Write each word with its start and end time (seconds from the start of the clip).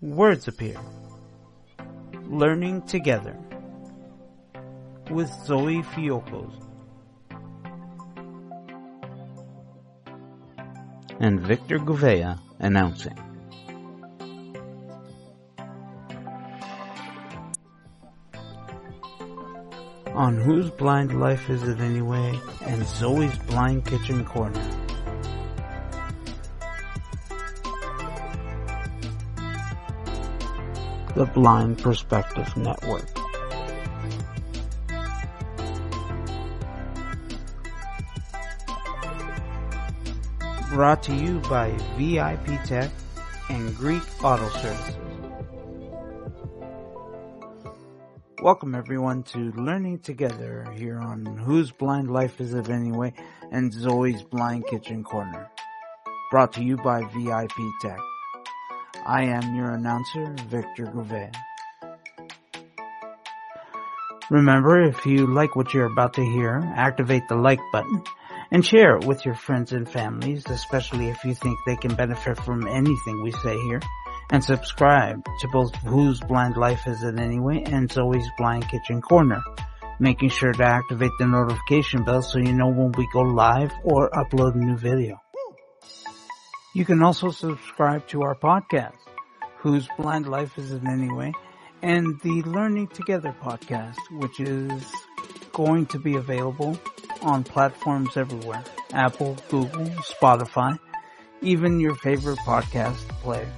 words 0.00 0.48
appear. 0.48 0.80
Learning 2.24 2.80
together 2.82 3.36
with 5.10 5.28
Zoe 5.44 5.82
Fiocos 5.82 6.52
and 11.18 11.40
Victor 11.40 11.78
Gouveia 11.78 12.38
announcing. 12.60 13.18
On 20.14 20.36
Whose 20.36 20.70
Blind 20.70 21.18
Life 21.18 21.50
Is 21.50 21.62
It 21.62 21.80
Anyway? 21.80 22.38
and 22.66 22.86
Zoe's 22.86 23.36
Blind 23.40 23.84
Kitchen 23.84 24.24
Corner. 24.24 24.79
The 31.20 31.26
Blind 31.26 31.76
Perspective 31.76 32.56
Network. 32.56 33.04
Brought 40.70 41.02
to 41.02 41.14
you 41.14 41.40
by 41.40 41.76
VIP 41.98 42.64
Tech 42.64 42.90
and 43.50 43.76
Greek 43.76 44.02
Auto 44.24 44.48
Services. 44.48 44.96
Welcome 48.40 48.74
everyone 48.74 49.22
to 49.24 49.52
Learning 49.52 49.98
Together 49.98 50.72
here 50.74 50.98
on 50.98 51.26
Whose 51.26 51.70
Blind 51.70 52.10
Life 52.10 52.40
Is 52.40 52.54
It 52.54 52.70
Anyway 52.70 53.12
and 53.52 53.70
Zoe's 53.70 54.22
Blind 54.22 54.66
Kitchen 54.68 55.04
Corner. 55.04 55.50
Brought 56.30 56.54
to 56.54 56.64
you 56.64 56.78
by 56.78 57.02
VIP 57.02 57.58
Tech. 57.82 58.00
I 59.06 59.24
am 59.24 59.54
your 59.54 59.70
announcer, 59.72 60.34
Victor 60.48 60.86
Gouveia. 60.86 61.32
Remember, 64.30 64.82
if 64.82 65.06
you 65.06 65.26
like 65.26 65.56
what 65.56 65.74
you're 65.74 65.90
about 65.90 66.14
to 66.14 66.22
hear, 66.22 66.62
activate 66.76 67.26
the 67.28 67.34
like 67.34 67.60
button 67.72 68.02
and 68.52 68.64
share 68.64 68.96
it 68.96 69.04
with 69.04 69.24
your 69.24 69.34
friends 69.34 69.72
and 69.72 69.88
families, 69.88 70.44
especially 70.46 71.08
if 71.08 71.24
you 71.24 71.34
think 71.34 71.58
they 71.66 71.76
can 71.76 71.94
benefit 71.94 72.38
from 72.38 72.66
anything 72.66 73.22
we 73.22 73.32
say 73.32 73.56
here 73.62 73.80
and 74.30 74.44
subscribe 74.44 75.24
to 75.40 75.48
both 75.48 75.74
Whose 75.76 76.20
Blind 76.20 76.56
Life 76.56 76.86
Is 76.86 77.02
It 77.02 77.18
Anyway 77.18 77.64
and 77.66 77.90
Zoe's 77.90 78.28
Blind 78.38 78.68
Kitchen 78.68 79.00
Corner, 79.00 79.42
making 79.98 80.28
sure 80.28 80.52
to 80.52 80.64
activate 80.64 81.12
the 81.18 81.26
notification 81.26 82.04
bell 82.04 82.22
so 82.22 82.38
you 82.38 82.52
know 82.52 82.68
when 82.68 82.92
we 82.92 83.08
go 83.12 83.22
live 83.22 83.72
or 83.82 84.10
upload 84.10 84.54
a 84.54 84.58
new 84.58 84.76
video. 84.76 85.20
You 86.72 86.84
can 86.84 87.02
also 87.02 87.30
subscribe 87.30 88.06
to 88.08 88.22
our 88.22 88.36
podcast, 88.36 88.94
Whose 89.58 89.88
Blind 89.98 90.28
Life 90.28 90.56
Is 90.56 90.70
It 90.70 90.84
Anyway, 90.86 91.32
and 91.82 92.20
the 92.20 92.42
Learning 92.42 92.86
Together 92.86 93.34
podcast, 93.42 93.96
which 94.12 94.38
is 94.38 94.84
going 95.52 95.86
to 95.86 95.98
be 95.98 96.14
available 96.14 96.78
on 97.22 97.42
platforms 97.42 98.16
everywhere. 98.16 98.62
Apple, 98.92 99.36
Google, 99.48 99.86
Spotify, 99.96 100.78
even 101.42 101.80
your 101.80 101.96
favorite 101.96 102.38
podcast 102.46 103.08
player. 103.20 103.52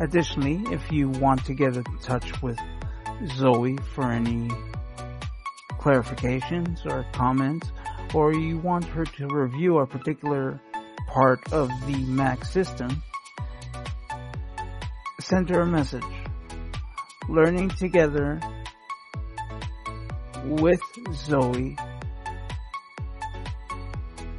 Additionally, 0.00 0.64
if 0.72 0.90
you 0.90 1.10
want 1.10 1.44
to 1.44 1.54
get 1.54 1.76
in 1.76 1.84
touch 2.02 2.42
with 2.42 2.58
Zoe 3.36 3.78
for 3.94 4.10
any 4.10 4.50
clarifications 5.78 6.84
or 6.84 7.06
comments, 7.12 7.70
or 8.14 8.32
you 8.32 8.58
want 8.58 8.84
her 8.84 9.04
to 9.04 9.28
review 9.28 9.78
a 9.78 9.86
particular 9.86 10.60
part 11.08 11.52
of 11.52 11.68
the 11.86 11.96
Mac 12.06 12.44
system, 12.44 13.02
send 15.20 15.48
her 15.50 15.60
a 15.60 15.66
message. 15.66 16.02
Learning 17.28 17.68
together 17.68 18.40
with 20.44 20.80
Zoe 21.12 21.76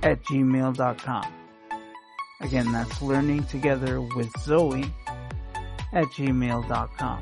at 0.03 0.23
gmail.com. 0.23 1.33
Again, 2.39 2.71
that's 2.71 3.01
learning 3.01 3.43
together 3.45 3.99
with 3.99 4.29
Zoe 4.39 4.85
at 5.91 6.05
gmail.com. 6.05 7.21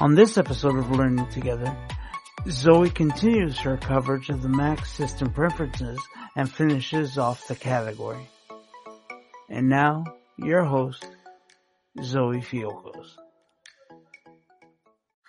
On 0.00 0.14
this 0.14 0.36
episode 0.38 0.76
of 0.78 0.90
Learning 0.90 1.28
Together, 1.28 1.76
Zoe 2.48 2.90
continues 2.90 3.58
her 3.60 3.76
coverage 3.76 4.28
of 4.28 4.42
the 4.42 4.48
Mac 4.48 4.84
system 4.84 5.32
preferences 5.32 5.98
and 6.34 6.50
finishes 6.50 7.16
off 7.16 7.46
the 7.46 7.54
category. 7.54 8.28
And 9.48 9.68
now, 9.68 10.04
your 10.36 10.64
host, 10.64 11.06
Zoe 12.02 12.40
Fiocos. 12.40 13.16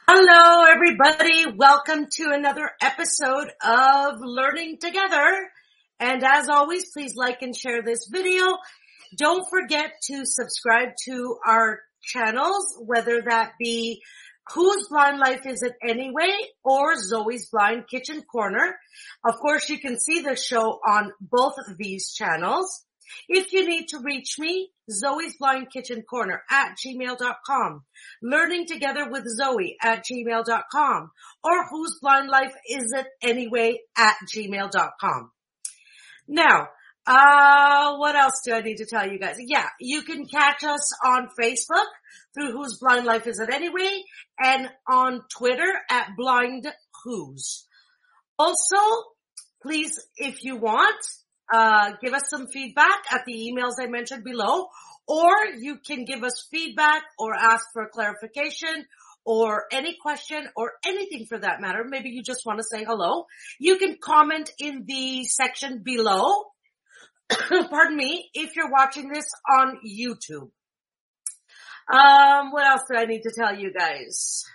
Hello 0.08 0.66
everybody, 0.66 1.46
welcome 1.56 2.08
to 2.14 2.32
another 2.32 2.72
episode 2.82 3.50
of 3.64 4.16
Learning 4.20 4.78
Together. 4.80 5.50
And 6.00 6.24
as 6.24 6.50
always, 6.50 6.92
please 6.92 7.16
like 7.16 7.42
and 7.42 7.56
share 7.56 7.84
this 7.84 8.08
video 8.12 8.58
don't 9.16 9.48
forget 9.50 9.94
to 10.04 10.26
subscribe 10.26 10.90
to 11.06 11.38
our 11.46 11.82
channels, 12.02 12.76
whether 12.80 13.22
that 13.22 13.54
be 13.60 14.02
Whose 14.54 14.88
Blind 14.90 15.20
Life 15.20 15.46
Is 15.46 15.62
It 15.62 15.74
Anyway 15.82 16.34
or 16.64 16.96
Zoe's 16.98 17.50
Blind 17.50 17.88
Kitchen 17.88 18.24
Corner. 18.24 18.76
Of 19.26 19.36
course, 19.40 19.70
you 19.70 19.80
can 19.80 20.00
see 20.00 20.22
the 20.22 20.36
show 20.36 20.80
on 20.86 21.14
both 21.22 21.56
of 21.58 21.78
these 21.78 22.14
channels. 22.14 22.84
If 23.30 23.54
you 23.54 23.68
need 23.68 23.88
to 23.90 24.00
reach 24.00 24.38
me, 24.40 24.72
Zoe's 24.90 25.38
Blind 25.38 25.72
Kitchen 25.72 26.02
Corner 26.02 26.44
at 26.50 26.76
gmail.com, 26.78 27.84
learning 28.22 28.66
together 28.68 29.10
with 29.10 29.26
Zoe 29.28 29.78
at 29.82 30.04
gmail.com, 30.06 31.12
or 31.44 31.66
whose 31.70 32.00
blind 32.02 32.30
life 32.30 32.54
is 32.70 32.92
it 32.92 33.08
anyway 33.22 33.80
at 33.98 34.16
gmail.com. 34.34 35.32
Now, 36.28 36.70
uh, 37.06 37.98
what 37.98 38.16
else 38.16 38.42
do 38.46 38.54
I 38.54 38.62
need 38.62 38.78
to 38.78 38.86
tell 38.86 39.10
you 39.10 39.20
guys? 39.20 39.36
Yeah, 39.40 39.68
you 39.80 40.04
can 40.04 40.26
catch 40.26 40.64
us 40.64 40.92
on 41.06 41.28
Facebook 41.40 41.86
through 42.34 42.52
Whose 42.52 42.78
Blind 42.80 43.06
Life 43.06 43.28
Is 43.28 43.40
It 43.40 43.50
Anyway 43.50 44.04
and 44.42 44.70
on 44.90 45.22
Twitter 45.36 45.72
at 45.90 46.12
Blind 46.18 46.68
Who's. 47.04 47.66
Also, 48.40 48.78
please, 49.62 50.00
if 50.18 50.44
you 50.44 50.56
want, 50.56 51.06
uh, 51.54 51.92
give 52.02 52.14
us 52.14 52.30
some 52.30 52.48
feedback 52.48 53.04
at 53.12 53.26
the 53.26 53.52
emails 53.52 53.74
I 53.80 53.88
mentioned 53.88 54.24
below, 54.24 54.68
or 55.08 55.34
you 55.60 55.78
can 55.86 56.06
give 56.06 56.24
us 56.24 56.48
feedback 56.50 57.04
or 57.20 57.36
ask 57.36 57.66
for 57.74 57.90
clarification 57.90 58.86
or 59.26 59.66
any 59.72 59.98
question 60.02 60.48
or 60.56 60.72
anything 60.86 61.26
for 61.26 61.38
that 61.38 61.62
matter. 61.62 61.84
Maybe 61.88 62.10
you 62.10 62.24
just 62.24 62.46
want 62.46 62.60
to 62.60 62.64
say 62.64 62.84
hello. 62.86 63.26
You 63.60 63.78
can 63.78 63.98
comment 64.02 64.52
in 64.60 64.86
the 64.86 65.26
section 65.26 65.82
below 65.84 66.46
pardon 67.70 67.96
me, 67.98 68.30
if 68.34 68.56
you're 68.56 68.72
watching 68.72 69.10
this 69.10 69.26
on 69.52 69.80
YouTube. 69.86 70.50
Um, 71.92 72.52
what 72.52 72.66
else 72.66 72.84
do 72.90 72.98
I 72.98 73.06
need 73.06 73.24
to 73.24 73.32
tell 73.36 73.58
you 73.58 73.74
guys? 73.74 74.46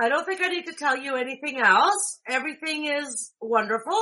I 0.00 0.08
don't 0.08 0.24
think 0.24 0.40
I 0.40 0.48
need 0.48 0.66
to 0.66 0.72
tell 0.72 0.96
you 0.96 1.16
anything 1.16 1.60
else. 1.60 2.20
Everything 2.26 2.86
is 2.86 3.32
wonderful. 3.40 4.00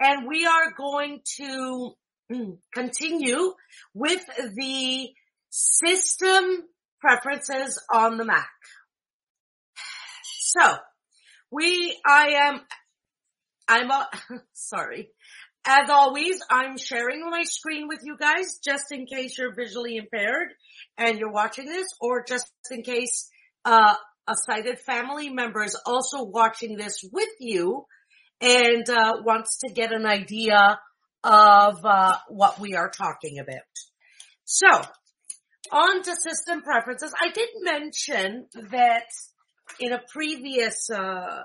And 0.00 0.28
we 0.28 0.46
are 0.46 0.72
going 0.76 1.20
to 1.38 1.94
continue 2.72 3.52
with 3.92 4.24
the 4.56 5.08
system 5.50 6.64
preferences 7.00 7.80
on 7.92 8.16
the 8.16 8.24
Mac. 8.24 8.48
So, 10.56 10.76
we, 11.50 11.98
I 12.06 12.28
am, 12.46 12.60
I'm, 13.66 13.90
sorry. 14.52 15.10
As 15.66 15.88
always, 15.88 16.40
I'm 16.50 16.76
sharing 16.76 17.28
my 17.30 17.44
screen 17.44 17.88
with 17.88 18.00
you 18.02 18.18
guys 18.18 18.58
just 18.62 18.92
in 18.92 19.06
case 19.06 19.38
you're 19.38 19.54
visually 19.54 19.96
impaired 19.96 20.48
and 20.98 21.18
you're 21.18 21.32
watching 21.32 21.64
this 21.64 21.86
or 22.00 22.22
just 22.22 22.52
in 22.70 22.82
case 22.82 23.30
uh, 23.64 23.94
a 24.28 24.34
sighted 24.46 24.78
family 24.78 25.30
member 25.30 25.62
is 25.62 25.78
also 25.86 26.22
watching 26.22 26.76
this 26.76 27.02
with 27.10 27.30
you 27.40 27.86
and 28.42 28.88
uh, 28.90 29.14
wants 29.24 29.58
to 29.60 29.72
get 29.72 29.92
an 29.92 30.04
idea 30.04 30.78
of 31.22 31.84
uh, 31.84 32.16
what 32.28 32.60
we 32.60 32.74
are 32.74 32.90
talking 32.90 33.38
about. 33.38 33.62
So, 34.44 34.68
on 35.72 36.02
to 36.02 36.14
system 36.14 36.60
preferences. 36.60 37.14
I 37.18 37.30
did 37.30 37.48
mention 37.60 38.46
that 38.70 39.06
in 39.80 39.92
a 39.92 40.00
previous 40.12 40.90
uh, 40.90 41.42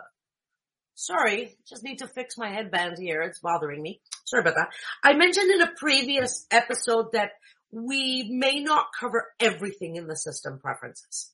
Sorry, 1.00 1.56
just 1.66 1.82
need 1.82 2.00
to 2.00 2.08
fix 2.08 2.38
my 2.38 2.50
headband 2.50 2.98
here. 3.00 3.22
It's 3.22 3.40
bothering 3.40 3.82
me. 3.82 4.02
Sorry 4.26 4.42
about 4.42 4.56
that. 4.56 4.74
I 5.02 5.14
mentioned 5.14 5.50
in 5.50 5.62
a 5.62 5.72
previous 5.78 6.46
episode 6.52 7.14
that 7.14 7.32
we 7.72 8.28
may 8.30 8.60
not 8.60 8.88
cover 9.00 9.28
everything 9.40 9.96
in 9.96 10.08
the 10.08 10.18
system 10.18 10.60
preferences. 10.60 11.32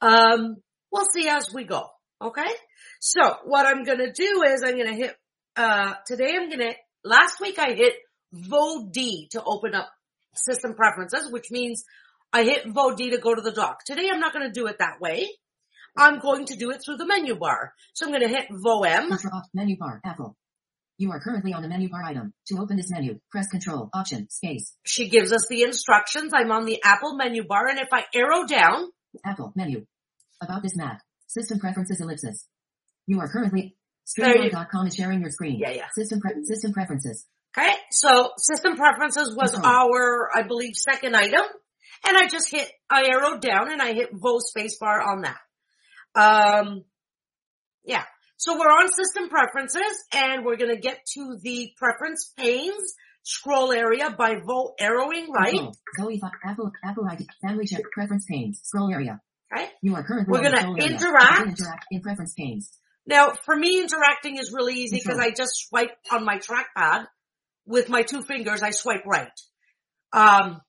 Um, 0.00 0.58
we'll 0.92 1.08
see 1.12 1.28
as 1.28 1.52
we 1.52 1.64
go. 1.64 1.88
Okay. 2.22 2.46
So 3.00 3.20
what 3.44 3.66
I'm 3.66 3.82
going 3.82 3.98
to 3.98 4.12
do 4.12 4.44
is 4.46 4.62
I'm 4.62 4.76
going 4.76 4.86
to 4.86 4.94
hit, 4.94 5.16
uh, 5.56 5.94
today 6.06 6.36
I'm 6.36 6.48
going 6.48 6.60
to, 6.60 6.74
last 7.02 7.40
week 7.40 7.58
I 7.58 7.72
hit 7.72 7.94
VOD 8.32 9.30
to 9.30 9.42
open 9.44 9.74
up 9.74 9.90
system 10.36 10.74
preferences, 10.74 11.28
which 11.32 11.50
means 11.50 11.84
I 12.32 12.44
hit 12.44 12.68
Vo 12.68 12.94
D 12.94 13.10
to 13.10 13.18
go 13.18 13.34
to 13.34 13.42
the 13.42 13.50
dock. 13.50 13.78
Today 13.84 14.10
I'm 14.12 14.20
not 14.20 14.32
going 14.32 14.46
to 14.46 14.52
do 14.52 14.68
it 14.68 14.78
that 14.78 15.00
way. 15.00 15.28
I'm 15.98 16.20
going 16.20 16.46
to 16.46 16.56
do 16.56 16.70
it 16.70 16.80
through 16.84 16.96
the 16.96 17.06
menu 17.06 17.34
bar. 17.36 17.74
So 17.94 18.06
I'm 18.06 18.12
going 18.12 18.22
to 18.22 18.28
hit 18.28 18.46
Vo 18.50 18.82
M. 18.84 19.08
Control 19.08 19.42
menu 19.52 19.76
bar 19.78 20.00
Apple. 20.04 20.36
You 20.96 21.12
are 21.12 21.20
currently 21.20 21.52
on 21.52 21.62
the 21.62 21.68
menu 21.68 21.88
bar 21.88 22.02
item. 22.04 22.32
To 22.48 22.58
open 22.58 22.76
this 22.76 22.90
menu, 22.90 23.20
press 23.30 23.48
Control 23.48 23.88
Option 23.94 24.28
Space. 24.30 24.74
She 24.84 25.08
gives 25.08 25.32
us 25.32 25.46
the 25.48 25.62
instructions. 25.62 26.32
I'm 26.34 26.50
on 26.50 26.64
the 26.64 26.80
Apple 26.82 27.16
menu 27.16 27.44
bar 27.46 27.68
and 27.68 27.78
if 27.78 27.88
I 27.92 28.04
arrow 28.14 28.46
down, 28.46 28.88
Apple 29.24 29.52
menu. 29.54 29.84
About 30.40 30.62
this 30.62 30.76
Mac. 30.76 31.02
System 31.26 31.58
preferences 31.58 32.00
ellipsis. 32.00 32.46
You 33.06 33.20
are 33.20 33.28
currently 33.28 33.76
StreamYard.com 34.08 34.86
is 34.86 34.94
sharing 34.94 35.20
your 35.20 35.30
screen. 35.30 35.58
Yeah, 35.58 35.70
yeah. 35.70 35.86
System 35.94 36.20
pre- 36.20 36.44
system 36.44 36.72
preferences. 36.72 37.26
okay, 37.56 37.72
so 37.90 38.30
system 38.38 38.76
preferences 38.76 39.36
was 39.36 39.52
Control. 39.52 39.72
our, 39.72 40.30
I 40.34 40.42
believe, 40.42 40.74
second 40.74 41.14
item. 41.14 41.42
And 42.06 42.16
I 42.16 42.28
just 42.28 42.50
hit, 42.50 42.70
I 42.88 43.10
arrowed 43.10 43.40
down 43.42 43.70
and 43.72 43.82
I 43.82 43.92
hit 43.92 44.10
Vo 44.12 44.38
spacebar 44.38 45.04
on 45.04 45.22
that. 45.22 45.36
Um, 46.14 46.84
yeah. 47.84 48.04
So 48.36 48.54
we're 48.54 48.66
on 48.66 48.88
system 48.88 49.28
preferences 49.28 50.04
and 50.14 50.44
we're 50.44 50.56
going 50.56 50.74
to 50.74 50.80
get 50.80 51.00
to 51.14 51.38
the 51.42 51.72
preference 51.76 52.32
panes 52.36 52.94
scroll 53.24 53.72
area 53.72 54.14
by 54.16 54.36
Vo 54.46 54.74
arrowing 54.80 55.28
right. 55.30 55.52
Control. 55.52 55.76
Zoe 56.00 56.20
fi- 56.20 56.30
Apple 56.44 56.70
Apple 56.84 57.04
ID 57.10 57.26
Family 57.42 57.66
Check 57.66 57.82
Preference 57.92 58.24
panes. 58.28 58.60
Scroll 58.62 58.90
area. 58.92 59.20
Okay. 59.52 59.68
You 59.82 59.94
are 59.96 60.02
currently 60.02 60.32
We're 60.32 60.42
gonna 60.42 60.74
interact. 60.76 61.48
Interact 61.48 61.86
in 61.90 62.00
preference 62.00 62.34
panes. 62.34 62.70
Now, 63.06 63.32
for 63.32 63.56
me, 63.56 63.80
interacting 63.80 64.36
is 64.36 64.52
really 64.52 64.74
easy 64.74 65.00
because 65.02 65.18
I 65.18 65.30
just 65.30 65.52
swipe 65.68 65.96
on 66.12 66.24
my 66.24 66.38
trackpad 66.38 67.06
with 67.66 67.88
my 67.88 68.02
two 68.02 68.22
fingers. 68.22 68.62
I 68.62 68.70
swipe 68.70 69.04
right. 69.06 69.32
Um, 70.12 70.60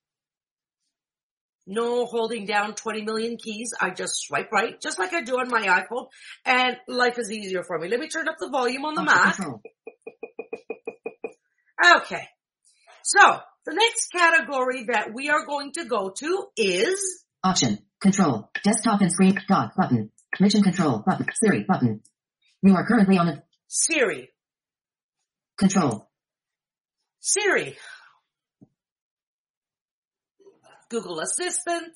no 1.69 2.05
holding 2.05 2.45
down 2.45 2.73
20 2.73 3.03
million 3.03 3.37
keys. 3.37 3.73
I 3.79 3.91
just 3.91 4.13
swipe 4.25 4.51
right, 4.51 4.79
just 4.81 4.97
like 4.99 5.13
I 5.13 5.21
do 5.21 5.35
on 5.39 5.49
my 5.49 5.61
iPhone, 5.61 6.07
and 6.43 6.75
life 6.87 7.17
is 7.19 7.31
easier 7.31 7.63
for 7.63 7.77
me. 7.77 7.87
Let 7.87 7.99
me 7.99 8.07
turn 8.09 8.27
up 8.27 8.35
the 8.39 8.49
volume 8.49 8.83
on 8.85 8.95
the 8.95 9.03
Mac. 9.03 9.37
Okay. 11.97 12.27
So, 13.03 13.39
the 13.65 13.73
next 13.73 14.11
category 14.11 14.83
that 14.89 15.13
we 15.13 15.29
are 15.29 15.45
going 15.45 15.71
to 15.73 15.85
go 15.85 16.11
to 16.17 16.47
is 16.57 17.23
Option. 17.43 17.79
Control. 18.01 18.49
Desktop 18.63 18.99
and 19.01 19.11
screen. 19.11 19.39
Dot 19.47 19.71
button. 19.77 20.11
Mission 20.41 20.61
control 20.61 21.01
button. 21.05 21.25
Siri 21.33 21.63
button. 21.65 22.01
You 22.61 22.75
are 22.75 22.85
currently 22.85 23.17
on 23.17 23.29
a 23.29 23.43
Siri. 23.67 24.29
control. 25.57 26.09
Siri. 27.21 27.77
Google 30.89 31.19
Assistant, 31.19 31.93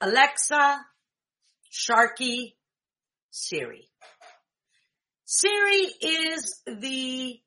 Alexa, 0.00 0.80
Sharky, 1.72 2.54
Siri. 3.30 3.88
Siri 5.24 5.86
is 6.02 6.60
the 6.66 7.40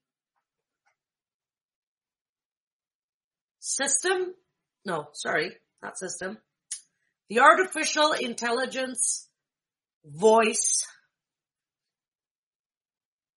system, 3.59 4.33
no, 4.85 5.07
sorry, 5.13 5.57
not 5.81 5.97
system, 5.97 6.37
the 7.29 7.39
artificial 7.39 8.13
intelligence 8.13 9.27
voice 10.05 10.85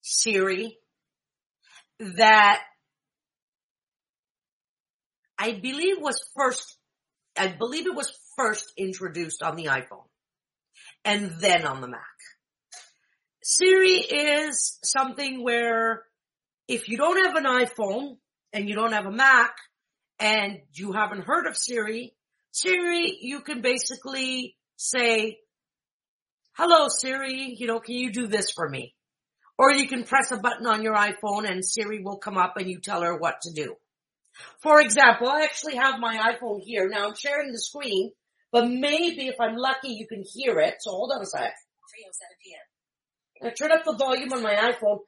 Siri 0.02 0.78
that 1.98 2.60
I 5.38 5.52
believe 5.52 5.96
was 5.98 6.22
first, 6.36 6.76
I 7.38 7.48
believe 7.48 7.86
it 7.86 7.94
was 7.94 8.12
first 8.36 8.72
introduced 8.76 9.42
on 9.42 9.56
the 9.56 9.66
iPhone 9.66 10.06
and 11.04 11.32
then 11.40 11.66
on 11.66 11.80
the 11.80 11.88
Mac. 11.88 12.00
Siri 13.42 13.94
is 13.94 14.78
something 14.82 15.42
where 15.42 16.02
if 16.68 16.88
you 16.88 16.96
don't 16.96 17.24
have 17.24 17.36
an 17.36 17.44
iPhone 17.44 18.16
and 18.52 18.68
you 18.68 18.74
don't 18.74 18.92
have 18.92 19.06
a 19.06 19.12
Mac 19.12 19.54
and 20.18 20.58
you 20.72 20.92
haven't 20.92 21.24
heard 21.24 21.46
of 21.46 21.56
Siri, 21.56 22.14
Siri, 22.50 23.18
you 23.20 23.40
can 23.40 23.60
basically 23.60 24.56
say, 24.76 25.38
hello 26.56 26.88
Siri, 26.88 27.54
you 27.58 27.66
know, 27.66 27.78
can 27.80 27.94
you 27.94 28.10
do 28.10 28.26
this 28.26 28.50
for 28.50 28.68
me? 28.68 28.94
Or 29.58 29.72
you 29.72 29.86
can 29.88 30.04
press 30.04 30.32
a 30.32 30.36
button 30.36 30.66
on 30.66 30.82
your 30.82 30.94
iPhone 30.94 31.48
and 31.48 31.64
Siri 31.64 32.02
will 32.02 32.18
come 32.18 32.36
up 32.36 32.56
and 32.56 32.68
you 32.68 32.80
tell 32.80 33.02
her 33.02 33.16
what 33.16 33.40
to 33.42 33.52
do. 33.52 33.76
For 34.62 34.80
example, 34.80 35.28
I 35.28 35.42
actually 35.42 35.76
have 35.76 35.98
my 36.00 36.16
iPhone 36.32 36.60
here. 36.62 36.88
Now 36.88 37.08
I'm 37.08 37.14
sharing 37.14 37.52
the 37.52 37.58
screen, 37.58 38.12
but 38.52 38.68
maybe 38.68 39.28
if 39.28 39.36
I'm 39.40 39.56
lucky 39.56 39.88
you 39.90 40.06
can 40.06 40.24
hear 40.24 40.58
it. 40.60 40.74
So 40.80 40.90
hold 40.90 41.12
on 41.14 41.22
a 41.22 41.26
sec. 41.26 41.42
3.07 41.42 41.52
p.m. 42.44 43.48
I 43.48 43.50
turn 43.54 43.72
up 43.72 43.84
the 43.84 43.96
volume 43.96 44.32
on 44.32 44.42
my 44.42 44.54
iPhone. 44.54 45.00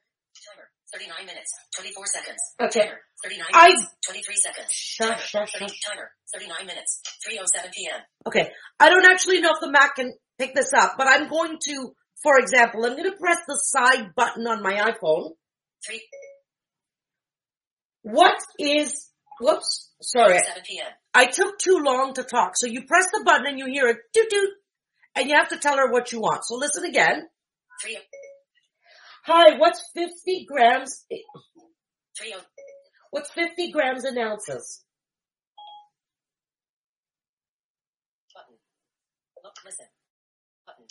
Timer. 0.45 0.67
39 0.93 1.25
minutes. 1.25 1.51
24 1.75 2.05
seconds. 2.07 2.37
Okay. 2.61 2.81
Timer. 2.87 2.99
39 3.23 3.47
I- 3.53 3.67
minutes. 3.69 3.87
23 4.07 4.35
seconds. 4.35 4.71
Shush, 4.71 5.31
Timer. 5.31 5.45
shush, 5.45 5.51
30 5.59 5.65
shush. 5.67 5.79
Timer. 5.81 6.11
39 6.33 6.65
minutes. 6.67 7.01
3.07 7.27 7.71
p.m. 7.73 7.99
Okay. 8.27 8.51
I 8.79 8.89
don't 8.89 9.05
actually 9.05 9.41
know 9.41 9.49
if 9.53 9.59
the 9.61 9.71
Mac 9.71 9.95
can 9.95 10.13
pick 10.39 10.55
this 10.55 10.71
up, 10.73 10.93
but 10.97 11.07
I'm 11.07 11.27
going 11.29 11.57
to, 11.65 11.91
for 12.23 12.39
example, 12.39 12.85
I'm 12.85 12.93
going 12.95 13.11
to 13.11 13.17
press 13.17 13.39
the 13.47 13.55
side 13.61 14.15
button 14.15 14.47
on 14.47 14.63
my 14.63 14.73
iPhone. 14.73 15.31
3. 15.85 16.01
What 18.03 18.37
is, 18.57 19.09
whoops, 19.39 19.89
sorry. 20.01 20.39
7 20.39 20.63
p.m. 20.67 20.87
I 21.13 21.25
took 21.25 21.57
too 21.57 21.79
long 21.83 22.13
to 22.15 22.23
talk. 22.23 22.53
So 22.55 22.67
you 22.67 22.83
press 22.85 23.07
the 23.11 23.23
button 23.25 23.47
and 23.47 23.59
you 23.59 23.65
hear 23.65 23.87
a 23.87 23.93
doot 24.13 24.29
doot 24.29 24.49
and 25.15 25.29
you 25.29 25.35
have 25.35 25.49
to 25.49 25.57
tell 25.57 25.77
her 25.77 25.91
what 25.91 26.11
you 26.11 26.19
want. 26.19 26.45
So 26.45 26.55
listen 26.55 26.85
again. 26.85 27.27
3. 27.81 27.97
Hi, 29.25 29.57
what's 29.57 29.83
50 29.93 30.45
grams, 30.47 31.05
3. 32.17 32.35
what's 33.11 33.31
50 33.31 33.71
grams 33.71 34.05
in 34.05 34.17
ounces? 34.17 34.81
Button. 38.33 38.55
Look. 39.43 39.53
Listen. 39.65 39.85
Button. 40.65 40.85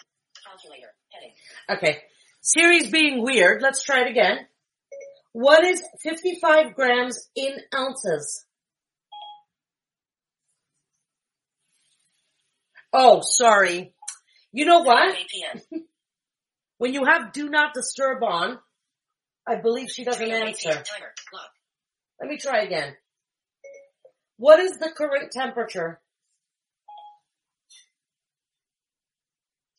Calculator. 0.46 0.94
Heading. 1.10 1.32
Okay. 1.68 2.02
Siri's 2.40 2.90
being 2.90 3.22
weird. 3.22 3.60
Let's 3.62 3.82
try 3.82 4.02
it 4.02 4.10
again. 4.10 4.38
What 5.32 5.64
is 5.64 5.82
55 6.02 6.74
grams 6.74 7.28
in 7.36 7.52
ounces? 7.74 8.44
Oh, 12.92 13.20
sorry. 13.22 13.94
You 14.52 14.64
know 14.64 14.80
what? 14.80 15.14
When 16.78 16.94
you 16.94 17.04
have 17.04 17.32
do 17.32 17.48
not 17.48 17.74
disturb 17.74 18.22
on, 18.22 18.60
I 19.46 19.56
believe 19.56 19.88
she 19.90 20.04
doesn't 20.04 20.30
answer. 20.30 20.70
p.m. 20.70 20.84
Timer. 20.84 21.12
Lock. 21.34 21.50
Let 22.20 22.30
me 22.30 22.38
try 22.38 22.62
again. 22.62 22.94
What 24.36 24.60
is 24.60 24.78
the 24.78 24.90
current 24.96 25.32
temperature? 25.32 26.00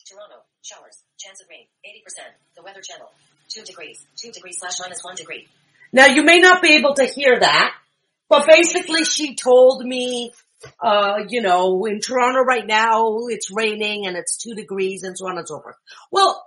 Toronto. 0.06 0.44
Showers. 0.62 1.04
Chance 1.18 1.42
of 1.42 1.48
rain. 1.50 1.68
80%. 1.88 2.36
The 2.58 2.64
weather 2.64 2.82
channel. 2.82 3.10
2 3.50 3.64
degrees. 3.64 4.06
2 4.18 4.32
degrees 4.32 4.58
slash 4.60 4.80
minus 4.80 5.04
1 5.04 5.16
degree. 5.16 5.48
Now 5.92 6.06
you 6.06 6.24
may 6.24 6.40
not 6.40 6.62
be 6.62 6.76
able 6.76 6.94
to 6.96 7.06
hear 7.06 7.40
that, 7.40 7.74
but 8.30 8.48
basically 8.48 9.04
she 9.06 9.36
told 9.36 9.84
me, 9.84 10.34
uh, 10.80 11.20
you 11.30 11.42
know, 11.42 11.86
in 11.86 12.00
Toronto 12.00 12.42
right 12.42 12.66
now 12.66 13.28
it's 13.30 13.50
raining 13.52 14.06
and 14.06 14.16
it's 14.16 14.38
two 14.38 14.54
degrees 14.54 15.04
and 15.04 15.18
so 15.18 15.28
on 15.28 15.38
and 15.38 15.48
so 15.48 15.60
forth. 15.62 15.76
Well, 16.12 16.46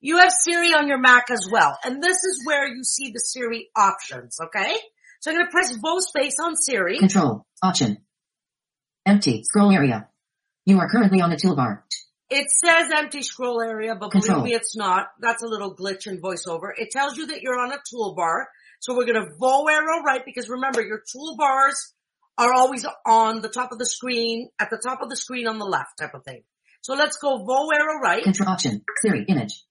you 0.00 0.18
have 0.18 0.32
Siri 0.32 0.74
on 0.74 0.86
your 0.86 0.98
Mac 0.98 1.30
as 1.30 1.48
well, 1.50 1.78
and 1.82 2.02
this 2.02 2.18
is 2.18 2.42
where 2.44 2.68
you 2.68 2.84
see 2.84 3.10
the 3.10 3.20
Siri 3.20 3.70
options, 3.74 4.38
okay? 4.38 4.76
So 5.20 5.30
I'm 5.30 5.38
gonna 5.38 5.50
press 5.50 5.74
Vo 5.74 5.98
space 6.00 6.36
on 6.38 6.56
Siri. 6.56 6.98
Control. 6.98 7.46
Option. 7.62 7.98
Empty. 9.06 9.44
Scroll 9.44 9.72
area. 9.72 10.08
You 10.66 10.78
are 10.80 10.88
currently 10.90 11.22
on 11.22 11.30
the 11.30 11.36
toolbar. 11.36 11.82
It 12.30 12.46
says 12.50 12.90
empty 12.96 13.22
scroll 13.22 13.60
area, 13.60 13.94
but 13.94 14.10
Control. 14.10 14.38
believe 14.40 14.52
me, 14.52 14.56
it's 14.56 14.76
not. 14.76 15.08
That's 15.20 15.42
a 15.42 15.46
little 15.46 15.74
glitch 15.74 16.06
in 16.06 16.20
voiceover. 16.20 16.70
It 16.76 16.90
tells 16.90 17.16
you 17.16 17.26
that 17.26 17.42
you're 17.42 17.58
on 17.58 17.72
a 17.72 17.78
toolbar. 17.92 18.44
So 18.80 18.96
we're 18.96 19.06
going 19.06 19.24
to 19.24 19.30
Vo 19.38 19.66
arrow 19.66 20.02
right 20.02 20.22
because 20.24 20.48
remember 20.48 20.82
your 20.82 21.00
toolbars 21.00 21.74
are 22.36 22.52
always 22.52 22.84
on 23.06 23.40
the 23.40 23.48
top 23.48 23.72
of 23.72 23.78
the 23.78 23.86
screen, 23.86 24.48
at 24.58 24.70
the 24.70 24.80
top 24.82 25.00
of 25.02 25.10
the 25.10 25.16
screen 25.16 25.46
on 25.46 25.58
the 25.58 25.64
left 25.64 25.98
type 25.98 26.14
of 26.14 26.24
thing. 26.24 26.42
So 26.80 26.94
let's 26.94 27.16
go 27.18 27.44
Vo 27.44 27.68
arrow 27.70 28.00
right. 28.02 28.22
Control 28.22 28.48
option. 28.48 28.84
Siri 29.02 29.24
image. 29.28 29.64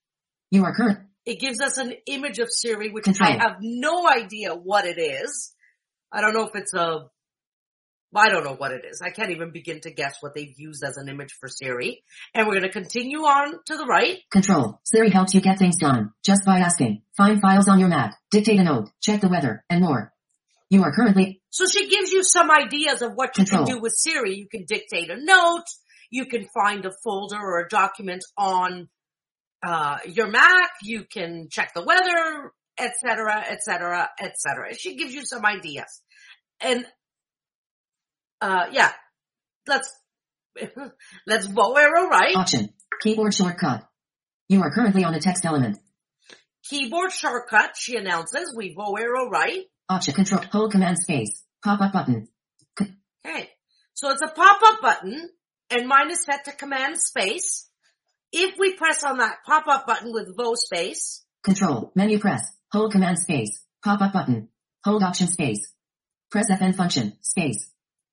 You 0.50 0.64
are 0.64 0.74
current. 0.74 1.00
It 1.26 1.40
gives 1.40 1.60
us 1.60 1.78
an 1.78 1.94
image 2.06 2.38
of 2.38 2.50
Siri, 2.50 2.90
which 2.90 3.04
Control. 3.04 3.30
I 3.30 3.36
have 3.36 3.56
no 3.60 4.08
idea 4.08 4.54
what 4.54 4.84
it 4.84 4.98
is. 4.98 5.52
I 6.12 6.20
don't 6.20 6.34
know 6.34 6.46
if 6.46 6.54
it's 6.54 6.74
a, 6.74 7.06
I 8.16 8.28
don't 8.28 8.44
know 8.44 8.54
what 8.54 8.72
it 8.72 8.84
is. 8.88 9.00
I 9.02 9.10
can't 9.10 9.30
even 9.30 9.50
begin 9.50 9.80
to 9.80 9.90
guess 9.90 10.16
what 10.20 10.34
they've 10.34 10.54
used 10.56 10.84
as 10.84 10.96
an 10.96 11.08
image 11.08 11.32
for 11.40 11.48
Siri. 11.48 12.02
And 12.34 12.46
we're 12.46 12.54
going 12.54 12.64
to 12.64 12.70
continue 12.70 13.20
on 13.20 13.54
to 13.66 13.76
the 13.76 13.86
right. 13.86 14.18
Control. 14.30 14.80
Siri 14.84 15.10
helps 15.10 15.34
you 15.34 15.40
get 15.40 15.58
things 15.58 15.76
done 15.76 16.12
just 16.24 16.44
by 16.44 16.58
asking. 16.58 17.02
Find 17.16 17.40
files 17.40 17.68
on 17.68 17.78
your 17.78 17.88
Mac. 17.88 18.16
Dictate 18.30 18.60
a 18.60 18.64
note. 18.64 18.90
Check 19.00 19.20
the 19.20 19.28
weather 19.28 19.64
and 19.68 19.80
more. 19.80 20.12
You 20.70 20.82
are 20.82 20.92
currently 20.92 21.42
So 21.50 21.66
she 21.66 21.88
gives 21.88 22.10
you 22.10 22.24
some 22.24 22.50
ideas 22.50 23.02
of 23.02 23.12
what 23.14 23.36
you 23.38 23.44
Control. 23.44 23.66
can 23.66 23.76
do 23.76 23.80
with 23.80 23.92
Siri. 23.96 24.36
You 24.36 24.48
can 24.48 24.64
dictate 24.66 25.10
a 25.10 25.16
note. 25.16 25.64
You 26.10 26.26
can 26.26 26.46
find 26.54 26.84
a 26.84 26.90
folder 27.02 27.38
or 27.38 27.60
a 27.60 27.68
document 27.68 28.24
on 28.36 28.88
uh, 29.64 29.98
your 30.06 30.28
Mac. 30.28 30.70
You 30.82 31.04
can 31.04 31.48
check 31.50 31.72
the 31.74 31.82
weather, 31.82 32.52
etc., 32.78 33.44
etc., 33.50 34.08
etc. 34.20 34.74
She 34.74 34.96
gives 34.96 35.14
you 35.14 35.24
some 35.24 35.44
ideas, 35.44 36.02
and 36.60 36.84
uh, 38.40 38.66
yeah, 38.72 38.92
let's 39.66 39.94
let's 41.26 41.46
arrow 41.46 42.08
right. 42.08 42.36
option. 42.36 42.70
Keyboard 43.02 43.34
shortcut. 43.34 43.86
You 44.48 44.62
are 44.62 44.70
currently 44.70 45.04
on 45.04 45.14
a 45.14 45.20
text 45.20 45.44
element. 45.44 45.78
Keyboard 46.68 47.12
shortcut. 47.12 47.76
She 47.76 47.96
announces 47.96 48.54
we 48.56 48.76
arrow 48.78 49.28
right. 49.28 49.64
Option 49.88 50.14
control. 50.14 50.42
Hold 50.52 50.72
command 50.72 50.98
space. 50.98 51.42
Pop 51.62 51.80
up 51.80 51.92
button. 51.92 52.28
Okay. 52.80 53.50
So 53.94 54.10
it's 54.10 54.22
a 54.22 54.28
pop-up 54.28 54.80
button 54.82 55.30
and 55.70 55.88
mine 55.88 56.10
is 56.10 56.24
set 56.24 56.44
to 56.44 56.52
command 56.52 56.98
space. 56.98 57.68
If 58.32 58.58
we 58.58 58.74
press 58.74 59.04
on 59.04 59.18
that 59.18 59.38
pop-up 59.46 59.86
button 59.86 60.12
with 60.12 60.36
vo 60.36 60.54
space, 60.54 61.24
Control. 61.44 61.92
Menu 61.94 62.18
press. 62.18 62.42
Hold 62.72 62.92
command 62.92 63.18
space. 63.18 63.62
Pop 63.84 64.00
up 64.00 64.14
button. 64.14 64.48
Hold 64.82 65.02
option 65.02 65.26
space. 65.26 65.72
Press 66.30 66.50
FN 66.50 66.74
function. 66.74 67.12
Space. 67.20 67.70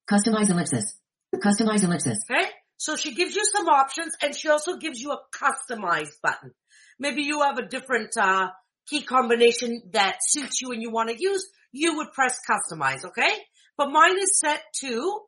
Customize 0.10 0.50
ellipsis. 0.50 0.98
Customize 1.36 1.84
ellipsis. 1.84 2.20
okay? 2.30 2.48
So 2.78 2.96
she 2.96 3.14
gives 3.14 3.36
you 3.36 3.44
some 3.46 3.68
options 3.68 4.14
and 4.22 4.36
she 4.36 4.50
also 4.50 4.78
gives 4.78 5.00
you 5.02 5.12
a 5.12 5.20
customized 5.34 6.20
button. 6.24 6.52
Maybe 7.00 7.24
you 7.24 7.42
have 7.42 7.58
a 7.58 7.66
different, 7.66 8.16
uh, 8.18 8.50
key 8.88 9.04
combination 9.04 9.84
that 9.94 10.18
suits 10.22 10.62
you 10.62 10.72
and 10.72 10.82
you 10.82 10.92
want 10.92 11.10
to 11.10 11.16
use, 11.18 11.46
you 11.72 11.98
would 11.98 12.12
press 12.12 12.40
customize, 12.50 13.06
okay? 13.06 13.32
But 13.78 13.92
mine 13.92 14.18
is 14.20 14.38
set 14.40 14.62
to, 14.82 15.22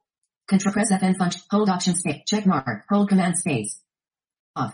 Control 0.48 0.74
press 0.74 0.92
FN 0.92 1.18
function. 1.18 1.42
Hold 1.50 1.70
option 1.70 1.96
space. 1.96 2.22
Check 2.28 2.46
mark. 2.46 2.84
Hold 2.90 3.08
command 3.08 3.38
space. 3.38 3.80
Off. 4.56 4.74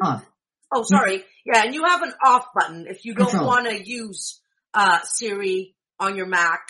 Off. 0.00 0.24
oh 0.72 0.84
sorry, 0.84 1.24
yeah, 1.44 1.64
and 1.64 1.74
you 1.74 1.84
have 1.84 2.02
an 2.02 2.12
off 2.24 2.46
button. 2.54 2.86
If 2.88 3.04
you 3.04 3.14
don't 3.14 3.44
want 3.44 3.66
to 3.68 3.82
use, 3.82 4.40
uh, 4.72 5.00
Siri 5.02 5.74
on 5.98 6.16
your 6.16 6.26
Mac, 6.26 6.60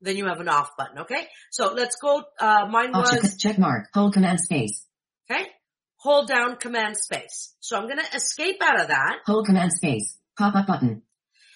then 0.00 0.16
you 0.16 0.26
have 0.26 0.40
an 0.40 0.48
off 0.48 0.76
button, 0.76 0.98
okay? 1.00 1.26
So 1.50 1.72
let's 1.72 1.96
go, 1.96 2.22
uh, 2.38 2.66
mine 2.70 2.94
Option 2.94 3.20
was, 3.22 3.36
check 3.38 3.58
mark. 3.58 3.88
Hold 3.94 4.14
command 4.14 4.40
space. 4.40 4.84
okay? 5.30 5.46
Hold 5.98 6.28
down 6.28 6.56
command 6.56 6.96
space. 6.96 7.54
So 7.60 7.76
I'm 7.76 7.88
gonna 7.88 8.02
escape 8.14 8.62
out 8.62 8.80
of 8.80 8.88
that. 8.88 9.18
Hold 9.26 9.46
command 9.46 9.72
space. 9.72 10.16
Pop 10.38 10.54
up 10.54 10.66
button. 10.66 11.02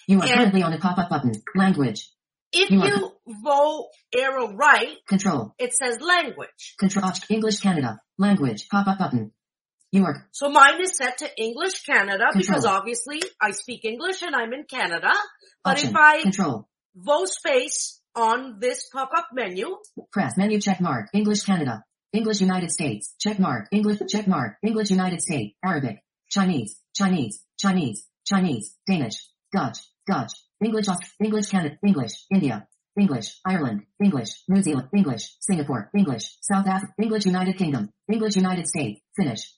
You 0.07 0.19
are 0.19 0.25
And- 0.25 0.33
currently 0.33 0.63
on 0.63 0.73
a 0.73 0.79
pop 0.79 0.97
up 0.97 1.09
button. 1.09 1.33
Language. 1.55 2.09
If 2.51 2.69
You 2.69 2.83
you 2.83 3.15
vote 3.43 3.91
arrow 4.13 4.51
right, 4.53 4.97
Control. 5.07 5.55
it 5.57 5.73
says 5.73 6.01
language. 6.01 6.75
Control. 6.77 7.09
English 7.29 7.61
Canada. 7.61 8.01
Language. 8.17 8.67
Pop 8.69 8.87
up 8.87 8.97
button. 8.99 9.31
You 9.93 10.03
are 10.05 10.27
So 10.31 10.49
mine 10.49 10.81
is 10.81 10.97
set 10.97 11.19
to 11.19 11.29
English 11.41 11.83
Canada 11.85 12.25
because 12.35 12.65
obviously 12.65 13.21
I 13.41 13.51
speak 13.51 13.85
English 13.85 14.21
and 14.21 14.35
I'm 14.35 14.51
in 14.51 14.63
Canada. 14.65 15.11
But 15.63 15.71
option. 15.77 15.89
if 15.91 15.95
I 15.95 16.21
Control. 16.23 16.67
vote 16.95 17.29
space 17.29 18.00
on 18.15 18.59
this 18.59 18.89
pop-up 18.91 19.27
menu, 19.33 19.77
Press 20.11 20.37
menu 20.37 20.59
check 20.59 20.81
mark. 20.81 21.09
English 21.13 21.43
Canada. 21.43 21.83
English 22.13 22.41
United 22.41 22.71
States. 22.71 23.15
Check 23.19 23.39
mark. 23.39 23.67
English 23.71 23.99
check 24.09 24.27
mark. 24.27 24.57
English 24.63 24.91
United 24.91 25.21
States. 25.21 25.55
Arabic. 25.63 26.03
Chinese. 26.29 26.75
Chinese. 26.93 27.41
Chinese. 27.57 28.05
Chinese. 28.25 28.75
Danish. 28.85 29.29
Dutch. 29.53 29.79
Dutch. 30.05 30.33
English 30.63 30.87
English 31.23 31.49
Canada. 31.49 31.77
English. 31.85 32.25
India. 32.29 32.67
English. 32.99 33.39
Ireland. 33.45 33.83
English. 34.03 34.43
New 34.49 34.61
Zealand. 34.61 34.89
English. 34.93 35.37
Singapore. 35.39 35.89
English. 35.95 36.37
South 36.41 36.67
Africa. 36.67 36.93
English 37.01 37.25
United 37.25 37.57
Kingdom. 37.57 37.89
English 38.11 38.35
United 38.35 38.67
States. 38.67 38.99
Finnish. 39.15 39.53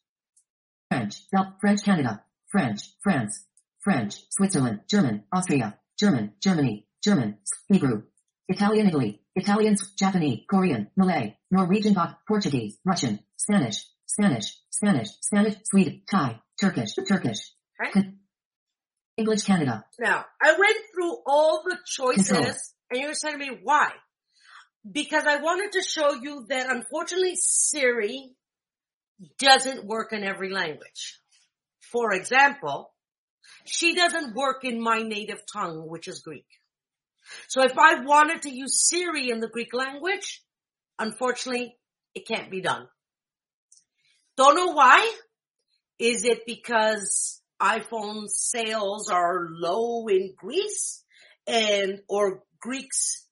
French. 0.92 1.28
Del- 1.32 1.56
French 1.60 1.84
Canada. 1.84 2.24
French. 2.52 2.82
France. 3.02 3.46
French. 3.80 4.14
Switzerland. 4.30 4.82
German. 4.88 5.24
Austria. 5.34 5.80
German. 6.00 6.34
Germany. 6.40 6.88
German. 7.04 7.40
Hebrew. 7.68 8.04
Italian 8.48 8.88
Italy, 8.88 9.22
Italians, 9.36 9.92
Japanese, 9.98 10.42
Korean, 10.50 10.90
Malay, 10.98 11.38
Norwegian, 11.52 11.96
Portuguese, 12.28 12.78
Russian, 12.86 13.20
Spanish, 13.38 13.86
Spanish, 14.06 14.58
Spanish, 14.70 15.10
Spanish, 15.22 15.56
Swedish, 15.64 16.02
Thai, 16.10 16.40
Turkish, 16.60 16.96
Turkish, 17.08 17.52
Okay. 17.86 18.14
English 19.18 19.44
Canada, 19.44 19.86
now 20.00 20.26
I 20.42 20.52
went 20.58 20.78
through 20.94 21.18
all 21.26 21.64
the 21.64 21.78
choices 21.86 22.28
Control. 22.28 22.54
and 22.92 23.00
you're 23.02 23.14
saying 23.14 23.40
to 23.40 23.46
me 23.46 23.60
why? 23.64 23.92
Because 24.90 25.26
I 25.26 25.38
wanted 25.38 25.72
to 25.74 25.82
show 25.84 26.14
you 26.14 26.46
that 26.50 26.70
unfortunately 26.70 27.36
Siri 27.36 28.36
doesn't 29.40 29.86
work 29.86 30.14
in 30.14 30.24
every 30.24 30.50
language. 30.52 31.20
For 31.92 32.14
example, 32.14 32.92
she 33.66 33.94
doesn't 33.96 34.36
work 34.36 34.64
in 34.66 34.82
my 34.82 35.02
native 35.04 35.42
tongue, 35.52 35.88
which 35.88 36.08
is 36.08 36.22
Greek. 36.22 36.48
So 37.48 37.64
if 37.64 37.78
I 37.78 38.02
wanted 38.02 38.44
to 38.44 38.50
use 38.50 38.88
Siri 38.88 39.30
in 39.30 39.40
the 39.40 39.48
Greek 39.48 39.74
language, 39.74 40.44
unfortunately, 41.00 41.76
it 42.16 42.28
can't 42.28 42.52
be 42.52 42.62
done. 42.62 42.88
Don't 44.38 44.56
know 44.56 44.74
why. 44.74 45.12
Is 46.00 46.26
it 46.26 46.46
because 46.46 47.42
iPhone 47.62 48.28
sales 48.28 49.10
are 49.10 49.48
low 49.50 50.08
in 50.08 50.34
Greece 50.38 51.04
and, 51.48 52.02
or 52.10 52.44
Greeks, 52.60 53.28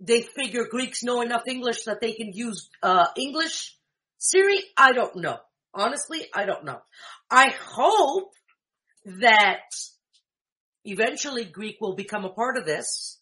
they 0.00 0.22
figure 0.22 0.66
Greeks 0.70 1.02
know 1.02 1.20
enough 1.20 1.42
English 1.46 1.84
that 1.84 2.00
they 2.00 2.12
can 2.12 2.32
use, 2.32 2.68
uh, 2.82 3.06
English 3.16 3.76
Siri? 4.18 4.60
I 4.76 4.92
don't 4.92 5.16
know. 5.16 5.38
Honestly, 5.74 6.26
I 6.34 6.46
don't 6.46 6.64
know. 6.64 6.80
I 7.30 7.54
hope 7.64 8.32
that 9.04 9.60
eventually 10.84 11.44
Greek 11.44 11.76
will 11.80 11.94
become 11.94 12.24
a 12.24 12.32
part 12.32 12.56
of 12.56 12.66
this 12.66 13.18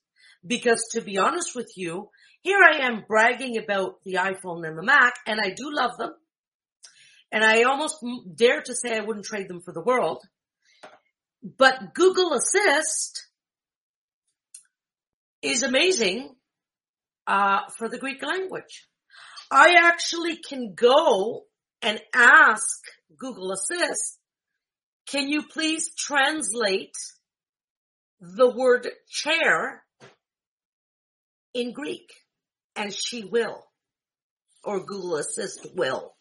because 0.46 0.88
to 0.92 1.00
be 1.00 1.18
honest 1.18 1.54
with 1.54 1.72
you, 1.76 2.10
here 2.42 2.60
I 2.62 2.86
am 2.86 3.04
bragging 3.06 3.58
about 3.58 3.96
the 4.04 4.14
iPhone 4.14 4.66
and 4.66 4.78
the 4.78 4.82
Mac 4.82 5.14
and 5.26 5.40
I 5.40 5.50
do 5.50 5.70
love 5.72 5.96
them. 5.98 6.14
And 7.30 7.44
I 7.44 7.64
almost 7.64 7.96
dare 8.34 8.62
to 8.62 8.74
say 8.74 8.96
I 8.96 9.04
wouldn't 9.04 9.26
trade 9.26 9.48
them 9.48 9.60
for 9.60 9.72
the 9.72 9.82
world. 9.82 10.22
But 11.42 11.94
Google 11.94 12.32
Assist 12.32 13.26
is 15.42 15.62
amazing, 15.62 16.34
uh, 17.26 17.60
for 17.76 17.88
the 17.88 17.98
Greek 17.98 18.22
language. 18.22 18.88
I 19.50 19.76
actually 19.78 20.36
can 20.36 20.74
go 20.74 21.44
and 21.82 22.00
ask 22.14 22.78
Google 23.16 23.52
Assist, 23.52 24.18
can 25.06 25.28
you 25.28 25.42
please 25.42 25.90
translate 25.96 26.96
the 28.20 28.48
word 28.48 28.88
chair 29.08 29.82
in 31.54 31.72
Greek? 31.72 32.10
And 32.76 32.92
she 32.94 33.25
will. 33.25 33.64
Or 34.64 34.84
Google 34.84 35.16
Assist 35.16 35.66
will. 35.75 36.14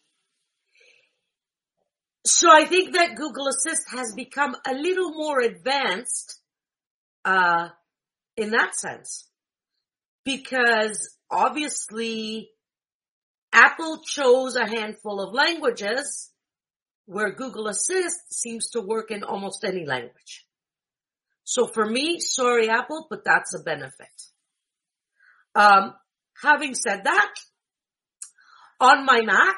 So 2.26 2.48
I 2.52 2.64
think 2.64 2.94
that 2.94 3.16
Google 3.16 3.48
Assist 3.48 3.90
has 3.90 4.12
become 4.14 4.54
a 4.66 4.74
little 4.74 5.12
more 5.12 5.40
advanced, 5.40 6.40
uh, 7.24 7.68
in 8.36 8.50
that 8.50 8.74
sense. 8.74 9.28
Because 10.24 11.16
obviously 11.30 12.50
Apple 13.52 14.02
chose 14.04 14.56
a 14.56 14.66
handful 14.66 15.20
of 15.20 15.32
languages 15.32 16.30
where 17.06 17.32
Google 17.32 17.68
Assist 17.68 18.32
seems 18.32 18.70
to 18.70 18.82
work 18.82 19.10
in 19.10 19.24
almost 19.24 19.64
any 19.64 19.86
language. 19.86 20.44
So 21.48 21.66
for 21.66 21.86
me, 21.86 22.20
sorry 22.20 22.68
Apple, 22.68 23.06
but 23.08 23.24
that's 23.24 23.54
a 23.54 23.60
benefit. 23.60 24.12
Um, 25.54 25.94
having 26.42 26.74
said 26.74 27.04
that, 27.04 27.34
on 28.78 29.06
my 29.06 29.22
Mac, 29.22 29.56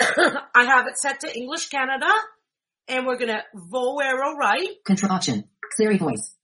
I 0.00 0.64
have 0.64 0.86
it 0.86 0.96
set 0.96 1.20
to 1.20 1.36
English 1.36 1.68
Canada 1.68 2.10
and 2.88 3.06
we're 3.06 3.18
gonna 3.18 3.42
vo 3.54 3.98
arrow 4.00 4.34
right. 4.36 4.82
control 4.86 5.12
option, 5.12 5.44
Siri 5.76 5.98
voice. 5.98 6.34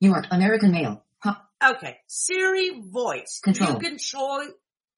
You 0.00 0.14
are 0.14 0.24
American 0.32 0.72
male, 0.72 1.04
pop, 1.22 1.48
Okay. 1.64 1.98
Siri 2.08 2.80
voice. 2.80 3.38
Control. 3.40 3.70
You 3.70 3.78
can 3.78 3.98
cho- 3.98 4.50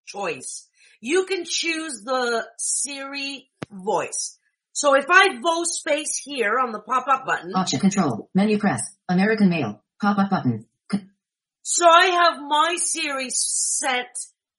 choice. 0.06 0.66
You 1.02 1.26
can 1.26 1.44
choose 1.44 2.00
the 2.06 2.46
Siri 2.56 3.50
voice. 3.70 4.37
So 4.80 4.94
if 4.94 5.06
I 5.10 5.40
vote 5.42 5.66
space 5.66 6.20
here 6.24 6.54
on 6.64 6.70
the 6.70 6.78
pop-up 6.78 7.26
button, 7.26 7.50
option 7.52 7.80
control, 7.80 8.30
menu 8.32 8.58
press, 8.58 8.80
American 9.08 9.48
male, 9.48 9.82
pop 10.00 10.18
up 10.18 10.30
button, 10.30 10.66
so 11.62 11.84
I 11.88 12.06
have 12.20 12.40
my 12.40 12.76
Siri's 12.76 13.38
set 13.40 14.06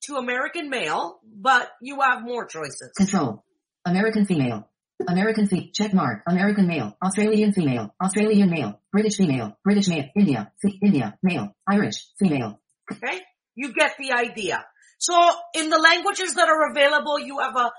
to 0.04 0.18
American 0.18 0.70
male, 0.70 1.22
but 1.24 1.72
you 1.82 2.02
have 2.02 2.22
more 2.22 2.46
choices. 2.46 2.92
control, 2.98 3.46
American 3.86 4.26
female, 4.26 4.68
American 5.08 5.48
fe- 5.48 5.72
check 5.72 5.94
mark. 5.94 6.24
American 6.28 6.68
male. 6.68 6.98
Australian 7.02 7.54
female. 7.54 7.96
Australian 8.04 8.50
male. 8.50 8.82
British 8.92 9.16
female. 9.16 9.58
British 9.64 9.88
male. 9.88 10.06
India. 10.18 10.52
Fe- 10.62 10.80
India. 10.84 11.18
Male. 11.24 11.56
Irish. 11.66 12.08
Female. 12.20 12.60
Okay? 12.92 13.22
You 13.56 13.74
get 13.74 13.96
the 13.98 14.12
idea. 14.12 14.66
So 14.98 15.16
in 15.54 15.70
the 15.70 15.78
languages 15.80 16.34
that 16.36 16.50
are 16.50 16.72
available, 16.72 17.18
you 17.18 17.40
have 17.40 17.56
a 17.56 17.72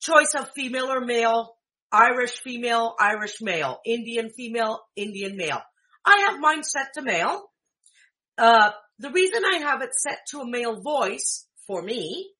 choice 0.00 0.34
of 0.34 0.50
female 0.56 0.86
or 0.90 1.00
male, 1.00 1.55
Irish 1.96 2.40
female, 2.42 2.94
Irish 3.00 3.40
male, 3.40 3.80
Indian 3.86 4.28
female, 4.28 4.80
Indian 4.96 5.34
male. 5.36 5.62
I 6.04 6.26
have 6.28 6.40
mine 6.40 6.62
set 6.62 6.92
to 6.94 7.02
male. 7.02 7.44
Uh, 8.36 8.70
the 8.98 9.10
reason 9.10 9.42
I 9.44 9.60
have 9.62 9.80
it 9.80 9.94
set 9.94 10.18
to 10.30 10.40
a 10.40 10.50
male 10.50 10.80
voice 10.82 11.46
for 11.66 11.80
me 11.80 12.30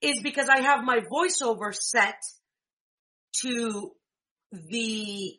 is 0.00 0.20
because 0.20 0.48
I 0.48 0.62
have 0.62 0.82
my 0.82 0.98
voiceover 0.98 1.72
set 1.72 2.20
to 3.42 3.92
the 4.52 5.34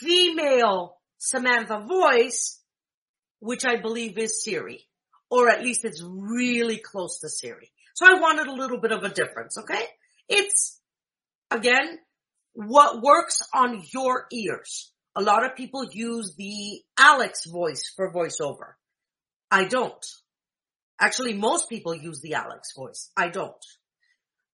female 0.00 0.96
Samantha 1.18 1.80
voice, 1.86 2.62
which 3.40 3.66
I 3.66 3.76
believe 3.76 4.16
is 4.16 4.42
Siri, 4.42 4.80
or 5.30 5.50
at 5.50 5.62
least 5.62 5.84
it's 5.84 6.02
really 6.02 6.78
close 6.78 7.18
to 7.20 7.28
Siri. 7.28 7.70
So 7.94 8.06
I 8.06 8.20
wanted 8.20 8.46
a 8.46 8.54
little 8.54 8.80
bit 8.80 8.92
of 8.92 9.02
a 9.02 9.10
difference, 9.10 9.58
okay? 9.58 9.84
It's, 10.28 10.80
again, 11.50 11.98
what 12.56 13.02
works 13.02 13.42
on 13.54 13.82
your 13.92 14.26
ears. 14.32 14.90
A 15.14 15.22
lot 15.22 15.44
of 15.44 15.56
people 15.56 15.84
use 15.92 16.34
the 16.36 16.80
Alex 16.98 17.44
voice 17.46 17.92
for 17.94 18.12
voiceover. 18.12 18.74
I 19.50 19.64
don't. 19.64 20.04
Actually, 20.98 21.34
most 21.34 21.68
people 21.68 21.94
use 21.94 22.20
the 22.22 22.34
Alex 22.34 22.72
voice. 22.74 23.10
I 23.16 23.28
don't. 23.28 23.52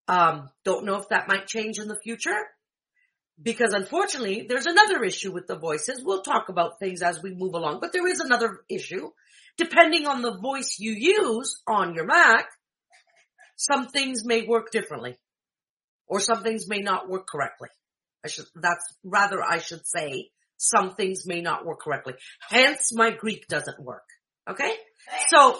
Um, 0.08 0.50
don't 0.64 0.84
know 0.84 0.96
if 0.96 1.08
that 1.10 1.28
might 1.28 1.46
change 1.46 1.78
in 1.78 1.86
the 1.86 1.98
future 2.02 2.38
because 3.40 3.72
unfortunately 3.72 4.46
there's 4.48 4.66
another 4.66 5.04
issue 5.04 5.32
with 5.32 5.46
the 5.46 5.56
voices. 5.56 6.02
We'll 6.04 6.22
talk 6.22 6.48
about 6.48 6.80
things 6.80 7.02
as 7.02 7.22
we 7.22 7.32
move 7.32 7.54
along, 7.54 7.78
but 7.80 7.92
there 7.92 8.06
is 8.06 8.18
another 8.18 8.64
issue. 8.68 9.10
Depending 9.56 10.06
on 10.06 10.22
the 10.22 10.36
voice 10.38 10.76
you 10.80 10.92
use 10.92 11.62
on 11.68 11.94
your 11.94 12.06
Mac, 12.06 12.46
some 13.56 13.86
things 13.86 14.24
may 14.24 14.42
work 14.42 14.72
differently 14.72 15.16
or 16.08 16.18
some 16.20 16.42
things 16.42 16.68
may 16.68 16.80
not 16.80 17.08
work 17.08 17.26
correctly. 17.26 17.68
I 18.24 18.28
should, 18.28 18.46
that's 18.54 18.96
rather 19.04 19.42
I 19.42 19.58
should 19.58 19.86
say 19.86 20.30
some 20.56 20.94
things 20.94 21.26
may 21.26 21.40
not 21.40 21.64
work 21.66 21.80
correctly. 21.80 22.14
Hence 22.48 22.90
my 22.94 23.10
Greek 23.10 23.48
doesn't 23.48 23.82
work. 23.82 24.04
Okay? 24.48 24.72
So 25.28 25.58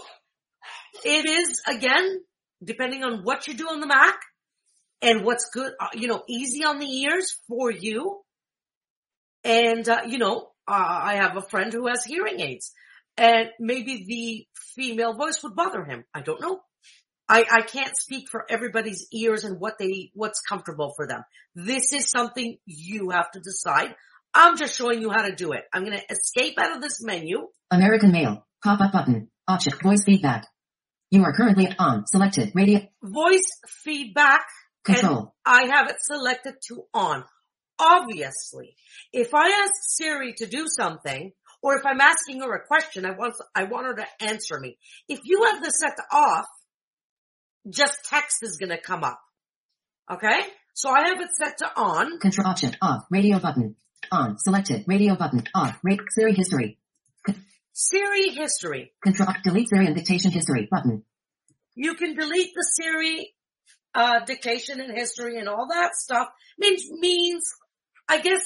it 1.05 1.27
is 1.27 1.61
again, 1.69 2.21
depending 2.63 3.03
on 3.03 3.23
what 3.25 3.49
you 3.49 3.55
do 3.55 3.67
on 3.69 3.81
the 3.81 3.87
Mac 3.87 4.19
and 5.01 5.25
what's 5.25 5.51
good, 5.53 5.73
uh, 5.81 5.89
you 5.95 6.07
know, 6.07 6.23
easy 6.29 6.65
on 6.65 6.79
the 6.79 6.87
ears 6.87 7.37
for 7.49 7.71
you. 7.71 8.21
And, 9.45 9.89
uh, 9.89 10.03
you 10.07 10.19
know, 10.19 10.51
uh, 10.69 11.01
I 11.03 11.17
have 11.17 11.37
a 11.37 11.43
friend 11.43 11.73
who 11.73 11.89
has 11.89 12.05
hearing 12.05 12.41
aids 12.41 12.73
and 13.17 13.49
maybe 13.59 14.05
the 14.07 14.47
female 14.77 15.15
voice 15.15 15.43
would 15.43 15.57
bother 15.57 15.85
him. 15.85 16.05
I 16.15 16.21
don't 16.21 16.41
know. 16.41 16.61
I, 17.33 17.47
I 17.51 17.63
can't 17.63 17.97
speak 17.97 18.29
for 18.31 18.45
everybody's 18.51 19.07
ears 19.11 19.45
and 19.45 19.59
what 19.59 19.79
they, 19.79 20.11
what's 20.13 20.43
comfortable 20.43 20.93
for 20.95 21.07
them. 21.07 21.23
This 21.55 21.95
is 21.95 22.11
something 22.11 22.59
you 22.67 23.09
have 23.09 23.31
to 23.31 23.41
decide. 23.41 23.95
I'm 24.35 24.59
just 24.59 24.77
showing 24.77 25.01
you 25.01 25.11
how 25.11 25.23
to 25.23 25.35
do 25.35 25.53
it. 25.53 25.63
I'm 25.73 25.83
going 25.83 25.97
to 25.97 26.05
escape 26.11 26.59
out 26.59 26.77
of 26.77 26.83
this 26.83 27.03
menu. 27.03 27.49
American 27.71 28.13
male. 28.13 28.47
Pop 28.63 28.83
up 28.83 28.93
button. 28.93 29.31
Option. 29.49 29.73
Voice 29.83 30.05
feedback. 30.05 30.47
You 31.11 31.25
are 31.25 31.33
currently 31.33 31.75
on. 31.79 32.07
Selected. 32.07 32.53
Radio. 32.55 32.81
Voice 33.03 33.51
feedback. 33.67 34.45
Control. 34.85 35.35
And 35.47 35.71
I 35.71 35.75
have 35.75 35.89
it 35.89 35.97
selected 36.03 36.57
to 36.69 36.83
on. 36.93 37.25
Obviously, 37.79 38.77
if 39.11 39.35
I 39.35 39.49
ask 39.49 39.73
Siri 39.97 40.35
to 40.35 40.47
do 40.47 40.67
something, 40.69 41.33
or 41.63 41.77
if 41.77 41.87
I'm 41.87 42.01
asking 42.03 42.43
her 42.43 42.55
a 42.55 42.67
question, 42.67 43.07
I 43.07 43.13
want, 43.13 43.35
I 43.55 43.65
want 43.65 43.87
her 43.87 43.95
to 43.95 44.07
answer 44.21 44.61
me. 44.61 44.77
If 45.09 45.21
you 45.25 45.45
have 45.45 45.63
this 45.63 45.81
set 45.81 45.97
to 45.97 46.03
off, 46.15 46.45
just 47.69 48.05
text 48.05 48.43
is 48.43 48.57
gonna 48.57 48.81
come 48.81 49.05
up. 49.05 49.21
Okay? 50.11 50.41
So 50.75 50.91
I 50.91 51.09
have 51.09 51.21
it 51.21 51.31
set 51.37 51.59
to 51.59 51.71
on. 51.77 52.19
Control 52.19 52.49
option. 52.49 52.77
Off. 52.81 53.05
Radio 53.11 53.39
button. 53.39 53.77
On. 54.11 54.39
Selected. 54.39 54.85
Radio 54.87 55.17
button. 55.17 55.45
Off. 55.55 55.79
Rate. 55.83 56.01
Siri 56.11 56.35
history. 56.35 56.79
Siri 57.73 58.31
history. 58.31 58.93
Control. 59.03 59.29
Delete 59.45 59.69
Siri 59.69 59.87
and 59.87 59.95
dictation 59.95 60.31
history 60.31 60.69
button. 60.71 61.05
You 61.75 61.95
can 61.95 62.15
delete 62.15 62.53
the 62.55 62.67
Siri 62.81 63.35
uh, 63.95 64.25
dictation 64.25 64.81
and 64.81 64.97
history 64.97 65.39
and 65.39 65.49
all 65.49 65.69
that 65.71 65.95
stuff. 65.95 66.29
Means 66.59 66.85
means 66.91 67.45
I 68.09 68.21
guess 68.21 68.43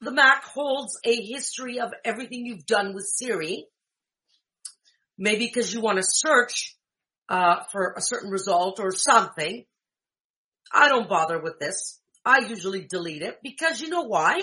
the 0.00 0.12
Mac 0.12 0.44
holds 0.44 0.98
a 1.04 1.14
history 1.14 1.80
of 1.80 1.92
everything 2.04 2.46
you've 2.46 2.66
done 2.66 2.94
with 2.94 3.04
Siri. 3.06 3.66
Maybe 5.18 5.46
because 5.46 5.72
you 5.72 5.80
want 5.80 5.98
to 5.98 6.04
search 6.04 6.76
uh, 7.28 7.64
for 7.72 7.94
a 7.96 8.00
certain 8.00 8.30
result 8.30 8.80
or 8.80 8.92
something. 8.92 9.64
I 10.72 10.88
don't 10.88 11.08
bother 11.08 11.40
with 11.40 11.58
this. 11.58 12.00
I 12.24 12.38
usually 12.38 12.86
delete 12.88 13.22
it 13.22 13.38
because 13.42 13.80
you 13.80 13.88
know 13.88 14.02
why? 14.02 14.42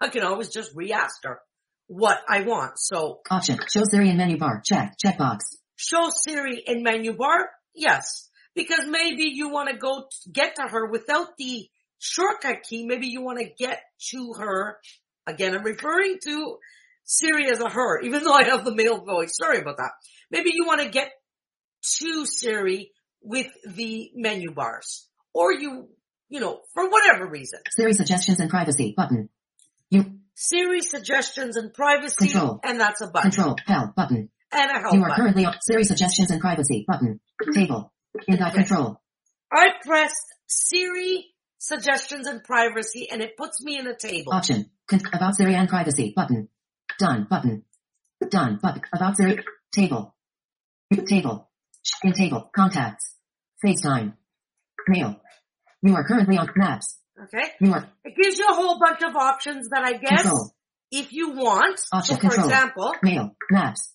I 0.00 0.08
can 0.08 0.22
always 0.22 0.48
just 0.48 0.72
re-ask 0.74 1.22
her 1.24 1.40
what 1.86 2.18
I 2.28 2.42
want. 2.42 2.78
So 2.78 3.20
Option. 3.30 3.58
Show 3.72 3.82
Siri 3.84 4.10
in 4.10 4.16
menu 4.16 4.36
bar. 4.38 4.62
Check. 4.64 4.94
Checkbox. 5.04 5.40
show 5.76 6.10
Siri 6.10 6.62
in 6.66 6.82
menu 6.82 7.14
bar? 7.14 7.50
Yes. 7.74 8.28
Because 8.54 8.86
maybe 8.86 9.30
you 9.32 9.48
want 9.48 9.70
to 9.70 9.76
go 9.76 10.06
get 10.30 10.56
to 10.56 10.62
her 10.62 10.90
without 10.90 11.28
the 11.38 11.68
shortcut 11.98 12.62
key. 12.68 12.84
Maybe 12.84 13.08
you 13.08 13.22
want 13.22 13.38
to 13.38 13.48
get 13.58 13.80
to 14.10 14.34
her. 14.38 14.76
Again, 15.26 15.54
I'm 15.54 15.62
referring 15.62 16.18
to 16.24 16.56
Siri 17.04 17.50
as 17.50 17.60
a 17.60 17.68
her, 17.68 18.00
even 18.00 18.24
though 18.24 18.34
I 18.34 18.44
have 18.44 18.64
the 18.64 18.74
male 18.74 19.04
voice. 19.04 19.36
Sorry 19.40 19.58
about 19.58 19.78
that. 19.78 19.92
Maybe 20.30 20.50
you 20.52 20.66
want 20.66 20.80
to 20.82 20.88
get 20.88 21.10
to 21.98 22.26
Siri 22.26 22.92
with 23.22 23.48
the 23.66 24.10
menu 24.14 24.52
bars. 24.52 25.08
Or 25.34 25.52
you, 25.52 25.88
you 26.28 26.40
know, 26.40 26.60
for 26.74 26.88
whatever 26.90 27.26
reason. 27.26 27.60
Siri 27.70 27.92
suggestions 27.94 28.40
and 28.40 28.50
privacy 28.50 28.94
button. 28.96 29.28
You 29.90 30.18
Siri 30.34 30.80
suggestions 30.80 31.56
and 31.56 31.72
privacy, 31.74 32.28
Control. 32.28 32.60
and 32.64 32.80
that's 32.80 33.00
a 33.02 33.06
button. 33.08 33.30
control 33.30 33.56
help 33.66 33.94
button. 33.94 34.30
And 34.50 34.70
a 34.70 34.80
help 34.80 34.94
You 34.94 35.00
are 35.02 35.08
button. 35.08 35.16
currently 35.24 35.44
on 35.46 35.54
Siri 35.60 35.84
suggestions 35.84 36.30
and 36.30 36.40
privacy 36.40 36.84
button. 36.86 37.20
Table. 37.54 37.92
In 38.26 38.36
dot 38.38 38.54
control. 38.54 39.00
I 39.50 39.68
pressed 39.84 40.16
Siri 40.46 41.26
suggestions 41.58 42.26
and 42.26 42.42
privacy 42.42 43.08
and 43.10 43.22
it 43.22 43.36
puts 43.36 43.62
me 43.62 43.78
in 43.78 43.86
a 43.86 43.94
table. 43.96 44.32
Option. 44.32 44.70
Con- 44.88 45.00
about 45.12 45.36
Siri 45.36 45.54
and 45.54 45.68
privacy 45.68 46.12
button. 46.16 46.48
Done 46.98 47.26
button. 47.28 47.64
Done 48.28 48.58
button. 48.62 48.82
About 48.92 49.16
Siri. 49.16 49.44
Table. 49.74 50.14
Table. 51.06 51.50
In 52.04 52.12
table. 52.12 52.50
Contacts. 52.54 53.14
FaceTime. 53.64 54.14
Mail. 54.88 55.20
You 55.82 55.94
are 55.94 56.04
currently 56.06 56.38
on 56.38 56.48
Maps. 56.56 56.98
Okay. 57.24 57.50
You 57.60 57.72
are 57.72 57.88
It 58.04 58.14
gives 58.20 58.38
you 58.38 58.46
a 58.48 58.54
whole 58.54 58.78
bunch 58.78 59.02
of 59.02 59.14
options 59.16 59.68
that 59.70 59.84
I 59.84 59.92
guess 59.94 60.22
control. 60.22 60.50
if 60.90 61.12
you 61.12 61.32
want, 61.32 61.80
Option 61.92 62.16
so 62.16 62.20
for 62.20 62.28
control. 62.28 62.46
example, 62.48 62.94
Mail. 63.02 63.36
Maps. 63.50 63.92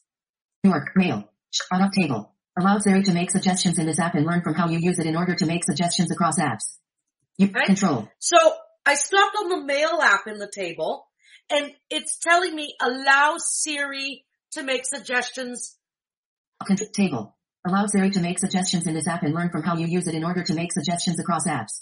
You 0.64 0.72
are 0.72 0.86
mail. 0.96 1.30
On 1.72 1.92
table. 1.92 2.34
Allow 2.60 2.80
Siri 2.80 3.04
to 3.04 3.14
make 3.14 3.32
suggestions 3.32 3.78
in 3.80 3.86
this 3.86 4.00
app 4.00 4.16
and 4.16 4.26
learn 4.26 4.42
from 4.42 4.54
how 4.56 4.68
you 4.70 4.80
use 4.80 5.00
it 5.00 5.06
in 5.06 5.16
order 5.16 5.36
to 5.36 5.46
make 5.46 5.64
suggestions 5.64 6.12
across 6.12 6.40
apps. 6.40 6.78
You 7.38 7.48
Okay. 7.50 7.66
control. 7.68 8.10
so 8.20 8.38
I 8.86 8.96
stopped 8.96 9.36
on 9.42 9.50
the 9.50 9.64
mail 9.66 10.00
app 10.02 10.28
in 10.28 10.40
the 10.40 10.50
table 10.54 11.08
and 11.50 11.72
it's 11.90 12.18
telling 12.20 12.56
me 12.56 12.74
allow 12.82 13.36
Siri 13.38 14.26
to 14.54 14.64
make 14.64 14.86
suggestions. 14.86 15.78
Con- 16.66 16.78
table. 16.94 17.37
Allow 17.68 17.86
Siri 17.88 18.12
to 18.12 18.22
make 18.22 18.40
suggestions 18.40 18.88
in 18.88 18.94
this 18.94 19.08
app 19.08 19.24
and 19.24 19.34
learn 19.34 19.50
from 19.50 19.62
how 19.62 19.76
you 19.76 19.88
use 19.88 20.08
it 20.08 20.16
in 20.16 20.24
order 20.24 20.42
to 20.42 20.54
make 20.54 20.72
suggestions 20.72 21.20
across 21.20 21.46
apps. 21.46 21.82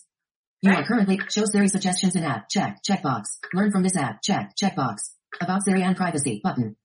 You 0.62 0.72
are 0.72 0.84
currently 0.84 1.20
show 1.30 1.46
Siri 1.46 1.68
suggestions 1.68 2.16
in 2.16 2.24
app. 2.24 2.50
Check. 2.50 2.80
Checkbox. 2.84 3.26
Learn 3.54 3.72
from 3.72 3.84
this 3.84 3.96
app. 3.96 4.24
Check. 4.24 4.54
Checkbox. 4.60 5.12
About 5.40 5.64
Siri 5.64 5.84
and 5.84 5.96
privacy 5.96 6.42
button. 6.44 6.76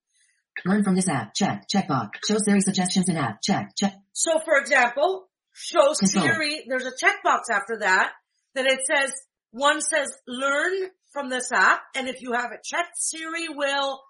Learn 0.67 0.85
from 0.85 0.97
this 0.97 1.09
app. 1.09 1.33
Check. 1.35 1.67
Checkbox. 1.75 2.11
Show 2.29 2.37
Siri 2.45 2.61
suggestions 2.61 3.09
in 3.09 3.17
app. 3.17 3.41
Check. 3.43 3.71
Check. 3.75 3.95
So 4.13 4.39
for 4.45 4.59
example, 4.59 5.31
show 5.55 5.95
Control. 5.95 6.27
Siri, 6.27 6.65
there's 6.69 6.85
a 6.85 6.93
checkbox 6.93 7.49
after 7.51 7.79
that, 7.79 8.13
that 8.55 8.67
it 8.67 8.81
says, 8.87 9.15
one 9.51 9.81
says 9.81 10.09
learn 10.29 10.91
from 11.11 11.31
this 11.31 11.51
app, 11.53 11.81
and 11.97 12.07
if 12.07 12.21
you 12.21 12.33
have 12.33 12.53
it 12.53 12.63
checked, 12.63 12.99
Siri 12.99 13.49
will 13.49 14.03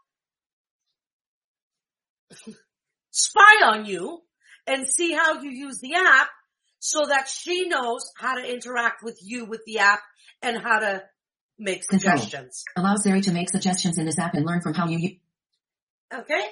spy 3.13 3.67
on 3.67 3.85
you 3.85 4.23
and 4.71 4.89
see 4.89 5.13
how 5.13 5.41
you 5.41 5.51
use 5.51 5.81
the 5.81 5.95
app 5.95 6.29
so 6.79 7.01
that 7.09 7.29
she 7.29 7.69
knows 7.69 8.03
how 8.17 8.37
to 8.37 8.43
interact 8.43 9.03
with 9.03 9.19
you 9.23 9.45
with 9.45 9.63
the 9.67 9.81
app 9.81 10.01
and 10.43 10.57
how 10.63 10.79
to 10.79 11.03
make 11.59 11.87
Control. 11.87 12.17
suggestions. 12.17 12.65
Allow 12.77 12.95
Siri 12.97 13.21
to 13.23 13.33
make 13.33 13.51
suggestions 13.51 13.99
in 13.99 14.07
this 14.07 14.19
app 14.19 14.35
and 14.35 14.47
learn 14.47 14.61
from 14.63 14.75
how 14.75 14.89
you 14.89 14.99
use. 14.99 15.19
Okay? 16.15 16.45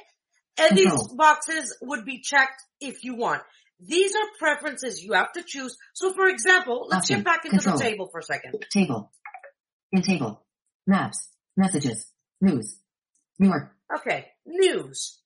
And 0.60 0.76
these 0.76 1.08
boxes 1.16 1.76
would 1.80 2.04
be 2.04 2.20
checked 2.20 2.62
if 2.80 3.04
you 3.04 3.14
want. 3.14 3.42
These 3.80 4.12
are 4.14 4.26
preferences 4.38 5.02
you 5.02 5.12
have 5.12 5.32
to 5.32 5.42
choose. 5.46 5.76
So 5.94 6.12
for 6.12 6.28
example, 6.28 6.88
let's 6.90 7.04
Option. 7.04 7.18
get 7.18 7.24
back 7.24 7.44
into 7.44 7.58
Control. 7.58 7.78
the 7.78 7.84
table 7.84 8.08
for 8.10 8.18
a 8.18 8.22
second. 8.24 8.66
Table. 8.72 9.12
In 9.92 10.02
table. 10.02 10.44
Maps. 10.86 11.28
Messages. 11.56 12.10
News. 12.40 12.78
York. 13.38 13.72
Okay, 14.00 14.26
news. 14.44 15.20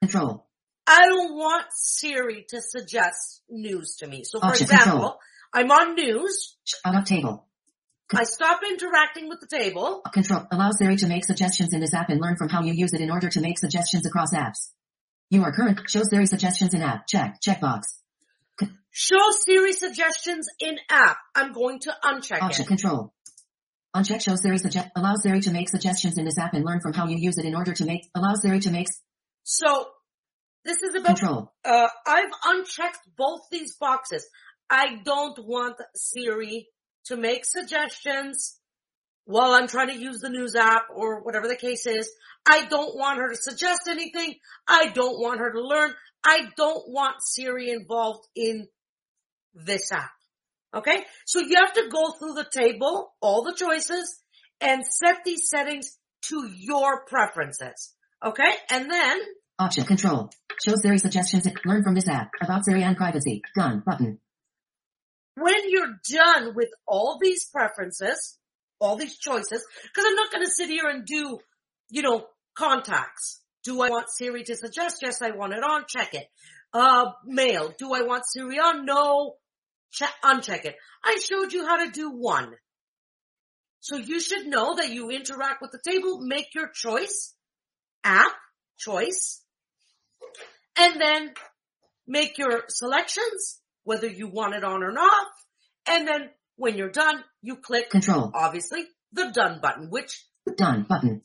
Control. 0.00 0.46
I 0.90 1.06
don't 1.06 1.36
want 1.36 1.66
Siri 1.70 2.44
to 2.48 2.60
suggest 2.60 3.42
news 3.48 3.96
to 3.96 4.08
me. 4.08 4.24
So 4.24 4.38
oh, 4.38 4.40
for 4.40 4.46
Option, 4.48 4.64
example, 4.64 4.90
control. 4.90 5.18
I'm 5.54 5.70
on 5.70 5.94
news. 5.94 6.56
Out 6.84 6.96
of 6.96 7.04
table. 7.04 7.46
I 8.12 8.24
stop 8.24 8.60
interacting 8.68 9.28
with 9.28 9.38
the 9.38 9.46
table. 9.46 10.02
Uh, 10.04 10.10
control. 10.10 10.44
Allow 10.50 10.70
Siri 10.72 10.96
to 10.96 11.06
make 11.06 11.24
suggestions 11.24 11.72
in 11.72 11.80
this 11.80 11.94
app 11.94 12.08
and 12.08 12.20
learn 12.20 12.36
from 12.36 12.48
how 12.48 12.64
you 12.64 12.72
use 12.72 12.92
it 12.92 13.00
in 13.00 13.10
order 13.10 13.28
to 13.28 13.40
make 13.40 13.56
suggestions 13.56 14.04
across 14.04 14.34
apps. 14.34 14.70
You 15.30 15.44
are 15.44 15.52
current. 15.52 15.80
Show 15.88 16.02
Siri 16.02 16.26
suggestions 16.26 16.74
in 16.74 16.82
app. 16.82 17.06
Check. 17.06 17.36
Checkbox. 17.40 17.82
Show 18.90 19.30
Siri 19.44 19.72
suggestions 19.72 20.48
in 20.58 20.76
app. 20.90 21.18
I'm 21.36 21.52
going 21.52 21.78
to 21.80 21.94
uncheck 22.02 22.42
Option. 22.42 22.64
it. 22.64 22.68
Control. 22.68 23.14
Uncheck 23.94 24.20
show 24.20 24.34
Siri 24.34 24.58
suggest. 24.58 24.88
Allow 24.96 25.14
Siri 25.14 25.40
to 25.42 25.52
make 25.52 25.68
suggestions 25.68 26.18
in 26.18 26.24
this 26.24 26.38
app 26.38 26.54
and 26.54 26.64
learn 26.64 26.80
from 26.80 26.92
how 26.92 27.06
you 27.06 27.16
use 27.16 27.38
it 27.38 27.44
in 27.44 27.54
order 27.54 27.72
to 27.72 27.84
make. 27.84 28.10
Allow 28.16 28.34
Siri 28.34 28.58
to 28.60 28.70
make. 28.70 28.88
So 29.44 29.86
this 30.64 30.82
is 30.82 30.94
about, 30.94 31.18
Control. 31.18 31.52
uh, 31.64 31.88
I've 32.06 32.32
unchecked 32.44 33.00
both 33.16 33.40
these 33.50 33.76
boxes. 33.76 34.26
I 34.68 35.00
don't 35.04 35.38
want 35.46 35.76
Siri 35.96 36.68
to 37.06 37.16
make 37.16 37.44
suggestions 37.44 38.58
while 39.24 39.52
I'm 39.52 39.68
trying 39.68 39.88
to 39.88 39.98
use 39.98 40.20
the 40.20 40.28
news 40.28 40.54
app 40.54 40.84
or 40.94 41.22
whatever 41.22 41.48
the 41.48 41.56
case 41.56 41.86
is. 41.86 42.10
I 42.46 42.64
don't 42.66 42.96
want 42.96 43.18
her 43.18 43.28
to 43.30 43.36
suggest 43.36 43.82
anything. 43.88 44.34
I 44.68 44.88
don't 44.88 45.20
want 45.20 45.40
her 45.40 45.52
to 45.52 45.60
learn. 45.60 45.92
I 46.24 46.48
don't 46.56 46.88
want 46.88 47.16
Siri 47.20 47.70
involved 47.70 48.26
in 48.34 48.68
this 49.54 49.92
app. 49.92 50.10
Okay? 50.74 51.04
So 51.26 51.40
you 51.40 51.56
have 51.56 51.72
to 51.74 51.88
go 51.90 52.12
through 52.12 52.34
the 52.34 52.48
table, 52.52 53.12
all 53.20 53.42
the 53.44 53.54
choices, 53.54 54.20
and 54.60 54.84
set 54.84 55.24
these 55.24 55.48
settings 55.48 55.96
to 56.22 56.48
your 56.54 57.04
preferences. 57.06 57.94
Okay? 58.24 58.52
And 58.70 58.90
then 58.90 59.20
Option. 59.60 59.84
Control. 59.84 60.30
Show 60.66 60.74
Siri 60.76 60.98
suggestions. 60.98 61.46
Learn 61.66 61.82
from 61.84 61.94
this 61.94 62.08
app. 62.08 62.30
About 62.42 62.64
Siri 62.64 62.82
and 62.82 62.96
privacy. 62.96 63.42
Done. 63.54 63.82
Button. 63.84 64.18
when 65.36 65.70
you're 65.70 65.98
done 66.10 66.54
with 66.54 66.70
all 66.86 67.18
these 67.20 67.44
preferences, 67.44 68.38
all 68.80 68.96
these 68.96 69.18
choices, 69.18 69.64
because 69.82 70.04
I'm 70.06 70.14
not 70.16 70.32
going 70.32 70.44
to 70.44 70.50
sit 70.50 70.68
here 70.70 70.86
and 70.88 71.04
do, 71.04 71.38
you 71.90 72.02
know, 72.02 72.26
contacts. 72.56 73.40
Do 73.64 73.80
I 73.82 73.90
want 73.90 74.08
Siri 74.10 74.42
to 74.44 74.56
suggest? 74.56 74.98
Yes, 75.02 75.20
I 75.20 75.30
want 75.32 75.52
it 75.52 75.62
on. 75.62 75.84
Check 75.88 76.14
it. 76.14 76.26
Uh, 76.72 77.12
mail. 77.26 77.72
Do 77.78 77.92
I 77.92 78.02
want 78.02 78.24
Siri 78.26 78.58
on? 78.58 78.86
No. 78.86 79.34
Check, 79.92 80.12
uncheck 80.24 80.64
it. 80.64 80.76
I 81.04 81.20
showed 81.22 81.52
you 81.52 81.66
how 81.66 81.84
to 81.84 81.90
do 81.90 82.10
one. 82.10 82.54
So 83.80 83.96
you 83.96 84.20
should 84.20 84.46
know 84.46 84.76
that 84.76 84.90
you 84.90 85.10
interact 85.10 85.60
with 85.60 85.72
the 85.72 85.80
table, 85.90 86.20
make 86.20 86.54
your 86.54 86.68
choice, 86.68 87.34
app, 88.04 88.32
choice, 88.78 89.39
and 90.80 91.00
then 91.00 91.34
make 92.06 92.38
your 92.38 92.64
selections, 92.68 93.60
whether 93.84 94.06
you 94.08 94.28
want 94.28 94.54
it 94.54 94.64
on 94.64 94.82
or 94.82 94.92
not. 94.92 95.26
And 95.88 96.06
then 96.08 96.30
when 96.56 96.76
you're 96.76 96.90
done, 96.90 97.22
you 97.42 97.56
click, 97.56 97.90
Control. 97.90 98.30
obviously, 98.34 98.84
the 99.12 99.30
done 99.32 99.60
button, 99.62 99.88
which 99.90 100.24
Done. 100.56 100.86
Button. 100.88 101.22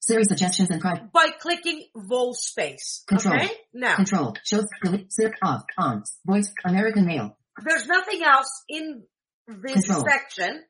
Siri 0.00 0.24
suggestions 0.24 0.70
and 0.70 0.80
pri- 0.80 1.02
by 1.12 1.28
clicking 1.38 1.86
vol 1.94 2.34
space. 2.34 3.04
Control. 3.06 3.34
Okay? 3.36 3.50
Now, 3.72 3.96
Control. 3.96 4.34
Show 4.44 4.62
delete 4.82 5.12
Siri 5.12 5.32
off 5.42 5.62
on 5.78 6.02
voice 6.26 6.52
American 6.64 7.06
male. 7.06 7.36
there's 7.64 7.86
nothing 7.86 8.22
else 8.22 8.62
in 8.68 9.04
this 9.48 9.86
Control. 9.86 10.04
section 10.06 10.62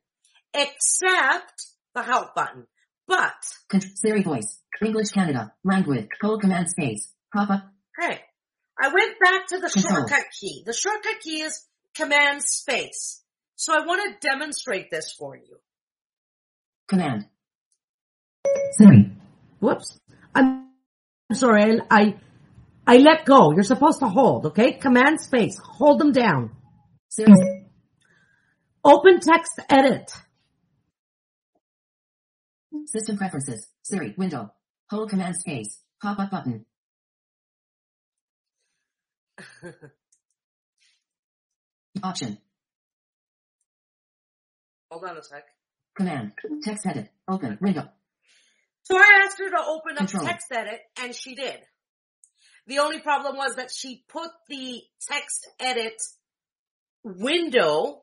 except 0.52 1.66
the 1.94 2.02
help 2.02 2.34
button. 2.34 2.66
But, 3.06 3.34
Con- 3.70 3.80
Siri 3.80 4.22
voice 4.22 4.60
English 4.84 5.10
Canada 5.10 5.52
language 5.64 6.08
hold 6.22 6.40
command 6.40 6.68
space 6.70 7.12
pop 7.34 7.50
up 7.50 7.64
okay, 7.98 8.20
I 8.80 8.88
went 8.88 9.18
back 9.20 9.46
to 9.48 9.58
the 9.58 9.68
shortcut 9.68 10.24
key. 10.40 10.62
The 10.66 10.72
shortcut 10.72 11.20
key 11.20 11.40
is 11.40 11.64
command 11.94 12.42
space. 12.42 13.22
So 13.56 13.72
I 13.72 13.86
want 13.86 14.20
to 14.20 14.28
demonstrate 14.28 14.90
this 14.90 15.12
for 15.12 15.36
you. 15.36 15.58
command 16.88 17.26
Siri 18.72 19.12
Whoops. 19.60 19.98
I'm 20.34 20.68
sorry. 21.32 21.80
I, 21.80 21.80
I, 21.90 22.14
I 22.86 22.96
let 22.98 23.24
go. 23.24 23.52
You're 23.52 23.62
supposed 23.62 24.00
to 24.00 24.08
hold, 24.08 24.46
okay? 24.46 24.72
Command 24.72 25.20
space. 25.20 25.58
Hold 25.58 26.00
them 26.00 26.12
down. 26.12 26.50
Siri 27.08 27.32
Open 28.84 29.20
text 29.20 29.60
edit. 29.70 30.10
system 32.86 33.16
preferences 33.16 33.68
Siri 33.82 34.14
window 34.18 34.50
hold 34.90 35.08
command 35.08 35.36
space 35.36 35.80
pop 36.02 36.18
up 36.18 36.30
button 36.30 36.66
option 42.02 42.38
Hold 44.90 45.04
on 45.04 45.16
a 45.16 45.22
sec. 45.22 45.44
command 45.96 46.32
text 46.62 46.86
edit 46.86 47.08
open 47.28 47.58
window 47.60 47.88
So 48.84 48.96
I 48.96 49.22
asked 49.24 49.38
her 49.38 49.50
to 49.50 49.62
open 49.66 49.92
up 49.92 49.98
Control. 50.08 50.26
text 50.26 50.46
edit 50.52 50.80
and 51.02 51.14
she 51.14 51.34
did. 51.34 51.58
The 52.66 52.78
only 52.78 53.00
problem 53.00 53.36
was 53.36 53.56
that 53.56 53.70
she 53.74 54.04
put 54.08 54.30
the 54.48 54.82
text 55.10 55.48
edit 55.60 56.00
window 57.02 58.02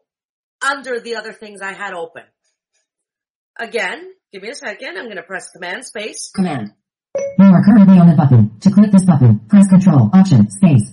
under 0.61 0.99
the 0.99 1.15
other 1.15 1.33
things 1.33 1.61
I 1.61 1.73
had 1.73 1.93
open. 1.93 2.23
Again, 3.59 4.11
give 4.31 4.43
me 4.43 4.49
a 4.49 4.55
second. 4.55 4.97
I'm 4.97 5.05
going 5.05 5.17
to 5.17 5.23
press 5.23 5.49
command 5.49 5.85
space. 5.85 6.31
command 6.35 6.73
you 7.37 7.45
are 7.45 7.63
currently 7.63 7.97
on 7.99 8.09
a 8.09 8.15
button 8.15 8.59
to 8.59 8.71
click 8.71 8.91
this 8.91 9.05
button 9.05 9.39
press 9.49 9.67
control 9.67 10.09
option 10.13 10.49
space 10.49 10.91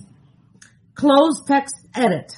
Close 0.99 1.41
text 1.47 1.75
edit. 1.95 2.35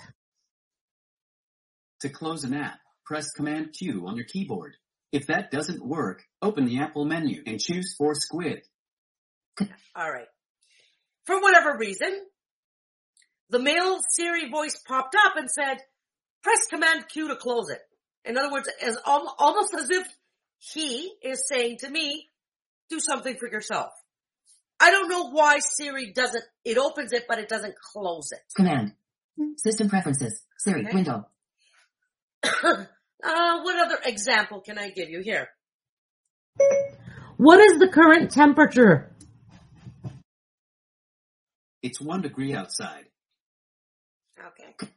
To 2.01 2.09
close 2.09 2.43
an 2.43 2.53
app, 2.53 2.77
press 3.03 3.25
Command 3.35 3.73
Q 3.75 4.05
on 4.05 4.15
your 4.15 4.25
keyboard. 4.31 4.75
If 5.11 5.25
that 5.27 5.49
doesn't 5.49 5.83
work, 5.83 6.21
open 6.43 6.65
the 6.65 6.77
Apple 6.77 7.05
menu 7.05 7.41
and 7.47 7.59
choose 7.59 7.95
Force 7.97 8.23
Quit. 8.29 8.67
All 9.95 10.11
right. 10.11 10.27
For 11.25 11.41
whatever 11.41 11.75
reason, 11.75 12.19
the 13.49 13.57
male 13.57 13.97
Siri 14.11 14.51
voice 14.51 14.79
popped 14.87 15.15
up 15.25 15.37
and 15.37 15.49
said, 15.49 15.77
press 16.43 16.59
command 16.69 17.05
Q 17.11 17.29
to 17.29 17.37
close 17.37 17.71
it. 17.71 17.81
In 18.25 18.37
other 18.37 18.51
words, 18.51 18.69
as 18.79 18.95
almost 19.05 19.73
as 19.73 19.89
if 19.89 20.07
he 20.59 21.11
is 21.23 21.47
saying 21.51 21.77
to 21.79 21.89
me, 21.89 22.27
do 22.91 22.99
something 22.99 23.37
for 23.39 23.49
yourself. 23.49 23.89
I 24.81 24.89
don't 24.89 25.09
know 25.09 25.29
why 25.29 25.59
Siri 25.59 26.11
doesn't, 26.11 26.43
it 26.65 26.77
opens 26.77 27.13
it, 27.13 27.25
but 27.27 27.37
it 27.37 27.47
doesn't 27.47 27.75
close 27.93 28.31
it. 28.31 28.41
command 28.55 28.93
system 29.57 29.89
preferences 29.89 30.43
Siri 30.57 30.81
Okay. 30.81 30.93
window 30.93 31.25
uh, 32.43 33.61
what 33.61 33.85
other 33.85 33.99
example 34.05 34.61
can 34.61 34.77
I 34.77 34.89
give 34.89 35.09
you 35.09 35.21
here? 35.21 35.49
What 37.37 37.59
is 37.59 37.79
the 37.79 37.87
current 37.87 38.31
temperature? 38.31 39.11
It's 41.83 42.01
one 42.01 42.21
degree 42.21 42.53
outside. 42.53 43.05
Okay. 44.39 44.89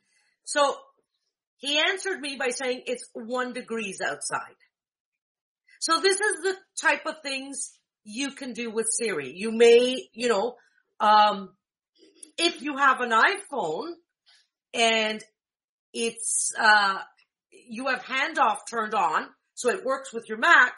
So 0.44 0.76
he 1.56 1.78
answered 1.78 2.20
me 2.20 2.36
by 2.36 2.48
saying 2.48 2.82
it's 2.86 3.08
one 3.12 3.52
degrees 3.52 4.00
outside. 4.00 4.56
So 5.80 6.00
this 6.00 6.18
is 6.20 6.42
the 6.42 6.56
type 6.80 7.06
of 7.06 7.16
things 7.22 7.72
you 8.04 8.32
can 8.32 8.52
do 8.52 8.70
with 8.70 8.86
Siri. 8.90 9.32
You 9.34 9.50
may, 9.50 10.08
you 10.12 10.28
know, 10.28 10.56
um, 11.00 11.50
if 12.38 12.62
you 12.62 12.76
have 12.76 13.00
an 13.00 13.10
iPhone 13.10 13.92
and 14.72 15.22
it's, 15.92 16.52
uh, 16.58 16.98
you 17.68 17.88
have 17.88 18.02
handoff 18.02 18.58
turned 18.70 18.94
on, 18.94 19.26
so 19.54 19.70
it 19.70 19.84
works 19.84 20.12
with 20.12 20.28
your 20.28 20.38
Mac, 20.38 20.74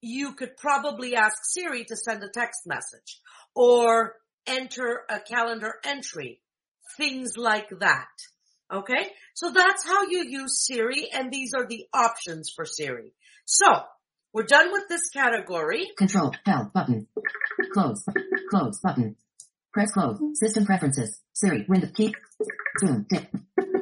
you 0.00 0.34
could 0.34 0.56
probably 0.56 1.14
ask 1.14 1.36
Siri 1.44 1.84
to 1.84 1.96
send 1.96 2.22
a 2.22 2.28
text 2.28 2.62
message 2.66 3.20
or 3.54 4.14
enter 4.46 5.02
a 5.08 5.20
calendar 5.20 5.74
entry 5.84 6.40
things 6.96 7.36
like 7.36 7.68
that. 7.80 8.08
Okay? 8.72 9.10
So 9.34 9.50
that's 9.50 9.86
how 9.86 10.04
you 10.08 10.24
use 10.28 10.64
Siri 10.64 11.08
and 11.12 11.30
these 11.30 11.52
are 11.54 11.66
the 11.66 11.86
options 11.92 12.52
for 12.54 12.64
Siri. 12.64 13.12
So, 13.44 13.66
we're 14.32 14.44
done 14.44 14.72
with 14.72 14.88
this 14.88 15.08
category. 15.10 15.90
Control, 15.96 16.32
help 16.44 16.72
button. 16.72 17.06
Close, 17.72 18.04
close 18.50 18.80
button. 18.80 19.16
Press 19.72 19.92
close. 19.92 20.18
System 20.34 20.66
preferences. 20.66 21.20
Siri, 21.32 21.64
window 21.68 21.88
key. 21.94 22.14
Zoom, 22.80 23.06
dip. 23.08 23.28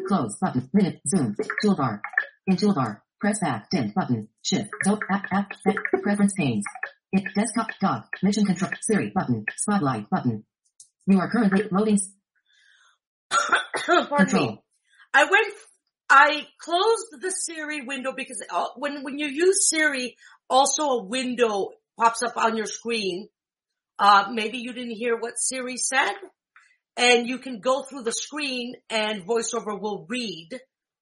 Close 0.07 0.37
button. 0.41 0.69
Minute, 0.73 1.01
zoom. 1.09 1.35
Toolbar. 1.65 2.01
In 2.47 2.57
toolbar. 2.57 3.01
Press 3.21 3.39
back, 3.41 3.69
dim 3.71 3.93
button. 3.95 4.29
Shift, 4.43 4.71
zoom, 4.85 4.99
app, 5.11 5.27
app, 5.31 5.53
set, 5.63 5.77
preference 6.03 6.33
panes. 6.33 6.65
It, 7.13 7.25
desktop, 7.35 7.69
dock, 7.81 8.09
mission 8.23 8.47
control, 8.47 8.71
Siri 8.81 9.13
button, 9.15 9.45
spotlight 9.57 10.09
button. 10.09 10.45
You 11.07 11.19
are 11.19 11.31
currently 11.31 11.65
loading. 11.71 11.99
Pardon 13.31 14.07
Control. 14.17 14.47
me. 14.47 14.63
I 15.13 15.25
went, 15.25 15.55
I 16.09 16.47
closed 16.63 17.21
the 17.21 17.31
Siri 17.31 17.83
window 17.83 18.13
because 18.17 18.43
uh, 18.49 18.69
when, 18.77 19.03
when 19.03 19.19
you 19.19 19.27
use 19.27 19.69
Siri, 19.69 20.17
also 20.51 20.83
a 20.83 21.05
window 21.05 21.71
pops 21.99 22.23
up 22.23 22.37
on 22.37 22.57
your 22.57 22.67
screen. 22.67 23.29
Uh, 23.99 24.29
maybe 24.33 24.59
you 24.59 24.73
didn't 24.73 24.97
hear 24.97 25.17
what 25.17 25.39
Siri 25.39 25.77
said 25.77 26.13
and 26.97 27.29
you 27.29 27.39
can 27.39 27.61
go 27.61 27.83
through 27.83 28.03
the 28.03 28.13
screen 28.13 28.75
and 28.91 29.27
voiceover 29.27 29.81
will 29.81 30.07
read 30.09 30.49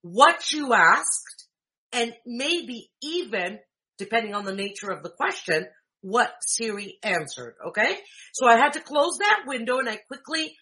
what 0.02 0.52
you 0.52 0.72
asked 0.74 1.48
and 1.92 2.12
maybe 2.26 2.90
even, 3.02 3.58
depending 3.96 4.34
on 4.34 4.44
the 4.44 4.54
nature 4.54 4.90
of 4.90 5.02
the 5.02 5.10
question, 5.10 5.66
what 6.02 6.32
Siri 6.42 6.98
answered. 7.02 7.54
Okay. 7.68 7.98
So 8.32 8.46
I 8.46 8.56
had 8.56 8.74
to 8.74 8.80
close 8.80 9.18
that 9.18 9.44
window 9.46 9.78
and 9.78 9.88
I 9.88 9.98
quickly, 10.06 10.54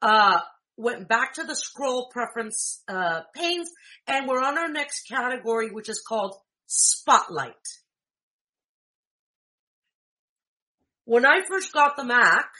uh, 0.00 0.40
went 0.76 1.08
back 1.08 1.34
to 1.34 1.44
the 1.44 1.56
scroll 1.56 2.08
preference, 2.12 2.82
uh, 2.86 3.22
panes 3.34 3.68
and 4.06 4.28
we're 4.28 4.42
on 4.42 4.56
our 4.56 4.70
next 4.70 5.08
category, 5.08 5.70
which 5.70 5.88
is 5.88 6.02
called 6.06 6.36
spotlight. 6.66 7.54
When 11.08 11.24
I 11.24 11.40
first 11.48 11.72
got 11.72 11.96
the 11.96 12.04
Mac, 12.04 12.50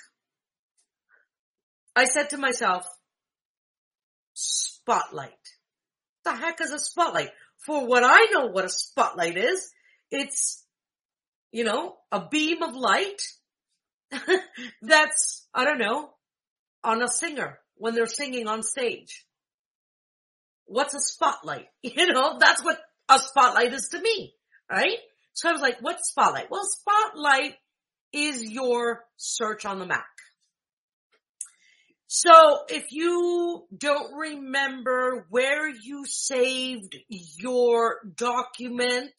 I 1.95 2.07
said 2.07 2.31
to 2.31 2.39
myself, 2.39 2.87
spotlight. 4.33 5.33
The 6.25 6.35
heck 6.35 6.63
is 6.63 6.73
a 6.73 6.79
spotlight? 6.79 7.29
For 7.67 7.87
what 7.87 8.05
I 8.07 8.29
know 8.33 8.47
what 8.47 8.65
a 8.65 8.71
spotlight 8.71 9.37
is, 9.37 9.71
it's, 10.11 10.65
you 11.53 11.65
know, 11.65 11.97
a 12.11 12.27
beam 12.27 12.63
of 12.63 12.75
light 12.75 13.21
that's, 14.81 15.47
I 15.53 15.67
don't 15.67 15.79
know, 15.79 16.09
on 16.83 17.03
a 17.03 17.09
singer 17.09 17.59
when 17.75 17.95
they're 17.95 18.07
singing 18.07 18.47
on 18.47 18.63
stage. 18.63 19.27
What's 20.65 20.95
a 20.95 21.01
spotlight? 21.01 21.67
You 21.83 22.07
know, 22.07 22.39
that's 22.41 22.65
what 22.65 22.81
a 23.11 23.19
spotlight 23.19 23.75
is 23.75 23.91
to 23.91 24.01
me, 24.01 24.33
right? 24.71 25.01
So 25.35 25.51
I 25.51 25.53
was 25.53 25.61
like, 25.61 25.83
what 25.83 25.99
spotlight? 26.01 26.51
Well, 26.51 26.65
spotlight 26.65 27.57
is 28.12 28.42
your 28.42 29.05
search 29.16 29.64
on 29.64 29.79
the 29.79 29.87
Mac. 29.87 30.07
So 32.07 32.64
if 32.68 32.87
you 32.90 33.66
don't 33.77 34.14
remember 34.14 35.27
where 35.29 35.68
you 35.68 36.05
saved 36.07 36.97
your 37.09 37.99
document 38.16 39.12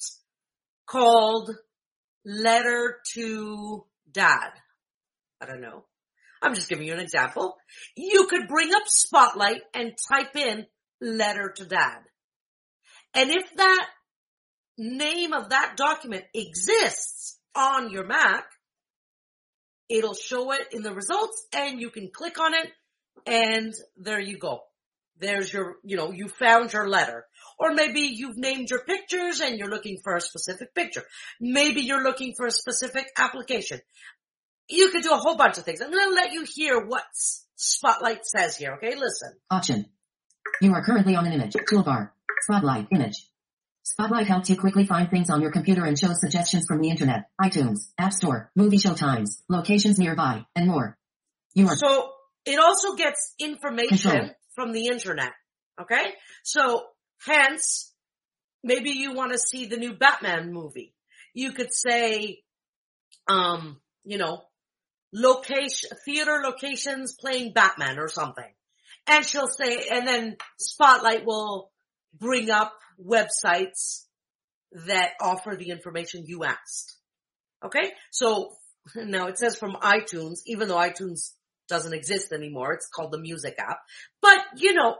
called 0.88 1.52
letter 2.26 2.98
to 3.14 3.86
dad, 4.12 4.50
I 5.40 5.46
don't 5.46 5.62
know. 5.62 5.86
I'm 6.42 6.56
just 6.56 6.70
giving 6.70 6.88
you 6.88 6.94
an 6.94 7.00
example. 7.00 7.58
You 7.96 8.26
could 8.26 8.48
bring 8.48 8.74
up 8.74 8.88
Spotlight 8.88 9.62
and 9.74 9.92
type 10.12 10.36
in 10.36 10.66
letter 11.00 11.54
to 11.58 11.66
dad. 11.66 12.00
And 13.14 13.30
if 13.30 13.54
that 13.56 13.88
name 14.80 15.34
of 15.34 15.50
that 15.50 15.76
document 15.78 16.26
exists 16.34 17.38
on 17.56 17.92
your 17.92 18.06
Mac, 18.06 18.46
it'll 19.90 20.14
show 20.14 20.52
it 20.52 20.68
in 20.72 20.84
the 20.84 20.94
results 20.94 21.48
and 21.54 21.82
you 21.82 21.90
can 21.90 22.10
click 22.14 22.40
on 22.40 22.54
it 22.54 22.72
and 23.26 23.74
there 23.98 24.20
you 24.20 24.38
go. 24.38 24.62
There's 25.20 25.52
your, 25.52 25.76
you 25.84 25.98
know, 25.98 26.12
you 26.12 26.30
found 26.30 26.72
your 26.72 26.88
letter. 26.88 27.26
Or 27.58 27.74
maybe 27.74 28.02
you've 28.02 28.38
named 28.38 28.70
your 28.70 28.86
pictures 28.86 29.42
and 29.42 29.58
you're 29.58 29.70
looking 29.70 29.98
for 30.02 30.16
a 30.16 30.22
specific 30.22 30.74
picture. 30.74 31.04
Maybe 31.42 31.82
you're 31.82 32.04
looking 32.04 32.34
for 32.38 32.46
a 32.46 32.52
specific 32.52 33.08
application. 33.18 33.82
You 34.70 34.92
could 34.92 35.04
do 35.04 35.12
a 35.12 35.18
whole 35.18 35.36
bunch 35.36 35.58
of 35.58 35.66
things. 35.66 35.82
I'm 35.82 35.92
going 35.92 36.08
to 36.08 36.16
let 36.16 36.32
you 36.32 36.46
hear 36.48 36.80
what 36.80 37.04
Spotlight 37.56 38.26
says 38.26 38.56
here. 38.56 38.76
Okay, 38.76 38.96
listen. 38.96 39.34
Option. 39.52 39.88
You 40.62 40.74
are 40.74 40.84
currently 40.84 41.16
on 41.16 41.26
an 41.26 41.34
image. 41.34 41.54
Toolbar. 41.54 42.12
Spotlight. 42.44 42.88
Image. 42.92 43.29
Spotlight 43.90 44.28
helps 44.28 44.52
you 44.52 44.56
quickly 44.56 44.86
find 44.86 45.10
things 45.10 45.32
on 45.32 45.42
your 45.42 45.52
computer 45.52 45.84
and 45.84 45.98
shows 45.98 46.20
suggestions 46.22 46.66
from 46.68 46.80
the 46.80 46.90
internet, 46.90 47.28
iTunes, 47.42 47.90
App 47.98 48.14
Store, 48.14 48.52
movie 48.56 48.78
show 48.78 48.94
times, 48.94 49.42
locations 49.50 49.98
nearby, 49.98 50.46
and 50.56 50.68
more. 50.68 50.96
You 51.56 51.68
are 51.68 51.76
So 51.76 52.12
it 52.46 52.60
also 52.60 52.94
gets 52.94 53.34
information 53.40 53.98
Control. 53.98 54.30
from 54.54 54.74
the 54.74 54.86
internet. 54.86 55.32
Okay. 55.82 56.06
So 56.44 56.84
hence, 57.26 57.92
maybe 58.64 58.92
you 58.92 59.14
want 59.14 59.32
to 59.32 59.40
see 59.40 59.66
the 59.66 59.78
new 59.78 59.96
Batman 59.96 60.54
movie. 60.54 60.94
You 61.34 61.52
could 61.54 61.74
say, 61.74 62.44
um, 63.28 63.82
you 64.04 64.20
know, 64.20 64.44
location, 65.12 65.90
theater 66.06 66.42
locations 66.44 67.16
playing 67.20 67.54
Batman 67.54 67.98
or 67.98 68.08
something. 68.08 68.54
And 69.08 69.26
she'll 69.26 69.48
say, 69.48 69.88
and 69.92 70.08
then 70.08 70.38
Spotlight 70.60 71.26
will 71.26 71.72
bring 72.14 72.52
up 72.52 72.74
websites 73.04 74.06
that 74.88 75.12
offer 75.22 75.56
the 75.58 75.70
information 75.70 76.26
you 76.28 76.44
asked. 76.44 76.98
Okay? 77.66 77.92
So 78.12 78.52
now 78.96 79.28
it 79.28 79.38
says 79.38 79.58
from 79.58 79.74
iTunes, 79.74 80.40
even 80.46 80.68
though 80.68 80.78
iTunes 80.78 81.32
doesn't 81.68 81.94
exist 81.94 82.32
anymore. 82.34 82.74
It's 82.74 82.88
called 82.88 83.12
the 83.12 83.20
music 83.20 83.56
app. 83.60 83.78
But, 84.22 84.40
you 84.58 84.74
know, 84.74 84.96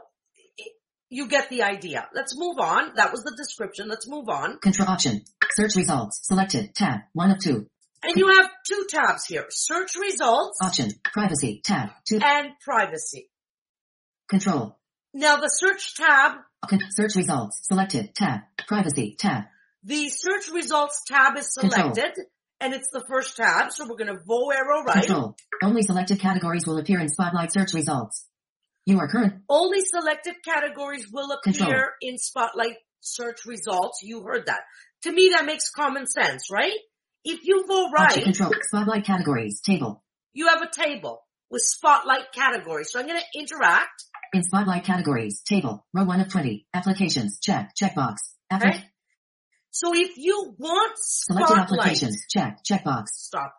you 1.10 1.26
get 1.26 1.50
the 1.50 1.62
idea. 1.64 2.08
Let's 2.14 2.38
move 2.38 2.58
on. 2.60 2.92
That 2.94 3.12
was 3.12 3.24
the 3.24 3.34
description. 3.36 3.88
Let's 3.88 4.08
move 4.08 4.28
on. 4.28 4.58
control 4.60 4.88
option. 4.88 5.22
Search 5.52 5.74
results. 5.74 6.20
Selected. 6.22 6.74
Tab. 6.74 7.00
One 7.12 7.32
of 7.32 7.40
two. 7.40 7.66
And 8.02 8.16
you 8.16 8.28
have 8.28 8.48
two 8.66 8.86
tabs 8.88 9.26
here. 9.26 9.44
Search 9.50 9.96
results 9.96 10.58
Option. 10.62 10.90
Privacy. 11.12 11.60
Tab. 11.62 11.90
Two. 12.08 12.18
and 12.22 12.52
privacy. 12.64 13.28
Control. 14.28 14.78
Now 15.12 15.36
the 15.38 15.48
search 15.48 15.96
tab, 15.96 16.36
search 16.90 17.14
results. 17.16 17.60
Selected. 17.62 18.14
Tab. 18.14 18.40
Privacy. 18.68 19.16
Tab. 19.18 19.44
the 19.82 20.08
search 20.08 20.48
results 20.52 21.02
tab 21.08 21.36
is 21.36 21.54
Control. 21.58 21.94
selected 21.94 22.24
and 22.60 22.74
it's 22.74 22.90
the 22.92 23.02
first 23.08 23.36
tab. 23.36 23.72
So 23.72 23.84
we're 23.88 23.96
going 23.96 24.14
to 24.14 24.20
vo 24.26 24.50
arrow 24.50 24.82
right. 24.84 25.02
Control. 25.04 25.36
Only 25.62 25.82
selected 25.82 26.20
categories 26.20 26.66
will 26.66 26.78
appear 26.78 27.00
in 27.00 27.08
Spotlight 27.08 27.52
search 27.52 27.72
results. 27.74 28.26
You 28.86 28.98
are 28.98 29.08
current. 29.08 29.42
Only 29.48 29.80
selected 29.82 30.36
categories 30.44 31.06
will 31.12 31.30
appear 31.32 31.52
Control. 31.54 31.82
in 32.02 32.18
Spotlight 32.18 32.76
search 33.00 33.44
results. 33.46 34.00
You 34.02 34.22
heard 34.22 34.46
that. 34.46 34.60
To 35.02 35.12
me, 35.12 35.30
that 35.34 35.46
makes 35.46 35.70
common 35.70 36.06
sense, 36.06 36.50
right? 36.52 36.76
If 37.24 37.40
you 37.44 37.64
vote 37.66 37.90
Option. 37.98 38.16
right, 38.16 38.24
Control. 38.24 38.52
Spotlight 38.68 39.04
categories. 39.04 39.60
Table. 39.60 40.02
you 40.34 40.48
have 40.48 40.62
a 40.62 40.68
table 40.70 41.22
with 41.50 41.62
Spotlight 41.62 42.32
categories. 42.34 42.90
So 42.92 43.00
I'm 43.00 43.06
going 43.06 43.18
to 43.20 43.38
interact. 43.38 44.04
In 44.32 44.42
Spotlight 44.44 44.84
categories. 44.84 45.42
Table. 45.42 45.84
Row 45.92 46.04
1 46.04 46.20
of 46.20 46.28
20. 46.28 46.66
Applications. 46.72 47.40
Check. 47.40 47.72
Checkbox. 47.80 48.16
Applic- 48.52 48.68
Okay. 48.74 48.84
So 49.72 49.94
if 49.94 50.16
you 50.16 50.54
want 50.58 50.92
Selected 50.98 51.46
Spotlight, 51.48 51.62
applications. 51.80 52.24
Check. 52.28 52.58
Checkbox. 52.68 53.08
stop. 53.08 53.54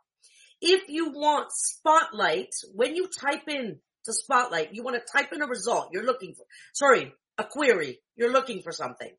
If 0.62 0.90
you 0.90 1.12
want 1.12 1.48
Spotlight, 1.52 2.50
when 2.74 2.96
you 2.96 3.08
type 3.08 3.48
in 3.48 3.80
to 4.06 4.14
Spotlight, 4.14 4.74
you 4.74 4.84
want 4.84 4.96
to 4.98 5.04
type 5.18 5.32
in 5.34 5.42
a 5.42 5.48
result 5.48 5.90
you're 5.94 6.06
looking 6.06 6.34
for. 6.36 6.46
Sorry, 6.74 7.14
a 7.38 7.44
query. 7.46 8.00
You're 8.16 8.32
looking 8.32 8.62
for 8.62 8.72
something. 8.72 9.12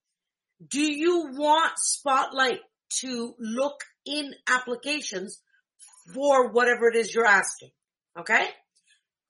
Do 0.66 0.80
you 0.80 1.32
want 1.32 1.72
Spotlight 1.78 2.60
to 3.00 3.34
look 3.38 3.80
in 4.06 4.34
applications 4.48 5.40
for 6.14 6.48
whatever 6.52 6.88
it 6.88 6.96
is 6.96 7.12
you're 7.14 7.26
asking? 7.26 7.70
Okay? 8.18 8.46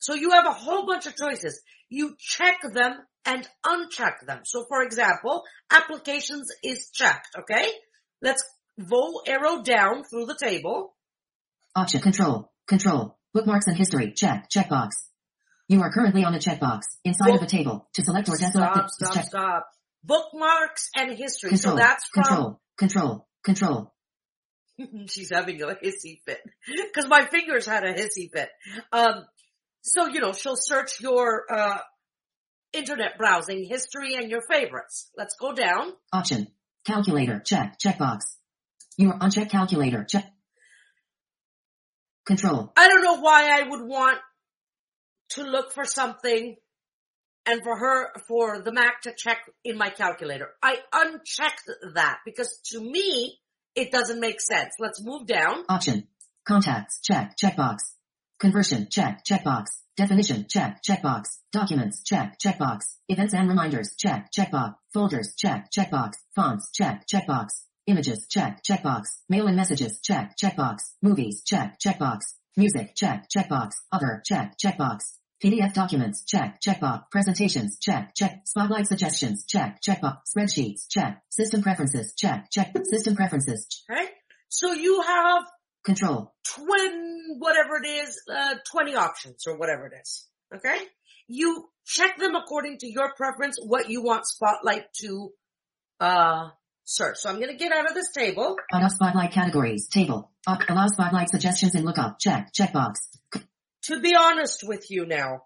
So 0.03 0.15
you 0.15 0.31
have 0.33 0.47
a 0.47 0.53
whole 0.53 0.85
bunch 0.85 1.07
of 1.07 1.15
choices. 1.17 1.63
You 1.89 2.17
check 2.19 2.57
them 2.75 2.95
and 3.25 3.49
uncheck 3.65 4.27
them. 4.27 4.41
So 4.45 4.65
for 4.69 4.83
example, 4.83 5.45
applications 5.71 6.49
is 6.65 6.91
checked, 6.93 7.29
okay? 7.39 7.69
Let's 8.21 8.43
vo 8.77 9.21
arrow 9.29 9.63
down 9.63 10.03
through 10.03 10.27
the 10.27 10.37
table. 10.43 10.97
Option. 11.77 12.01
Control. 12.01 12.51
Control. 12.67 13.17
Bookmarks 13.33 13.69
and 13.69 13.77
history. 13.77 14.13
Check. 14.17 14.49
Checkbox. 14.51 14.91
You 15.69 15.81
are 15.83 15.93
currently 15.93 16.25
on 16.25 16.35
a 16.35 16.39
checkbox 16.39 16.81
inside 17.05 17.27
Well- 17.29 17.37
of 17.37 17.43
a 17.45 17.47
table. 17.47 17.89
To 17.95 18.03
select 18.03 18.29
or 18.29 18.33
deselect 18.33 18.89
Stop, 18.89 18.91
stop, 18.91 19.15
check. 19.15 19.25
stop. 19.27 19.67
Bookmarks 20.03 20.91
and 20.97 21.17
history. 21.17 21.51
Control. 21.51 21.77
So 21.77 21.79
that's 21.79 22.05
from, 22.13 22.25
Control. 22.25 22.61
Control. 22.77 23.29
Control. 23.45 23.95
she's 25.07 25.31
having 25.33 25.63
a 25.63 25.67
hissy 25.67 26.21
fit. 26.27 26.41
Cause 26.95 27.07
my 27.07 27.25
fingers 27.27 27.67
had 27.67 27.85
a 27.85 27.95
hissy 27.95 28.31
fit. 28.33 28.49
Um, 28.93 29.25
so, 29.83 30.07
you 30.07 30.21
know, 30.21 30.33
she'll 30.33 30.57
search 30.57 31.01
your, 31.01 31.45
uh, 31.53 31.79
internet 32.73 33.19
browsing 33.19 33.65
history 33.69 34.15
and 34.15 34.31
your 34.31 34.41
favorites. 34.51 35.11
Let's 35.17 35.37
go 35.39 35.53
down. 35.53 35.93
Option. 36.13 36.49
Calculator. 36.87 37.41
Check. 37.45 37.79
Checkbox. 37.79 38.21
You 38.97 39.11
are 39.11 39.19
uncheck 39.19 39.51
calculator. 39.51 40.05
Check. 40.05 40.27
Control. 42.25 42.73
I 42.77 42.89
don't 42.89 43.03
know 43.03 43.21
why 43.21 43.51
I 43.53 43.69
would 43.69 43.87
want 43.87 44.19
to 45.31 45.43
look 45.43 45.73
for 45.73 45.85
something 45.85 46.57
and 47.47 47.63
for 47.63 47.77
her, 47.77 48.13
for 48.29 48.63
the 48.63 48.73
Mac 48.73 49.03
to 49.03 49.13
check 49.17 49.39
in 49.65 49.77
my 49.77 49.91
calculator. 49.91 50.49
I 50.63 50.77
unchecked 50.93 51.69
that 51.95 52.19
because 52.25 52.61
to 52.67 52.81
me, 52.81 53.39
it 53.75 53.91
doesn't 53.91 54.21
make 54.21 54.41
sense. 54.41 54.75
Let's 54.79 55.03
move 55.03 55.27
down. 55.27 55.65
Option. 55.69 56.07
Contacts. 56.47 57.01
Check. 57.03 57.37
Checkbox. 57.43 57.79
Conversion. 58.43 58.89
Check. 58.91 59.25
Checkbox. 59.25 59.67
Definition, 59.95 60.47
check, 60.49 60.83
checkbox. 60.83 61.39
Documents, 61.53 62.03
check, 62.03 62.39
checkbox. 62.39 62.97
Events 63.09 63.35
and 63.35 63.47
reminders, 63.49 63.95
check, 63.99 64.31
checkbox. 64.33 64.75
Folders, 64.95 65.35
check, 65.37 65.71
checkbox. 65.71 66.15
Fonts, 66.35 66.71
check, 66.73 67.07
checkbox. 67.07 67.51
Images, 67.87 68.27
check, 68.29 68.63
checkbox. 68.65 69.19
Mail 69.29 69.49
and 69.49 69.57
messages, 69.57 70.01
check, 70.01 70.35
checkbox. 70.43 70.79
Movies, 71.03 71.43
check, 71.45 71.79
checkbox. 71.79 72.21
Music, 72.57 72.95
check, 72.97 73.29
checkbox. 73.29 73.73
Other, 73.93 74.23
check, 74.25 74.57
checkbox. 74.59 75.01
PDF 75.45 75.75
documents, 75.75 76.25
check, 76.25 76.59
checkbox. 76.61 77.03
Presentations, 77.11 77.79
check, 77.79 78.15
check. 78.15 78.41
Spotlight 78.47 78.87
suggestions, 78.87 79.45
check, 79.47 79.83
checkbox. 79.83 80.21
Spreadsheets, 80.35 80.89
check. 80.89 81.23
System 81.29 81.63
preferences, 81.63 82.15
check, 82.17 82.51
check. 82.51 82.73
System 82.91 83.15
preferences, 83.15 83.67
Okay? 83.91 84.09
So 84.49 84.73
you 84.73 85.03
have 85.03 85.45
control, 85.85 86.33
20, 86.45 87.12
whatever 87.39 87.77
it 87.83 87.87
is, 87.87 88.21
uh, 88.33 88.55
20 88.71 88.95
options 88.95 89.47
or 89.47 89.57
whatever 89.59 89.87
it 89.87 89.93
is. 90.01 90.27
Okay? 90.55 90.79
You 91.29 91.69
check 91.87 92.19
them 92.19 92.35
according 92.35 92.79
to 92.79 92.87
your 92.91 93.13
preference, 93.15 93.57
what 93.65 93.89
you 93.89 94.03
want 94.03 94.27
Spotlight 94.27 94.93
to, 95.01 95.31
uh, 96.01 96.51
search. 96.85 97.19
So 97.19 97.31
I'm 97.31 97.39
gonna 97.41 97.55
get 97.55 97.73
out 97.73 97.87
of 97.89 97.95
this 97.95 98.11
table. 98.13 98.57
auto 98.73 98.89
spotlight 98.89 99.33
categories, 99.33 99.89
table. 99.89 100.31
Allow 100.47 100.89
spotlight 100.89 101.29
suggestions 101.31 101.75
in 101.75 101.85
lookup, 101.85 102.19
check, 102.19 102.53
checkbox. 102.53 102.97
To 103.85 104.01
be 104.01 104.15
honest 104.17 104.63
with 104.67 104.91
you 104.91 105.07
now, 105.07 105.45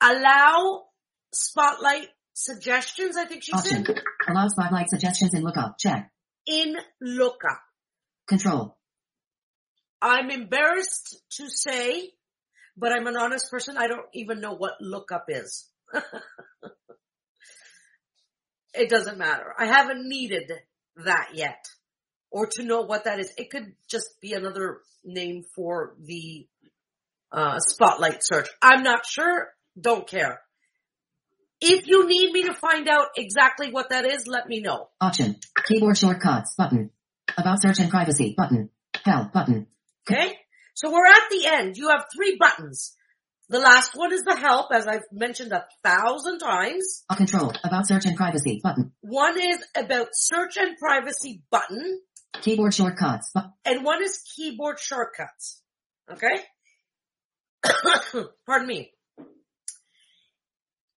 allow 0.00 0.84
Spotlight 1.32 2.08
suggestions, 2.34 3.16
I 3.16 3.24
think 3.24 3.44
she 3.44 3.52
Option. 3.52 3.84
said, 3.86 4.00
Allow 4.28 4.48
spotlight 4.48 4.88
suggestions 4.90 5.32
in 5.32 5.42
lookup, 5.44 5.78
check. 5.78 6.10
in 6.46 6.76
lookup. 7.00 7.60
Control, 8.26 8.76
I'm 10.02 10.30
embarrassed 10.30 11.20
to 11.36 11.48
say, 11.48 12.10
but 12.76 12.92
I'm 12.92 13.06
an 13.06 13.16
honest 13.16 13.50
person. 13.50 13.76
I 13.76 13.86
don't 13.86 14.06
even 14.14 14.40
know 14.40 14.54
what 14.54 14.80
lookup 14.80 15.26
is. 15.28 15.68
it 18.74 18.88
doesn't 18.88 19.18
matter. 19.18 19.54
I 19.58 19.66
haven't 19.66 20.08
needed 20.08 20.52
that 21.04 21.30
yet 21.34 21.66
or 22.30 22.46
to 22.46 22.62
know 22.62 22.82
what 22.82 23.04
that 23.04 23.18
is. 23.18 23.32
It 23.36 23.50
could 23.50 23.74
just 23.88 24.20
be 24.20 24.32
another 24.32 24.80
name 25.04 25.44
for 25.54 25.94
the 26.00 26.46
uh, 27.32 27.58
spotlight 27.58 28.24
search. 28.24 28.48
I'm 28.62 28.82
not 28.82 29.06
sure. 29.06 29.48
Don't 29.80 30.06
care. 30.06 30.40
If 31.60 31.86
you 31.86 32.08
need 32.08 32.32
me 32.32 32.44
to 32.44 32.54
find 32.54 32.88
out 32.88 33.08
exactly 33.16 33.70
what 33.70 33.90
that 33.90 34.06
is, 34.06 34.26
let 34.26 34.48
me 34.48 34.60
know. 34.60 34.88
option. 35.00 35.36
Keyboard 35.66 35.98
shortcuts, 35.98 36.54
button. 36.56 36.90
About 37.36 37.60
search 37.60 37.78
and 37.80 37.90
privacy, 37.90 38.34
button. 38.36 38.70
Help, 39.04 39.32
button. 39.32 39.66
Okay? 40.10 40.36
So 40.74 40.90
we're 40.90 41.06
at 41.06 41.30
the 41.30 41.46
end. 41.46 41.76
You 41.76 41.88
have 41.88 42.06
three 42.14 42.36
buttons. 42.38 42.94
The 43.48 43.58
last 43.58 43.96
one 43.96 44.12
is 44.12 44.22
the 44.22 44.36
help, 44.36 44.72
as 44.72 44.86
I've 44.86 45.02
mentioned 45.10 45.52
a 45.52 45.66
thousand 45.82 46.38
times. 46.38 47.02
Uh, 47.10 47.16
Control, 47.16 47.52
about 47.64 47.86
search 47.86 48.06
and 48.06 48.16
privacy, 48.16 48.60
button. 48.62 48.92
One 49.00 49.40
is 49.40 49.64
about 49.76 50.10
search 50.12 50.56
and 50.56 50.76
privacy 50.78 51.42
button, 51.50 52.00
Keyboard 52.42 52.72
shortcuts, 52.72 53.32
and 53.64 53.84
one 53.84 54.02
is 54.02 54.22
keyboard 54.36 54.78
shortcuts. 54.78 55.60
Okay? 56.10 56.44
Pardon 58.46 58.68
me. 58.68 58.92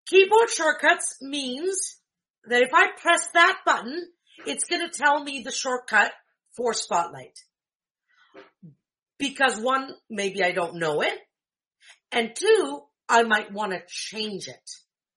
Keyboard 0.06 0.48
shortcuts 0.48 1.16
means 1.20 1.96
that 2.46 2.62
if 2.62 2.70
I 2.72 2.88
press 2.96 3.26
that 3.34 3.58
button, 3.66 4.06
it's 4.46 4.64
gonna 4.64 4.90
tell 4.90 5.22
me 5.22 5.42
the 5.44 5.50
shortcut 5.50 6.12
for 6.56 6.72
Spotlight. 6.72 7.38
Because 9.18 9.58
one, 9.60 9.90
maybe 10.10 10.42
I 10.42 10.52
don't 10.52 10.76
know 10.76 11.00
it, 11.02 11.18
and 12.12 12.34
two, 12.34 12.80
I 13.08 13.22
might 13.22 13.52
want 13.52 13.72
to 13.72 13.80
change 13.86 14.48
it. 14.48 14.70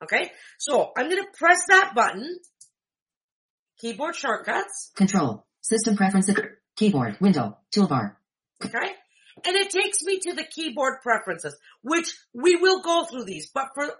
Okay? 0.03 0.31
So 0.59 0.91
I'm 0.97 1.09
gonna 1.09 1.23
press 1.37 1.59
that 1.69 1.93
button, 1.95 2.37
keyboard 3.79 4.15
shortcuts, 4.15 4.91
control. 4.95 5.45
System 5.61 5.97
preferences, 5.97 6.35
keyboard, 6.77 7.17
window, 7.19 7.57
toolbar. 7.75 8.15
Okay? 8.63 8.91
And 9.45 9.55
it 9.55 9.69
takes 9.69 10.01
me 10.03 10.19
to 10.19 10.33
the 10.33 10.45
keyboard 10.45 11.01
preferences, 11.03 11.55
which 11.81 12.15
we 12.33 12.55
will 12.55 12.81
go 12.81 13.03
through 13.05 13.25
these, 13.25 13.51
but 13.53 13.67
for, 13.75 13.91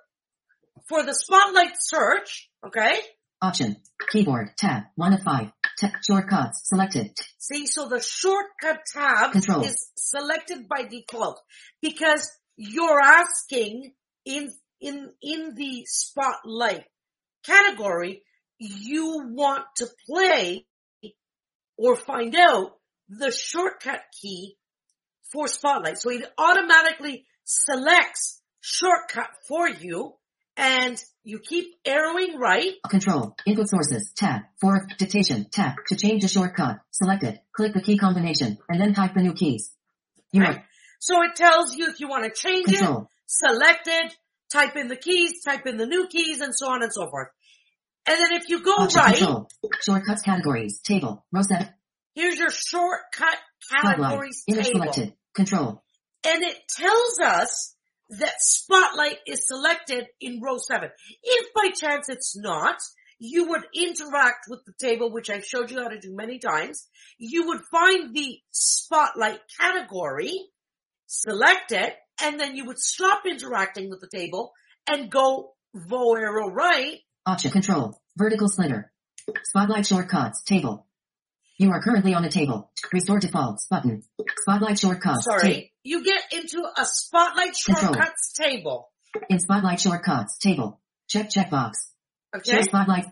for 0.88 1.03
the 1.03 1.13
spotlight 1.13 1.75
search, 1.79 2.49
okay? 2.65 2.99
Option. 3.41 3.77
Keyboard, 4.12 4.51
tab, 4.57 4.83
1 4.95 5.13
of 5.13 5.21
5. 5.21 5.51
Te- 5.79 5.87
shortcuts, 6.07 6.67
selected. 6.67 7.11
See, 7.37 7.67
so 7.67 7.87
the 7.87 8.01
shortcut 8.01 8.79
tab 8.91 9.31
Control. 9.31 9.63
is 9.63 9.91
selected 9.95 10.67
by 10.67 10.83
default 10.83 11.39
because 11.81 12.31
you're 12.55 12.99
asking 12.99 13.93
in, 14.25 14.51
in, 14.81 15.11
in 15.21 15.53
the 15.55 15.83
spotlight 15.85 16.85
category, 17.45 18.23
you 18.59 19.29
want 19.29 19.65
to 19.77 19.87
play 20.09 20.65
or 21.77 21.95
find 21.95 22.35
out 22.35 22.71
the 23.09 23.31
shortcut 23.31 24.01
key 24.19 24.57
for 25.31 25.47
Spotlight. 25.47 25.97
So 25.97 26.09
it 26.09 26.25
automatically 26.37 27.25
selects 27.43 28.41
shortcut 28.61 29.29
for 29.47 29.67
you 29.67 30.13
and 30.57 31.01
you 31.23 31.39
keep 31.39 31.75
arrowing 31.85 32.37
right. 32.39 32.73
Control. 32.89 33.35
Input 33.45 33.69
sources, 33.69 34.11
tab. 34.15 34.41
4 34.61 34.87
dictation, 34.97 35.45
tab. 35.51 35.75
To 35.87 35.95
change 35.95 36.21
the 36.23 36.27
shortcut, 36.27 36.79
selected. 36.91 37.39
Click 37.55 37.73
the 37.73 37.81
key 37.81 37.97
combination, 37.97 38.57
and 38.69 38.81
then 38.81 38.93
type 38.93 39.13
the 39.13 39.21
new 39.21 39.33
keys. 39.33 39.71
You 40.31 40.41
Right. 40.41 40.63
So 40.99 41.21
it 41.23 41.35
tells 41.35 41.75
you 41.75 41.89
if 41.89 41.99
you 41.99 42.07
want 42.09 42.23
to 42.25 42.31
change 42.31 42.67
it, 42.69 42.77
Control. 42.79 43.07
select 43.27 43.87
it, 43.87 44.15
type 44.51 44.75
in 44.75 44.87
the 44.87 44.95
keys, 44.95 45.43
type 45.43 45.65
in 45.67 45.77
the 45.77 45.85
new 45.85 46.07
keys, 46.07 46.41
and 46.41 46.53
so 46.55 46.69
on 46.69 46.81
and 46.81 46.91
so 46.91 47.07
forth. 47.09 47.27
And 48.07 48.17
then 48.17 48.31
if 48.33 48.49
you 48.49 48.63
go 48.63 48.73
Option 48.73 49.01
right, 49.01 49.15
control. 49.15 49.49
Shortcuts 49.85 50.21
categories, 50.23 50.79
table. 50.79 51.25
Row 51.31 51.41
7. 51.43 51.67
here's 52.15 52.37
your 52.37 52.49
shortcut 52.49 53.37
categories 53.69 54.43
Image 54.47 54.65
table. 54.67 54.79
selected. 54.81 55.13
Control. 55.35 55.83
and 56.25 56.41
it 56.43 56.57
tells 56.67 57.19
us 57.19 57.75
that 58.09 58.35
spotlight 58.39 59.17
is 59.27 59.47
selected 59.47 60.07
in 60.21 60.41
row 60.41 60.57
seven. 60.57 60.89
If 61.23 61.53
by 61.53 61.69
chance 61.69 62.09
it's 62.09 62.37
not, 62.37 62.77
you 63.19 63.49
would 63.49 63.65
interact 63.73 64.45
with 64.47 64.59
the 64.65 64.73
table, 64.79 65.11
which 65.11 65.29
I've 65.29 65.45
showed 65.45 65.71
you 65.71 65.81
how 65.81 65.89
to 65.89 65.99
do 65.99 66.15
many 66.15 66.39
times. 66.39 66.87
You 67.17 67.47
would 67.47 67.61
find 67.71 68.15
the 68.15 68.39
spotlight 68.51 69.39
category, 69.59 70.33
select 71.07 71.71
it, 71.71 71.95
and 72.21 72.39
then 72.39 72.55
you 72.55 72.65
would 72.65 72.79
stop 72.79 73.23
interacting 73.25 73.89
with 73.89 74.01
the 74.01 74.09
table 74.15 74.53
and 74.87 75.11
go 75.11 75.51
vo 75.73 76.15
arrow 76.15 76.49
right. 76.49 76.99
Option 77.25 77.51
control. 77.51 77.99
Vertical 78.15 78.47
splitter. 78.47 78.91
Spotlight 79.43 79.85
shortcuts, 79.85 80.43
table. 80.43 80.87
You 81.57 81.71
are 81.71 81.81
currently 81.81 82.13
on 82.13 82.23
a 82.23 82.29
table. 82.29 82.71
Restore 82.93 83.19
defaults 83.19 83.65
button. 83.69 84.03
Spotlight 84.41 84.79
shortcuts. 84.79 85.25
ta- 85.25 85.39
Sorry. 85.39 85.73
You 85.83 86.03
get 86.03 86.21
into 86.31 86.59
a 86.63 86.85
spotlight 86.85 87.55
Control. 87.65 87.93
shortcuts 87.93 88.33
table. 88.33 88.89
in 89.29 89.39
Spotlight 89.39 89.79
shortcuts, 89.79 90.37
table. 90.37 90.79
Check 91.07 91.29
checkbox. 91.29 91.73
Show 92.45 92.53
Okay. 92.57 92.61
Spotlight 92.63 93.05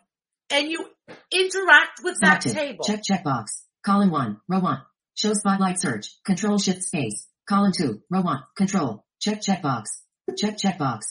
And 0.51 0.69
you 0.69 0.85
interact 1.31 2.01
with 2.03 2.19
that 2.21 2.41
table. 2.41 2.85
Check 2.85 3.01
checkbox. 3.09 3.45
Column 3.83 4.11
1, 4.11 4.41
row 4.47 4.59
1. 4.59 4.81
Show 5.15 5.33
Spotlight 5.33 5.79
search. 5.79 6.07
Control 6.23 6.57
shift 6.59 6.83
space. 6.83 7.27
Column 7.47 7.71
2, 7.75 8.01
row 8.11 8.21
1. 8.21 8.43
Control. 8.55 9.05
Check 9.19 9.41
checkbox. 9.41 9.85
Check 10.37 10.57
checkbox. 10.57 11.01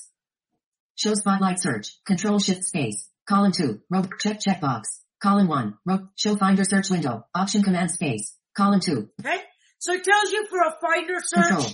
Show 0.97 1.15
Spotlight 1.15 1.59
search. 1.61 1.99
Control 2.05 2.39
shift 2.39 2.63
space. 2.65 3.09
Column 3.27 3.53
2, 3.53 3.81
row. 3.91 4.03
Check 4.21 4.39
checkbox. 4.41 4.83
Column 5.25 5.49
1, 5.49 5.79
row. 5.87 6.09
Show 6.17 6.37
finder 6.37 6.65
search 6.65 6.91
window. 6.91 7.25
Option 7.35 7.63
command 7.63 7.91
space. 7.91 8.37
Column 8.55 8.81
2, 8.81 9.09
Okay? 9.21 9.39
So 9.79 9.95
it 9.95 10.05
tells 10.05 10.31
you 10.31 10.47
for 10.51 10.59
a 10.61 10.77
finder 10.83 11.15
search, 11.19 11.49
Control. 11.49 11.73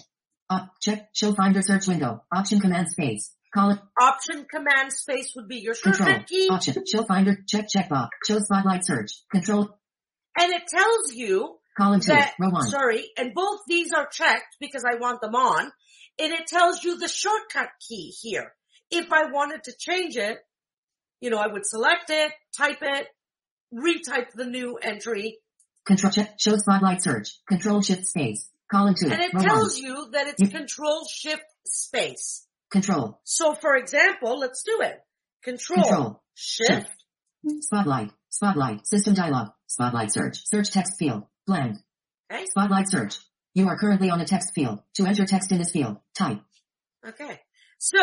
Uh, 0.49 0.67
check, 0.81 1.09
show 1.13 1.33
finder 1.35 1.61
search 1.61 1.89
window. 1.89 2.23
Option 2.33 2.61
command 2.61 2.89
space. 2.91 3.35
Column, 3.53 3.81
option 4.01 4.47
command 4.49 4.93
space 4.93 5.33
would 5.35 5.49
be 5.49 5.57
your 5.57 5.75
control. 5.75 6.07
shortcut 6.09 6.29
key, 6.29 6.49
Option, 6.49 6.85
show 6.87 7.03
finder, 7.03 7.39
check 7.49 7.67
checkbox. 7.77 8.11
Show 8.25 8.39
spotlight 8.39 8.87
search. 8.87 9.11
Control, 9.33 9.77
and 10.39 10.53
it 10.53 10.63
tells 10.69 11.13
you 11.13 11.57
column 11.77 11.99
2, 11.99 12.07
that, 12.07 12.35
row 12.39 12.51
1. 12.51 12.69
sorry, 12.69 13.05
and 13.19 13.35
both 13.35 13.59
these 13.67 13.93
are 13.93 14.07
checked 14.07 14.59
because 14.61 14.85
I 14.85 14.95
want 15.01 15.21
them 15.21 15.35
on, 15.35 15.73
and 16.21 16.33
it 16.33 16.47
tells 16.47 16.85
you 16.85 16.99
the 16.99 17.09
shortcut 17.09 17.71
key 17.89 18.15
here. 18.21 18.53
If 18.93 19.13
I 19.13 19.25
wanted 19.33 19.65
to 19.65 19.73
change 19.77 20.17
it, 20.17 20.39
you 21.21 21.31
know, 21.31 21.39
I 21.39 21.49
would 21.49 21.67
select 21.67 22.11
it, 22.11 22.31
type 22.57 22.79
it, 22.83 23.09
retype 23.75 24.33
the 24.35 24.45
new 24.47 24.77
entry, 24.77 25.39
Control, 25.87 26.13
check, 26.13 26.35
show 26.39 26.57
spotlight 26.57 27.03
search. 27.03 27.39
Control 27.49 27.81
shift 27.83 28.07
space. 28.07 28.49
Column 28.71 28.95
2, 28.95 29.11
and 29.11 29.21
it 29.21 29.33
row 29.35 29.41
1. 29.41 29.49
tells 29.49 29.79
you 29.79 30.09
that 30.13 30.29
it's 30.29 30.51
control 30.53 31.05
shift 31.13 31.43
space. 31.67 32.47
Control, 32.71 33.19
So 33.25 33.55
for 33.55 33.75
example, 33.75 34.39
let's 34.39 34.63
do 34.63 34.79
it. 34.83 35.01
Control, 35.43 35.83
Control. 35.83 36.23
shift, 36.35 36.89
spotlight, 37.61 38.13
spotlight, 38.29 38.87
system 38.87 39.15
dialog, 39.15 39.49
spotlight 39.67 40.13
search, 40.13 40.47
search 40.47 40.71
text 40.71 40.93
field, 40.99 41.25
blank. 41.47 41.79
Okay. 42.33 42.45
Spotlight 42.47 42.89
search. 42.89 43.19
You 43.55 43.67
are 43.69 43.77
currently 43.77 44.11
on 44.11 44.21
a 44.21 44.25
text 44.25 44.53
field. 44.55 44.79
To 44.97 45.07
enter 45.07 45.25
text 45.27 45.51
in 45.51 45.59
this 45.59 45.73
field, 45.73 45.97
type. 46.15 46.39
Okay. 47.09 47.41
So 47.79 47.99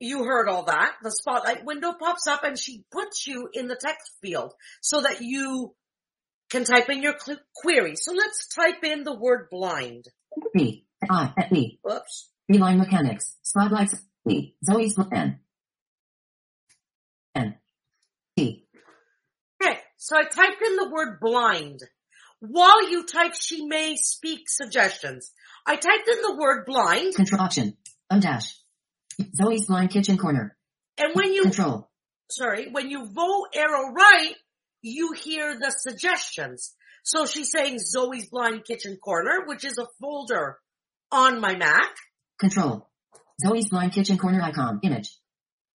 you 0.00 0.24
heard 0.24 0.48
all 0.48 0.64
that. 0.64 0.94
The 1.02 1.10
spotlight 1.10 1.64
window 1.64 1.92
pops 1.98 2.26
up 2.26 2.44
and 2.44 2.58
she 2.58 2.84
puts 2.90 3.26
you 3.26 3.48
in 3.52 3.68
the 3.68 3.76
text 3.76 4.12
field 4.22 4.52
so 4.80 5.00
that 5.02 5.20
you 5.20 5.74
can 6.50 6.64
type 6.64 6.88
in 6.88 7.02
your 7.02 7.18
cl- 7.18 7.38
query. 7.54 7.96
So 7.96 8.12
let's 8.12 8.48
type 8.48 8.84
in 8.84 9.04
the 9.04 9.14
word 9.14 9.48
blind. 9.50 10.06
B. 10.52 10.86
I. 11.10 11.32
B. 11.50 11.78
Whoops. 11.82 12.30
Beeline 12.48 12.78
mechanics. 12.78 13.36
Spotlights. 13.42 13.96
B. 14.26 14.56
Zoe's 14.64 14.98
N. 15.12 15.40
N. 17.34 17.56
T. 18.36 18.66
Okay. 19.62 19.78
So 19.96 20.16
I 20.16 20.24
typed 20.24 20.62
in 20.62 20.76
the 20.76 20.90
word 20.90 21.18
blind. 21.20 21.80
While 22.40 22.90
you 22.90 23.06
type, 23.06 23.34
she 23.34 23.66
may 23.66 23.96
speak 23.96 24.48
suggestions. 24.48 25.32
I 25.66 25.76
typed 25.76 26.08
in 26.08 26.20
the 26.22 26.36
word 26.36 26.66
blind 26.66 27.14
Control 27.14 27.40
option. 27.40 27.76
Undash. 28.12 28.54
Zoe's 29.34 29.66
blind 29.66 29.90
kitchen 29.90 30.16
corner. 30.18 30.56
and 30.98 31.14
when 31.14 31.32
you, 31.32 31.42
Control. 31.42 31.88
sorry, 32.30 32.68
when 32.70 32.90
you 32.90 33.06
VO 33.06 33.46
arrow 33.54 33.92
right, 33.92 34.34
you 34.82 35.12
hear 35.12 35.56
the 35.58 35.70
suggestions. 35.70 36.74
So 37.04 37.26
she's 37.26 37.50
saying 37.50 37.78
Zoe's 37.78 38.28
blind 38.28 38.64
kitchen 38.64 38.96
corner, 38.96 39.44
which 39.46 39.64
is 39.64 39.78
a 39.78 39.86
folder 40.00 40.58
on 41.12 41.40
my 41.40 41.54
Mac. 41.56 41.90
Control. 42.38 42.88
Zoe's 43.46 43.68
blind 43.68 43.92
kitchen 43.92 44.16
corner 44.18 44.40
icon. 44.42 44.80
Image. 44.82 45.10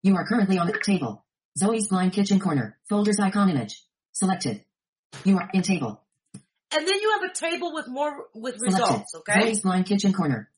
You 0.02 0.16
are 0.16 0.26
currently 0.26 0.58
on 0.58 0.66
the 0.66 0.78
table. 0.84 1.24
Zoe's 1.58 1.88
blind 1.88 2.12
kitchen 2.12 2.40
corner. 2.40 2.78
Folders 2.88 3.18
icon 3.20 3.48
image. 3.50 3.82
Selected. 4.12 4.64
You 5.24 5.38
are 5.38 5.48
in 5.52 5.62
table. 5.62 6.02
And 6.72 6.86
then 6.86 7.00
you 7.00 7.18
have 7.20 7.30
a 7.30 7.34
table 7.34 7.72
with 7.74 7.86
more, 7.88 8.26
with 8.34 8.58
Selected. 8.58 8.80
results, 8.80 9.14
okay? 9.16 9.40
Zoe's 9.42 9.60
blind 9.60 9.86
kitchen 9.86 10.12
corner. 10.12 10.48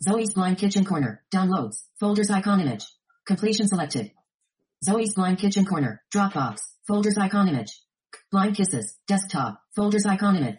Zoe's 0.00 0.32
blind 0.32 0.58
kitchen 0.58 0.84
corner. 0.84 1.22
Downloads. 1.34 1.82
Folders 2.00 2.30
icon 2.30 2.60
image. 2.60 2.84
Completion 3.26 3.68
selected. 3.68 4.12
Zoe's 4.84 5.14
blind 5.14 5.38
kitchen 5.38 5.64
corner. 5.64 6.02
Dropbox. 6.14 6.60
Folders 6.86 7.16
icon 7.18 7.48
image. 7.48 7.80
Blind 8.30 8.56
kisses. 8.56 8.96
Desktop. 9.06 9.60
Folders 9.74 10.06
icon 10.06 10.36
image. 10.36 10.56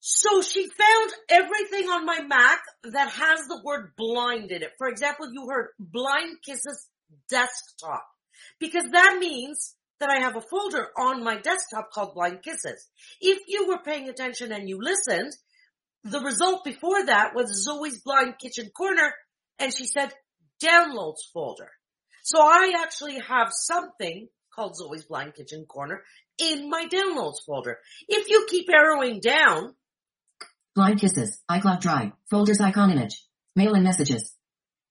So 0.00 0.42
she 0.42 0.68
found 0.68 1.12
everything 1.28 1.88
on 1.88 2.04
my 2.04 2.20
Mac 2.22 2.60
that 2.84 3.10
has 3.10 3.46
the 3.46 3.60
word 3.64 3.92
blind 3.96 4.50
in 4.50 4.62
it. 4.62 4.72
For 4.76 4.88
example, 4.88 5.32
you 5.32 5.46
heard 5.48 5.68
blind 5.78 6.38
kisses 6.44 6.88
desktop 7.28 8.04
because 8.58 8.84
that 8.92 9.18
means 9.20 9.74
that 10.00 10.10
I 10.10 10.20
have 10.24 10.34
a 10.34 10.40
folder 10.40 10.88
on 10.98 11.22
my 11.22 11.36
desktop 11.36 11.92
called 11.92 12.14
blind 12.14 12.42
kisses. 12.42 12.88
If 13.20 13.42
you 13.46 13.68
were 13.68 13.78
paying 13.78 14.08
attention 14.08 14.50
and 14.50 14.68
you 14.68 14.80
listened, 14.82 15.32
the 16.04 16.20
result 16.20 16.64
before 16.64 17.06
that 17.06 17.34
was 17.34 17.62
Zoe's 17.64 18.00
blind 18.04 18.34
kitchen 18.40 18.70
corner 18.76 19.12
and 19.58 19.72
she 19.74 19.86
said 19.86 20.12
downloads 20.62 21.18
folder. 21.32 21.70
So 22.24 22.40
I 22.40 22.74
actually 22.82 23.18
have 23.20 23.48
something 23.52 24.28
called 24.54 24.76
Zoe's 24.76 25.04
blind 25.04 25.34
kitchen 25.34 25.64
corner 25.66 26.02
in 26.38 26.68
my 26.70 26.86
downloads 26.86 27.44
folder. 27.46 27.78
If 28.08 28.28
you 28.28 28.46
keep 28.50 28.68
arrowing 28.68 29.20
down, 29.20 29.74
Blind 30.74 31.00
kisses. 31.00 31.38
iCloud 31.50 31.80
Drive. 31.80 32.12
Folders 32.30 32.58
icon 32.60 32.90
image. 32.90 33.22
Mail 33.54 33.74
and 33.74 33.84
messages. 33.84 34.34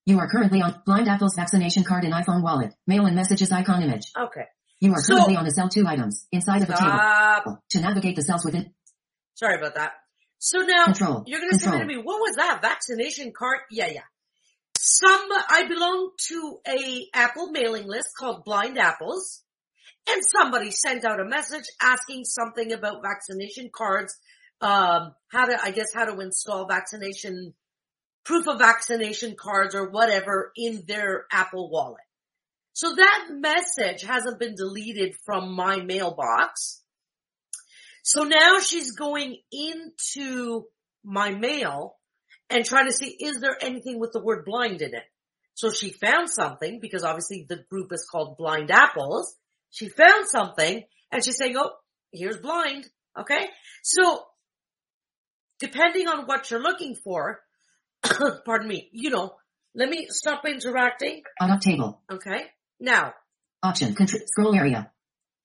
You 0.06 0.20
are 0.20 0.30
currently 0.30 0.62
on 0.62 0.82
Blind 0.86 1.08
Apple's 1.08 1.36
vaccination 1.36 1.84
card 1.84 2.04
and 2.04 2.14
iPhone 2.14 2.44
wallet. 2.44 2.74
Mail 2.86 3.06
and 3.08 3.16
messages 3.16 3.52
icon 3.52 3.82
image. 3.82 4.12
okay. 4.20 4.46
You 4.80 4.94
are 4.94 5.02
So- 5.02 5.14
currently 5.16 5.36
on 5.38 5.46
a 5.48 5.52
cell 5.52 5.70
two 5.70 5.86
items 5.88 6.28
inside 6.32 6.62
of 6.64 6.70
a 6.70 6.76
table. 6.76 7.60
To 7.72 7.82
navigate 7.82 8.16
the 8.16 8.22
cells 8.24 8.44
within 8.46 8.74
Sorry 9.36 9.56
about 9.58 9.76
that. 9.76 9.94
So 10.44 10.62
now 10.62 10.86
Control. 10.86 11.24
you're 11.28 11.40
going 11.40 11.52
to 11.52 11.60
say 11.60 11.78
to 11.78 11.86
me, 11.86 11.98
what 11.98 12.20
was 12.20 12.38
that 12.38 12.64
vaccination 12.64 13.32
card? 13.32 13.60
Yeah, 13.70 13.92
yeah. 13.94 14.02
Some, 14.76 15.30
I 15.32 15.68
belong 15.68 16.10
to 16.30 16.58
a 16.68 17.06
Apple 17.14 17.52
mailing 17.52 17.88
list 17.88 18.10
called 18.18 18.44
Blind 18.44 18.80
Apples 18.80 19.44
and 20.10 20.24
somebody 20.36 20.72
sent 20.72 21.06
out 21.06 21.20
a 21.20 21.26
message 21.26 21.66
asking 21.80 22.26
something 22.26 22.74
about 22.74 23.04
vaccination 23.04 23.70
cards, 23.72 24.18
um, 24.62 25.14
how 25.28 25.46
to, 25.46 25.60
I 25.64 25.70
guess 25.70 25.94
how 25.94 26.06
to 26.06 26.20
install 26.20 26.68
vaccination, 26.68 27.54
proof 28.26 28.48
of 28.48 28.58
vaccination 28.58 29.36
cards 29.40 29.76
or 29.76 29.92
whatever 29.92 30.52
in 30.56 30.86
their 30.88 31.26
Apple 31.32 31.70
wallet. 31.70 32.02
So 32.74 32.96
that 32.96 33.28
message 33.30 34.02
hasn't 34.02 34.40
been 34.40 34.56
deleted 34.56 35.14
from 35.24 35.54
my 35.54 35.82
mailbox. 35.82 36.81
So 38.02 38.24
now 38.24 38.60
she's 38.60 38.92
going 38.92 39.38
into 39.52 40.66
my 41.04 41.32
mail 41.32 41.96
and 42.50 42.66
trying 42.66 42.88
to 42.88 42.94
see, 42.94 43.08
is 43.08 43.40
there 43.40 43.58
anything 43.62 44.00
with 44.00 44.12
the 44.12 44.22
word 44.22 44.46
blind 44.46 44.82
in 44.82 44.94
it? 44.94 45.04
So 45.54 45.70
she 45.72 45.92
found 45.92 46.30
something 46.30 46.80
because 46.80 47.04
obviously 47.04 47.46
the 47.48 47.64
group 47.70 47.92
is 47.94 48.08
called 48.10 48.38
Blind 48.38 48.72
Apples. 48.72 49.36
She 49.70 49.90
found 49.90 50.28
something 50.28 50.84
and 51.12 51.24
she's 51.24 51.38
saying, 51.38 51.56
oh, 51.58 51.72
here's 52.12 52.38
blind. 52.38 52.88
Okay. 53.20 53.48
So 53.84 54.24
depending 55.60 56.08
on 56.08 56.26
what 56.26 56.50
you're 56.50 56.62
looking 56.62 56.96
for, 56.96 57.42
pardon 58.46 58.68
me, 58.68 58.90
you 58.92 59.12
know, 59.12 59.36
let 59.76 59.90
me 59.90 60.08
stop 60.10 60.44
interacting. 60.46 61.22
On 61.40 61.52
a 61.52 61.60
table. 61.60 62.02
Okay. 62.12 62.46
Now, 62.80 63.14
Option. 63.64 63.94
Control. 63.94 64.22
Scroll 64.26 64.56
area. 64.56 64.92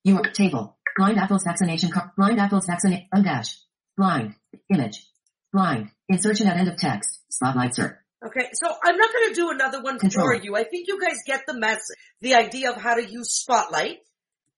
You 0.02 0.16
are 0.16 0.30
table. 0.30 0.75
Blind 0.96 1.18
Apple's 1.18 1.44
vaccination 1.44 1.90
card. 1.90 2.10
Blind 2.16 2.40
Apple's 2.40 2.66
vaccinate. 2.66 3.04
Undash. 3.14 3.56
Oh, 3.58 3.62
blind. 3.98 4.34
Image. 4.72 5.06
Blind. 5.52 5.90
Insertion 6.08 6.46
at 6.48 6.56
end 6.56 6.68
of 6.68 6.76
text. 6.78 7.20
Spotlight 7.30 7.74
sir. 7.74 7.98
Okay, 8.24 8.48
so 8.54 8.66
I'm 8.82 8.96
not 8.96 9.12
going 9.12 9.28
to 9.28 9.34
do 9.34 9.50
another 9.50 9.82
one 9.82 9.98
Control. 9.98 10.26
for 10.26 10.34
you. 10.34 10.56
I 10.56 10.64
think 10.64 10.88
you 10.88 10.98
guys 11.00 11.16
get 11.26 11.42
the 11.46 11.58
message, 11.58 11.82
the 12.22 12.34
idea 12.34 12.70
of 12.72 12.80
how 12.80 12.94
to 12.94 13.04
use 13.04 13.30
Spotlight. 13.30 13.98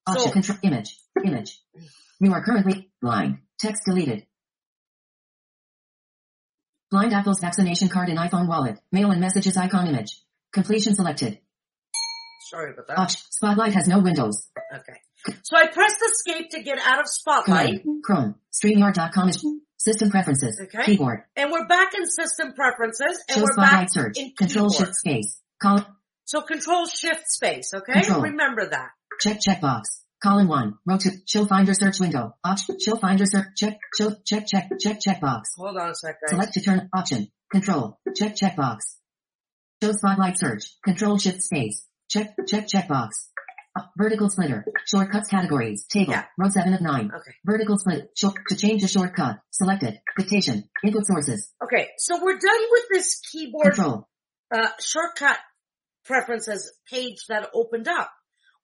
Option. 0.06 0.24
So- 0.26 0.30
Control. 0.32 0.58
Image. 0.62 0.96
Image. 1.24 1.60
You 2.20 2.32
are 2.32 2.44
currently 2.44 2.90
blind. 3.02 3.38
Text 3.58 3.82
deleted. 3.84 4.24
Blind 6.90 7.12
Apple's 7.12 7.40
vaccination 7.40 7.88
card 7.88 8.08
in 8.08 8.16
iPhone 8.16 8.48
wallet. 8.48 8.78
Mail 8.92 9.10
and 9.10 9.20
messages 9.20 9.56
icon 9.56 9.88
image. 9.88 10.22
Completion 10.52 10.94
selected. 10.94 11.38
Sorry 12.50 12.72
about 12.72 12.86
that. 12.86 12.98
Option. 12.98 13.20
Spotlight 13.30 13.74
has 13.74 13.86
no 13.88 13.98
windows. 13.98 14.48
Okay. 14.74 14.98
So 15.42 15.56
I 15.56 15.66
pressed 15.66 15.96
escape 16.12 16.50
to 16.50 16.62
get 16.62 16.78
out 16.78 17.00
of 17.00 17.08
Spotlight. 17.08 17.82
Chrome. 18.04 18.36
StreamYard.com 18.52 19.28
is 19.28 19.44
system 19.76 20.10
preferences. 20.10 20.60
Okay. 20.64 20.84
Keyboard. 20.84 21.22
and 21.36 21.50
we're 21.50 21.66
back 21.66 21.92
in 21.94 22.06
System 22.06 22.52
Preferences, 22.54 23.22
and 23.28 23.36
Show 23.36 23.42
we're 23.42 23.56
back 23.56 23.88
spotlight 23.88 23.92
search. 23.92 24.18
in 24.18 24.32
Control 24.36 24.68
Keyboard. 24.70 24.86
shift 24.86 24.96
space. 24.96 25.40
Call 25.60 25.84
So 26.24 26.40
Control 26.42 26.86
Shift 26.86 27.26
Space, 27.28 27.72
okay? 27.74 27.92
Control. 27.94 28.22
Remember 28.22 28.66
that. 28.68 28.90
check 29.20 29.38
checkbox. 29.46 29.82
Column 30.22 30.48
one. 30.48 30.78
Rotate. 30.84 31.28
Show 31.28 31.44
finder 31.46 31.74
search 31.74 32.00
window. 32.00 32.34
Option. 32.44 32.76
Show 32.80 32.96
finder 32.96 33.24
search. 33.24 33.46
Check. 33.56 33.78
Show. 33.96 34.16
Check. 34.24 34.46
Check. 34.48 34.68
Check 34.80 34.98
checkbox. 35.00 35.42
Hold 35.56 35.76
on 35.76 35.90
a 35.90 35.94
sec, 35.94 36.16
guys. 36.20 36.30
Select 36.30 36.52
to 36.54 36.60
turn. 36.60 36.88
Option. 36.92 37.28
Control. 37.52 37.98
Check 38.16 38.34
checkbox. 38.34 38.78
Show 39.82 39.92
spotlight 39.92 40.36
search. 40.38 40.64
Control 40.84 41.18
shift 41.18 41.42
space. 41.42 41.86
Check. 42.08 42.34
Check 42.48 42.66
checkbox. 42.66 43.10
Vertical 43.96 44.28
splitter. 44.30 44.64
Shortcuts 44.86 45.28
categories. 45.28 45.84
Table. 45.86 46.12
Yeah. 46.12 46.24
Row 46.38 46.48
seven 46.48 46.74
of 46.74 46.80
nine. 46.80 47.10
Okay. 47.14 47.30
Vertical 47.44 47.78
split. 47.78 48.10
Short. 48.16 48.34
To 48.48 48.56
change 48.56 48.82
a 48.84 48.88
shortcut. 48.88 49.38
Selected. 49.50 49.98
Dictation. 50.16 50.68
Input 50.84 51.06
sources. 51.06 51.52
Okay, 51.62 51.88
so 51.98 52.22
we're 52.22 52.38
done 52.38 52.60
with 52.70 52.84
this 52.92 53.20
keyboard 53.20 53.74
Control. 53.74 54.08
uh, 54.54 54.68
shortcut 54.80 55.38
preferences 56.04 56.72
page 56.90 57.26
that 57.28 57.50
opened 57.54 57.88
up. 57.88 58.10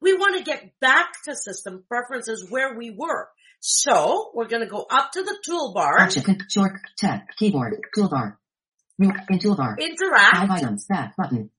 We 0.01 0.15
want 0.15 0.37
to 0.39 0.45
get 0.45 0.73
back 0.81 1.13
to 1.25 1.35
system 1.35 1.85
preferences 1.89 2.47
where 2.51 2.77
we 2.77 2.91
were. 2.91 3.29
So 3.61 4.31
we're 4.35 4.49
going 4.49 4.63
to 4.63 4.69
go 4.69 4.85
up 4.91 5.13
to 5.13 5.23
the 5.23 5.39
toolbar. 5.49 6.25
Con- 6.25 6.39
short. 6.51 6.73
Tab. 6.99 7.21
Keyboard. 7.39 7.75
Toolbar. 7.97 8.37
In 8.99 9.11
toolbar. 9.39 9.77
Five 9.77 9.79
interact, 9.81 10.51
items. 10.51 10.85
Back 10.87 11.17
button. 11.17 11.51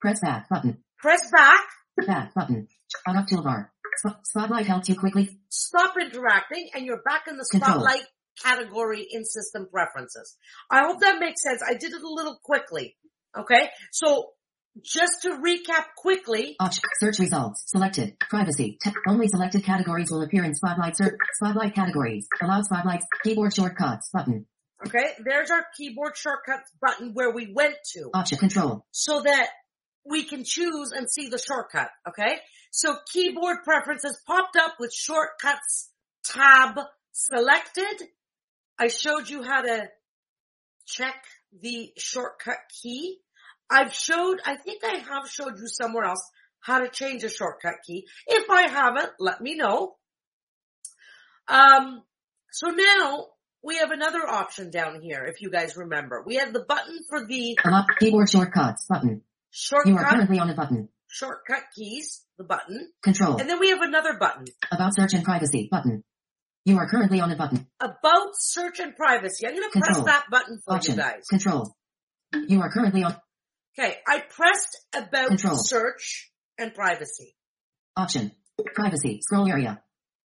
Press 0.00 0.20
back 0.20 0.48
button. 0.48 0.78
press 0.98 1.30
back, 1.30 1.60
Back 2.06 2.34
button. 2.34 2.68
Out 3.06 3.16
of 3.16 3.26
toolbar. 3.26 3.68
Sp- 4.00 4.20
spotlight 4.24 4.66
helps 4.66 4.88
you 4.88 4.96
quickly. 4.98 5.38
stop 5.48 5.94
interacting, 6.00 6.70
and 6.74 6.84
you're 6.86 7.02
back 7.02 7.24
in 7.28 7.36
the 7.36 7.46
Control. 7.50 7.72
spotlight 7.80 8.04
category 8.42 9.06
in 9.10 9.24
system 9.24 9.68
preferences. 9.72 10.36
I 10.70 10.84
hope 10.84 11.00
that 11.00 11.18
makes 11.20 11.42
sense. 11.42 11.62
I 11.66 11.74
did 11.74 11.92
it 11.92 12.02
a 12.02 12.08
little 12.08 12.38
quickly. 12.42 12.96
Okay. 13.38 13.68
So 13.90 14.30
just 14.82 15.22
to 15.22 15.30
recap 15.36 15.84
quickly, 15.98 16.56
Option. 16.58 16.82
Search 17.00 17.18
results. 17.18 17.64
Selected. 17.66 18.16
Privacy. 18.20 18.78
Te- 18.82 18.92
only 19.06 19.28
selected 19.28 19.64
categories 19.64 20.10
will 20.10 20.22
appear 20.22 20.44
in 20.44 20.54
Spotlight 20.54 20.96
search. 20.96 21.12
Spotlight 21.34 21.74
categories. 21.74 22.26
Allow 22.42 22.62
spotlights. 22.62 23.04
Keyboard 23.22 23.54
shortcuts. 23.54 24.08
Button. 24.12 24.46
okay, 24.86 25.10
there's 25.24 25.50
our 25.50 25.64
keyboard 25.76 26.16
shortcuts 26.16 26.70
button 26.80 27.10
where 27.12 27.30
we 27.30 27.52
went 27.54 27.74
to. 27.92 28.10
Option. 28.14 28.38
Control. 28.38 28.86
so 28.90 29.20
that 29.20 29.48
we 30.10 30.24
can 30.24 30.42
choose 30.44 30.90
and 30.92 31.08
see 31.10 31.28
the 31.28 31.38
shortcut, 31.38 31.90
okay? 32.08 32.38
So 32.72 32.96
keyboard 33.12 33.58
preferences 33.64 34.18
popped 34.26 34.56
up 34.56 34.76
with 34.80 34.94
shortcuts 34.94 35.90
tab 36.24 36.80
selected. 37.12 38.08
I 38.78 38.88
showed 38.88 39.28
you 39.28 39.42
how 39.42 39.60
to 39.60 39.90
check 40.86 41.14
the 41.60 41.92
shortcut 41.98 42.56
key. 42.82 43.18
I've 43.70 43.92
showed, 43.92 44.40
I 44.44 44.56
think 44.56 44.84
I 44.84 44.96
have 44.96 45.28
showed 45.28 45.58
you 45.58 45.68
somewhere 45.68 46.04
else 46.04 46.26
how 46.60 46.78
to 46.78 46.88
change 46.88 47.24
a 47.24 47.28
shortcut 47.28 47.82
key. 47.86 48.06
If 48.26 48.48
I 48.48 48.62
haven't, 48.62 49.10
let 49.18 49.42
me 49.42 49.54
know. 49.54 49.96
Um, 51.48 52.02
so 52.50 52.68
now 52.68 53.26
we 53.62 53.76
have 53.76 53.90
another 53.90 54.26
option 54.26 54.70
down 54.70 55.02
here, 55.02 55.26
if 55.26 55.42
you 55.42 55.50
guys 55.50 55.76
remember. 55.76 56.22
We 56.24 56.36
have 56.36 56.54
the 56.54 56.64
button 56.66 57.00
for 57.06 57.26
the 57.26 57.58
keyboard 57.98 58.30
shortcuts 58.30 58.86
button. 58.86 59.20
You 59.84 59.96
are 59.98 60.04
currently 60.04 60.38
on 60.38 60.48
a 60.48 60.54
button. 60.54 60.88
shortcut 61.08 61.64
keys, 61.74 62.22
the 62.42 62.46
button. 62.48 62.88
Control. 63.02 63.36
And 63.38 63.48
then 63.48 63.58
we 63.60 63.70
have 63.70 63.82
another 63.82 64.14
button. 64.18 64.44
About 64.70 64.94
search 64.94 65.14
and 65.14 65.24
privacy 65.24 65.68
button. 65.70 66.02
You 66.64 66.78
are 66.78 66.88
currently 66.88 67.20
on 67.20 67.30
a 67.32 67.36
button. 67.36 67.66
About 67.80 68.28
search 68.34 68.78
and 68.80 68.94
privacy. 68.96 69.46
I'm 69.46 69.54
gonna 69.54 69.70
press 69.70 70.00
that 70.04 70.24
button 70.30 70.60
for 70.64 70.74
Option. 70.76 70.94
you 70.96 71.00
guys. 71.02 71.22
Control. 71.28 71.74
You 72.48 72.60
are 72.60 72.70
currently 72.70 73.02
on 73.04 73.16
Okay, 73.78 73.96
I 74.06 74.20
pressed 74.20 74.78
about 74.94 75.28
Control. 75.28 75.56
search 75.56 76.30
and 76.58 76.74
privacy. 76.74 77.34
option. 77.96 78.32
Privacy. 78.74 79.20
Scroll 79.22 79.48
area. 79.48 79.82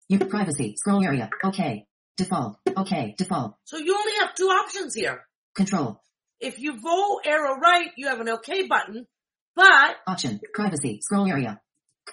You 0.08 0.18
privacy. 0.18 0.74
Scroll 0.76 1.02
area. 1.02 1.30
Okay. 1.42 1.86
Default. 2.16 2.58
Okay. 2.76 3.14
Default. 3.16 3.54
So 3.64 3.78
you 3.78 3.96
only 3.96 4.12
have 4.20 4.34
two 4.34 4.44
options 4.48 4.94
here. 4.94 5.24
Control. 5.56 6.00
If 6.38 6.58
you 6.58 6.78
VO 6.80 7.20
arrow 7.24 7.56
right, 7.58 7.88
you 7.96 8.08
have 8.08 8.20
an 8.20 8.28
OK 8.28 8.66
button, 8.66 9.06
but 9.56 9.96
Option. 10.06 10.38
Privacy. 10.54 11.00
Scroll 11.02 11.26
area. 11.26 11.61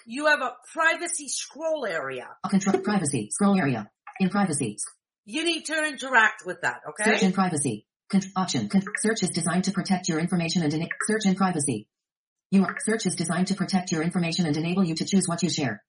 You 0.06 0.28
have 0.28 0.42
a 0.42 0.54
privacy 0.74 1.28
scroll 1.28 1.86
area. 1.86 2.28
A 2.44 2.50
control. 2.50 2.82
Privacy. 2.82 3.30
Scroll 3.32 3.58
area. 3.60 3.90
In 4.20 4.30
privacy. 4.30 4.78
You 5.26 5.44
need 5.44 5.66
to 5.66 5.86
interact 5.86 6.44
with 6.46 6.62
that, 6.62 6.80
okay? 6.90 7.12
Search 7.12 7.24
and 7.24 7.34
privacy. 7.34 7.86
Con- 8.10 8.22
option. 8.36 8.70
Con- 8.70 8.84
search 9.00 9.24
is 9.24 9.30
designed 9.30 9.66
to 9.66 9.72
protect 9.72 10.08
your 10.08 10.20
information 10.20 10.64
and 10.64 10.74
ena- 10.74 10.88
search 11.08 11.26
in 11.26 11.36
privacy. 11.36 11.88
Your 12.50 12.76
search 12.86 13.06
is 13.06 13.16
designed 13.16 13.48
to 13.48 13.56
protect 13.56 13.92
your 13.92 14.02
information 14.02 14.46
and 14.46 14.56
enable 14.56 14.86
you 14.86 14.96
to 14.96 15.06
choose 15.06 15.28
what 15.28 15.44
you 15.44 15.50
share. 15.50 15.84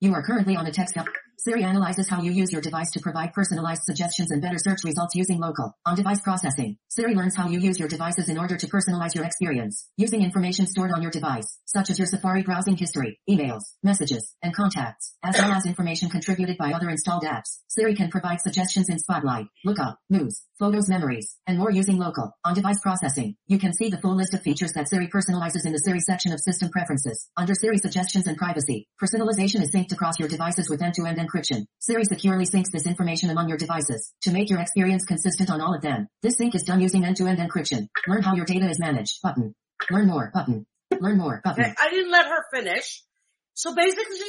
You 0.00 0.14
are 0.14 0.22
currently 0.24 0.56
on 0.56 0.66
a 0.66 0.72
text 0.72 0.96
app. 0.96 1.06
Siri 1.44 1.64
analyzes 1.64 2.08
how 2.08 2.22
you 2.22 2.30
use 2.30 2.52
your 2.52 2.60
device 2.60 2.92
to 2.92 3.00
provide 3.00 3.32
personalized 3.32 3.82
suggestions 3.82 4.30
and 4.30 4.40
better 4.40 4.58
search 4.58 4.84
results 4.84 5.16
using 5.16 5.40
local 5.40 5.76
on-device 5.84 6.20
processing. 6.20 6.76
Siri 6.88 7.16
learns 7.16 7.34
how 7.34 7.48
you 7.48 7.58
use 7.58 7.80
your 7.80 7.88
devices 7.88 8.28
in 8.28 8.38
order 8.38 8.56
to 8.56 8.68
personalize 8.68 9.16
your 9.16 9.24
experience 9.24 9.88
using 9.96 10.22
information 10.22 10.66
stored 10.66 10.92
on 10.92 11.02
your 11.02 11.10
device, 11.10 11.58
such 11.64 11.90
as 11.90 11.98
your 11.98 12.06
Safari 12.06 12.42
browsing 12.42 12.76
history, 12.76 13.18
emails, 13.28 13.62
messages, 13.82 14.36
and 14.40 14.54
contacts, 14.54 15.16
as 15.24 15.36
well 15.36 15.50
as 15.50 15.66
information 15.66 16.08
contributed 16.08 16.56
by 16.58 16.70
other 16.70 16.88
installed 16.88 17.24
apps. 17.24 17.58
Siri 17.66 17.96
can 17.96 18.10
provide 18.10 18.40
suggestions 18.40 18.88
in 18.88 19.00
Spotlight, 19.00 19.46
Lookup, 19.64 19.98
News, 20.10 20.42
Photos, 20.60 20.88
Memories, 20.88 21.38
and 21.48 21.58
more 21.58 21.72
using 21.72 21.98
local 21.98 22.30
on-device 22.44 22.78
processing. 22.82 23.34
You 23.48 23.58
can 23.58 23.72
see 23.72 23.90
the 23.90 23.98
full 23.98 24.14
list 24.14 24.32
of 24.32 24.42
features 24.42 24.74
that 24.74 24.88
Siri 24.88 25.08
personalizes 25.08 25.66
in 25.66 25.72
the 25.72 25.78
Siri 25.78 25.98
section 25.98 26.32
of 26.32 26.38
System 26.38 26.68
Preferences. 26.68 27.28
Under 27.36 27.54
Siri 27.54 27.78
Suggestions 27.78 28.28
and 28.28 28.36
Privacy, 28.36 28.86
personalization 29.02 29.60
is 29.60 29.74
synced 29.74 29.92
across 29.92 30.20
your 30.20 30.28
devices 30.28 30.70
with 30.70 30.80
end-to-end. 30.80 31.31
Siri 31.78 32.04
securely 32.04 32.44
syncs 32.44 32.70
this 32.72 32.86
information 32.86 33.30
among 33.30 33.48
your 33.48 33.58
devices 33.58 34.12
to 34.22 34.32
make 34.32 34.50
your 34.50 34.60
experience 34.60 35.04
consistent 35.04 35.50
on 35.50 35.60
all 35.60 35.74
of 35.74 35.82
them. 35.82 36.08
This 36.22 36.36
sync 36.36 36.54
is 36.54 36.64
done 36.64 36.80
using 36.80 37.04
end-to-end 37.04 37.38
encryption. 37.38 37.88
Learn 38.06 38.22
how 38.22 38.34
your 38.34 38.44
data 38.44 38.68
is 38.68 38.78
managed. 38.78 39.20
Button. 39.22 39.54
Learn 39.90 40.06
more. 40.06 40.30
Button. 40.32 40.66
Learn 41.00 41.18
more. 41.18 41.40
Button. 41.42 41.64
Okay, 41.64 41.74
I 41.78 41.90
didn't 41.90 42.12
let 42.12 42.26
her 42.26 42.44
finish. 42.52 43.02
So 43.54 43.74
basically, 43.74 44.20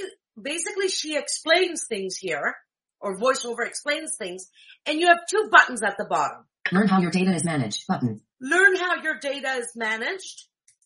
basically 0.41 0.89
she 0.89 1.17
explains 1.17 1.85
things 1.87 2.15
here, 2.17 2.55
or 2.99 3.17
voiceover 3.17 3.65
explains 3.67 4.15
things, 4.17 4.49
and 4.85 4.99
you 4.99 5.07
have 5.07 5.19
two 5.29 5.49
buttons 5.51 5.83
at 5.83 5.97
the 5.97 6.05
bottom. 6.05 6.45
Learn 6.71 6.87
how 6.87 7.01
your 7.01 7.11
data 7.11 7.33
is 7.33 7.43
managed. 7.43 7.85
Button. 7.87 8.21
Learn 8.41 8.75
how 8.75 9.01
your 9.01 9.19
data 9.19 9.49
is 9.59 9.71
managed 9.75 10.45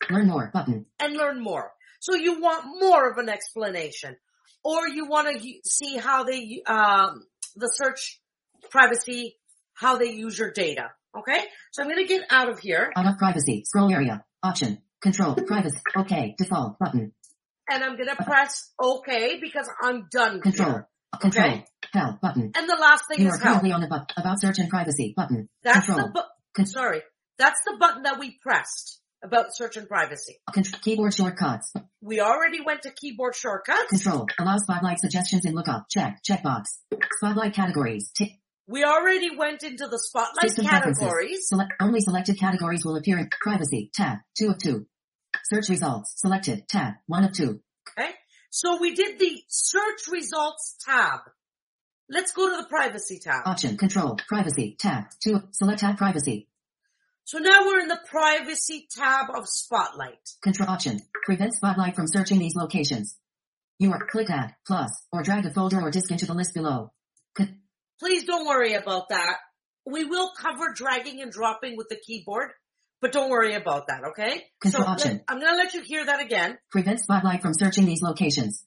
Learn 0.10 0.28
more. 0.28 0.50
Button. 0.54 0.86
and 1.00 1.14
learn 1.16 1.40
more. 1.42 1.72
So 2.00 2.16
you 2.16 2.40
want 2.40 2.66
more 2.80 3.10
of 3.10 3.18
an 3.18 3.30
explanation, 3.30 4.16
or 4.68 4.88
you 4.88 5.06
want 5.08 5.28
to 5.42 5.54
see 5.66 5.98
how 5.98 6.24
they, 6.24 6.62
um, 6.68 7.24
the 7.56 7.68
search 7.74 8.20
privacy, 8.70 9.38
how 9.74 9.98
they 9.98 10.12
use 10.12 10.38
your 10.38 10.52
data. 10.52 10.92
Okay, 11.18 11.40
so 11.72 11.82
I'm 11.82 11.90
going 11.90 12.06
to 12.06 12.14
get 12.14 12.24
out 12.30 12.50
of 12.50 12.60
here 12.60 12.92
Out 12.96 13.08
of 13.08 13.18
privacy. 13.18 13.64
Scroll 13.66 13.92
area. 13.92 14.24
Option. 14.44 14.80
Control. 15.02 15.36
Privacy. 15.36 15.80
Okay. 15.96 16.36
Default. 16.38 16.78
Button. 16.80 17.14
and 17.70 17.84
I'm 17.84 17.96
going 17.96 18.10
to 18.10 18.24
press 18.24 18.72
OK 18.80 19.40
because 19.42 19.68
I'm 19.82 20.08
done 20.12 20.42
Control. 20.42 20.70
here. 20.70 20.88
Control. 21.20 21.46
Okay. 21.48 21.66
Help. 21.94 22.22
Button. 22.22 22.52
And 22.56 22.70
the 22.70 22.78
last 22.80 23.04
thing 23.10 23.22
You 23.22 23.30
is 23.30 23.42
help. 23.42 23.64
on 23.64 23.82
the 23.82 23.88
button. 23.88 24.06
About 24.18 24.40
search 24.40 24.60
and 24.60 24.70
privacy. 24.70 25.14
Button. 25.16 25.50
That's 25.64 25.86
Control. 25.88 26.08
the 26.08 26.14
bu- 26.14 26.28
Con- 26.56 26.66
sorry. 26.68 27.02
That's 27.40 27.60
the 27.66 27.78
button 27.80 28.04
that 28.04 28.20
we 28.20 28.38
pressed 28.42 28.97
about 29.24 29.56
search 29.56 29.78
and 29.78 29.88
privacy. 29.88 30.38
Keyboard 30.82 31.14
shortcuts. 31.14 31.74
We 32.02 32.20
already 32.20 32.62
went 32.62 32.84
to 32.84 32.92
keyboard 32.92 33.36
shortcuts. 33.36 33.90
Control. 33.90 34.28
Allow 34.40 34.58
spotlight 34.58 35.00
suggestions 35.00 35.46
in 35.46 35.54
lookup. 35.54 35.88
Check. 35.90 36.20
Checkbox. 36.28 36.66
Spotlight 37.18 37.54
categories. 37.54 38.12
Tick. 38.16 38.32
We 38.68 38.84
already 38.84 39.36
went 39.36 39.64
into 39.64 39.88
the 39.88 39.98
spotlight 39.98 40.50
System 40.50 40.66
categories. 40.66 41.48
Select 41.48 41.72
only 41.80 42.02
selected 42.02 42.38
categories 42.38 42.84
will 42.84 42.98
appear 42.98 43.18
in 43.18 43.30
privacy 43.42 43.90
tab. 43.94 44.20
Two 44.38 44.50
of 44.50 44.58
two. 44.58 44.86
Search 45.46 45.70
results. 45.70 46.14
Selected 46.18 46.68
tab. 46.68 46.96
One 47.06 47.24
of 47.24 47.32
two. 47.32 47.62
Okay. 47.98 48.10
So 48.50 48.78
we 48.80 48.94
did 48.94 49.20
the 49.20 49.42
search 49.48 50.08
results 50.12 50.76
tab. 50.86 51.22
Let's 52.10 52.34
go 52.34 52.50
to 52.50 52.62
the 52.62 52.68
privacy 52.68 53.20
tab. 53.24 53.44
Option. 53.46 53.78
Control. 53.78 54.18
Privacy 54.28 54.76
tab. 54.78 55.06
Two. 55.24 55.44
Select 55.52 55.80
tab. 55.80 55.98
Privacy. 55.98 56.50
So 57.28 57.40
now 57.40 57.66
we're 57.66 57.82
in 57.82 57.90
the 57.90 58.00
privacy 58.10 58.88
tab 58.90 59.26
of 59.36 59.50
spotlight. 59.50 60.18
Control 60.42 60.70
option. 60.70 61.02
Prevent 61.26 61.54
spotlight 61.54 61.94
from 61.94 62.08
searching 62.08 62.40
these 62.40 62.56
locations. 62.56 63.18
You 63.80 63.92
are 63.92 64.08
click 64.10 64.30
add 64.30 64.56
plus 64.66 64.92
or 65.12 65.24
drag 65.24 65.46
a 65.46 65.52
folder 65.52 65.82
or 65.82 65.92
disk 65.92 66.10
into 66.10 66.26
the 66.26 66.34
list 66.34 66.54
below. 66.54 66.94
Con- 67.36 67.60
Please 68.00 68.24
don't 68.24 68.48
worry 68.48 68.76
about 68.76 69.10
that. 69.10 69.40
We 69.86 70.06
will 70.06 70.32
cover 70.40 70.72
dragging 70.74 71.22
and 71.22 71.30
dropping 71.30 71.76
with 71.76 71.90
the 71.90 71.98
keyboard, 71.98 72.52
but 73.02 73.12
don't 73.12 73.30
worry 73.30 73.56
about 73.56 73.88
that, 73.88 74.04
okay? 74.12 74.46
Control 74.62 74.86
so 74.86 74.90
option. 74.90 75.12
let- 75.18 75.24
I'm 75.28 75.42
gonna 75.42 75.58
let 75.58 75.74
you 75.74 75.82
hear 75.82 76.06
that 76.06 76.22
again. 76.22 76.58
prevent 76.72 77.02
spotlight 77.02 77.42
from 77.42 77.52
searching 77.54 77.84
these 77.84 78.02
locations. 78.02 78.64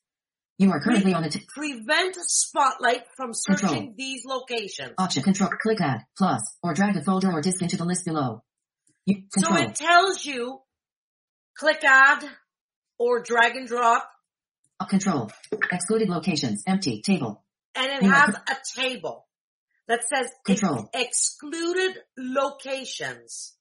You 0.59 0.71
are 0.73 0.81
currently 0.83 1.15
on 1.15 1.25
a 1.25 1.31
t- 1.31 1.41
Prevent 1.49 2.15
spotlight 2.17 3.05
from 3.17 3.33
searching 3.33 3.69
Control. 3.69 3.95
these 3.97 4.27
locations. 4.27 4.93
option 4.99 5.23
control 5.23 5.49
click 5.63 5.81
add 5.81 6.03
plus 6.19 6.43
or 6.63 6.75
drag 6.75 6.97
a 6.97 7.03
folder 7.03 7.33
or 7.33 7.41
disk 7.41 7.63
into 7.63 7.79
the 7.79 7.87
list 7.87 8.05
below. 8.05 8.43
So 9.09 9.57
it 9.57 9.75
tells 9.75 10.25
you 10.25 10.61
click 11.57 11.83
add 11.85 12.25
or 12.99 13.23
drag 13.23 13.57
and 13.57 13.67
drop 13.67 14.09
uh, 14.79 14.85
control 14.87 15.31
excluded 15.73 16.09
locations 16.09 16.63
empty 16.67 17.03
table 17.03 17.43
and 17.75 17.87
it 17.87 18.03
has 18.03 18.35
a 18.35 18.81
table 18.81 19.27
that 19.89 20.01
says 20.05 20.31
ex- 20.49 20.61
Control. 20.61 20.89
excluded 20.95 21.99
locations. 22.17 23.55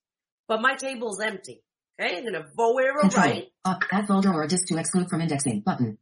But 0.48 0.62
my 0.62 0.76
table's 0.76 1.20
empty. 1.20 1.64
Okay, 2.00 2.18
I'm 2.18 2.24
gonna 2.24 2.46
VO 2.56 2.78
arrow 2.78 3.02
control 3.02 3.26
right 3.26 3.48
uh, 3.66 3.76
add 3.92 4.08
folder 4.08 4.34
or 4.34 4.48
disk 4.48 4.68
to 4.68 4.78
exclude 4.78 5.10
from 5.10 5.22
indexing 5.22 5.62
button. 5.62 5.98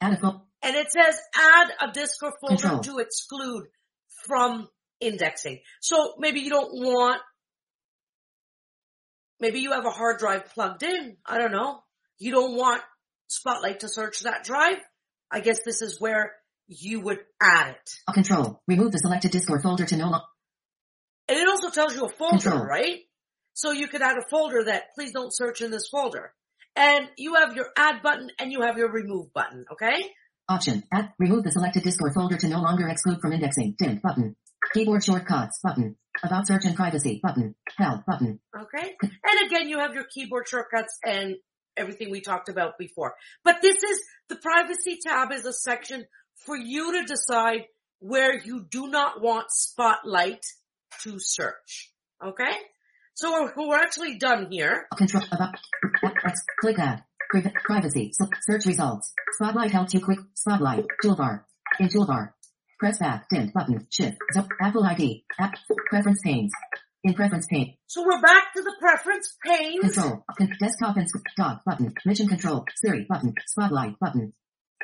Add 0.00 0.22
a 0.22 0.40
and 0.62 0.74
it 0.74 0.90
says 0.90 1.20
add 1.36 1.70
a 1.80 1.92
disk 1.92 2.22
or 2.22 2.32
folder 2.40 2.56
Control. 2.56 2.80
to 2.80 2.98
exclude 2.98 3.66
from 4.26 4.68
indexing. 5.00 5.60
So 5.80 6.14
maybe 6.18 6.40
you 6.40 6.50
don't 6.50 6.72
want, 6.72 7.20
maybe 9.40 9.60
you 9.60 9.72
have 9.72 9.86
a 9.86 9.90
hard 9.90 10.18
drive 10.18 10.46
plugged 10.52 10.82
in. 10.82 11.16
I 11.26 11.38
don't 11.38 11.52
know. 11.52 11.80
You 12.18 12.32
don't 12.32 12.56
want 12.56 12.82
Spotlight 13.28 13.80
to 13.80 13.88
search 13.88 14.20
that 14.20 14.44
drive. 14.44 14.78
I 15.30 15.40
guess 15.40 15.60
this 15.62 15.82
is 15.82 16.00
where 16.00 16.32
you 16.66 17.00
would 17.00 17.18
add 17.40 17.76
it. 17.76 17.90
control 18.12 18.62
remove 18.66 18.92
the 18.92 18.98
selected 18.98 19.30
disk 19.30 19.50
or 19.50 19.60
folder 19.60 19.84
to 19.84 19.96
no 19.96 20.08
longer 20.08 20.24
And 21.28 21.38
it 21.38 21.48
also 21.48 21.70
tells 21.70 21.94
you 21.94 22.04
a 22.04 22.08
folder, 22.08 22.38
Control. 22.38 22.64
right? 22.64 23.00
So 23.52 23.72
you 23.72 23.88
could 23.88 24.00
add 24.02 24.16
a 24.16 24.28
folder 24.30 24.64
that 24.64 24.94
please 24.94 25.12
don't 25.12 25.34
search 25.34 25.60
in 25.60 25.70
this 25.70 25.88
folder. 25.88 26.32
And 26.74 27.08
you 27.18 27.34
have 27.34 27.54
your 27.54 27.66
add 27.76 28.02
button 28.02 28.30
and 28.38 28.50
you 28.52 28.62
have 28.62 28.78
your 28.78 28.90
remove 28.90 29.32
button, 29.34 29.64
okay? 29.72 30.10
option 30.50 30.82
add 30.90 31.12
remove 31.18 31.44
the 31.44 31.50
selected 31.52 31.82
disk 31.82 32.00
or 32.00 32.10
folder 32.12 32.38
to 32.38 32.48
no 32.48 32.62
longer 32.62 32.88
exclude 32.88 33.20
from 33.20 33.34
indexing 33.34 33.74
dim 33.78 34.00
button 34.02 34.34
keyboard 34.72 35.04
shortcuts 35.04 35.60
button 35.62 35.96
about 36.22 36.46
search 36.46 36.64
and 36.64 36.74
privacy 36.74 37.20
button 37.22 37.54
help 37.76 38.04
button 38.06 38.40
Okay. 38.56 38.96
And 39.02 39.46
again, 39.46 39.68
you 39.68 39.78
have 39.78 39.94
your 39.94 40.04
keyboard 40.04 40.48
shortcuts 40.48 40.98
and 41.04 41.36
everything 41.76 42.10
we 42.10 42.20
talked 42.20 42.48
about 42.48 42.78
before. 42.78 43.14
But 43.44 43.62
this 43.62 43.82
is, 43.82 44.00
the 44.28 44.36
privacy 44.36 44.98
tab 45.04 45.32
is 45.32 45.44
a 45.46 45.52
section 45.52 46.04
for 46.44 46.56
you 46.56 47.00
to 47.00 47.06
decide 47.06 47.66
where 48.00 48.36
you 48.36 48.66
do 48.68 48.88
not 48.88 49.20
want 49.20 49.50
Spotlight 49.50 50.44
to 51.02 51.18
search. 51.18 51.92
Okay? 52.24 52.52
So 53.14 53.32
we're, 53.32 53.68
we're 53.68 53.76
actually 53.76 54.18
done 54.18 54.48
here. 54.50 54.86
Control 54.96 55.24
about 55.30 55.54
click 56.60 56.78
add. 56.78 57.04
Privacy. 57.64 58.12
Search 58.40 58.64
results. 58.66 59.12
Spotlight 59.34 59.70
helps 59.70 59.92
you 59.92 60.00
quick. 60.00 60.18
Spotlight. 60.34 60.86
Toolbar. 61.04 61.42
In 61.78 61.88
toolbar. 61.88 62.30
Press 62.78 62.98
back. 62.98 63.28
Dim 63.28 63.50
button. 63.54 63.86
Shift. 63.90 64.16
Apple 64.60 64.84
ID. 64.84 65.24
App. 65.38 65.54
Preference 65.90 66.20
panes. 66.22 66.52
In 67.04 67.14
preference 67.14 67.46
pane. 67.46 67.76
So 67.86 68.04
we're 68.04 68.20
back 68.20 68.52
to 68.54 68.62
the 68.62 68.74
preference 68.80 69.36
pane. 69.44 69.80
Control. 69.80 70.24
Con- 70.36 70.50
desktop 70.60 70.96
and 70.96 71.06
dock 71.36 71.62
button. 71.64 71.92
Mission 72.04 72.28
control. 72.28 72.64
Siri 72.76 73.06
button. 73.08 73.34
Spotlight 73.46 73.98
button. 73.98 74.32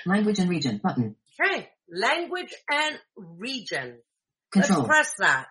Language 0.06 0.38
and 0.40 0.50
region 0.50 0.80
button. 0.82 1.16
Okay. 1.40 1.68
Language 1.92 2.54
and 2.70 2.98
region. 3.16 3.98
Control. 4.52 4.80
Let's 4.80 4.88
press 4.88 5.14
that. 5.18 5.46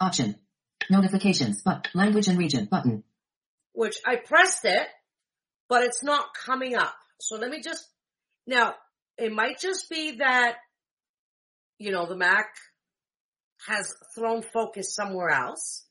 Option. 0.00 0.36
Notifications. 0.90 1.62
But 1.64 1.88
language 1.94 2.28
and 2.28 2.38
region 2.38 2.66
button. 2.70 3.04
which 3.72 3.98
I 4.06 4.16
pressed 4.16 4.64
it, 4.64 4.86
but 5.68 5.82
it's 5.82 6.02
not 6.02 6.34
coming 6.34 6.76
up. 6.76 6.94
So 7.20 7.36
let 7.36 7.50
me 7.50 7.60
just, 7.60 7.88
now, 8.46 8.74
it 9.18 9.32
might 9.32 9.58
just 9.58 9.88
be 9.90 10.16
that, 10.18 10.56
you 11.78 11.90
know, 11.90 12.06
the 12.06 12.16
Mac 12.16 12.46
has 13.66 13.94
thrown 14.14 14.42
focus 14.42 14.94
somewhere 14.94 15.30
else. 15.30 15.84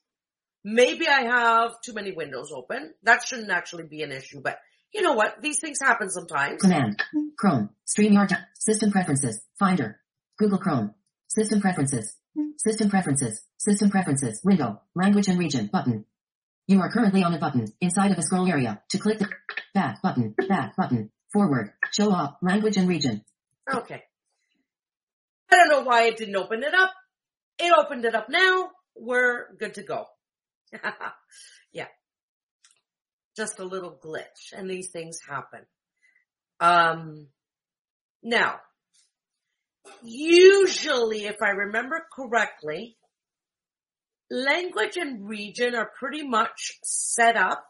Maybe 0.64 1.08
I 1.08 1.24
have 1.24 1.82
too 1.84 1.94
many 1.94 2.12
windows 2.12 2.52
open. 2.56 2.94
That 3.04 3.28
shouldn't 3.28 3.52
actually 3.52 3.84
be 3.84 4.02
an 4.02 4.12
issue, 4.12 4.42
but 4.42 4.58
you 4.94 5.02
know 5.02 5.14
what? 5.14 5.42
These 5.42 5.60
things 5.60 5.80
happen 5.80 6.10
sometimes. 6.10 6.62
Command. 6.62 7.04
Chrome. 7.38 7.70
StreamYard. 7.86 8.36
System 8.54 8.92
preferences. 8.92 9.42
Finder. 9.60 10.00
Google 10.40 10.58
Chrome. 10.58 10.94
System 11.28 11.60
preferences. 11.60 12.16
System 12.58 12.90
preferences. 12.90 13.44
System 13.58 13.90
preferences. 13.90 14.42
Window. 14.44 14.82
Language 14.96 15.28
and 15.28 15.38
region 15.38 15.70
button. 15.72 16.06
You 16.68 16.80
are 16.80 16.90
currently 16.90 17.24
on 17.24 17.34
a 17.34 17.40
button 17.40 17.68
inside 17.82 18.12
of 18.12 18.18
a 18.18 18.22
scroll 18.22 18.48
area. 18.48 18.82
To 18.90 18.98
click 18.98 19.20
the 19.20 19.30
back 19.76 20.02
button, 20.02 20.34
back 20.50 20.76
button, 20.76 21.12
forward, 21.32 21.72
show 21.92 22.10
off, 22.12 22.38
language 22.42 22.78
and 22.78 22.88
region. 22.88 23.22
Okay. 23.72 24.02
I 25.52 25.56
don't 25.56 25.70
know 25.70 25.82
why 25.82 26.04
it 26.04 26.18
didn't 26.18 26.36
open 26.36 26.64
it 26.64 26.74
up. 26.74 26.92
It 27.60 27.72
opened 27.78 28.06
it 28.06 28.16
up 28.16 28.28
now. 28.30 28.72
We're 28.96 29.54
good 29.60 29.76
to 29.76 29.84
go. 29.84 30.06
yeah. 31.74 31.88
Just 33.38 33.60
a 33.60 33.66
little 33.66 34.00
glitch 34.04 34.54
and 34.56 34.70
these 34.70 34.90
things 34.90 35.20
happen. 35.28 35.62
Um, 36.60 37.28
now, 38.24 38.56
usually 40.04 41.26
if 41.26 41.36
I 41.44 41.50
remember 41.50 42.02
correctly, 42.16 42.98
language 44.32 44.96
and 44.96 45.28
region 45.28 45.76
are 45.76 45.92
pretty 46.00 46.26
much 46.26 46.72
set 46.84 47.36
up 47.36 47.66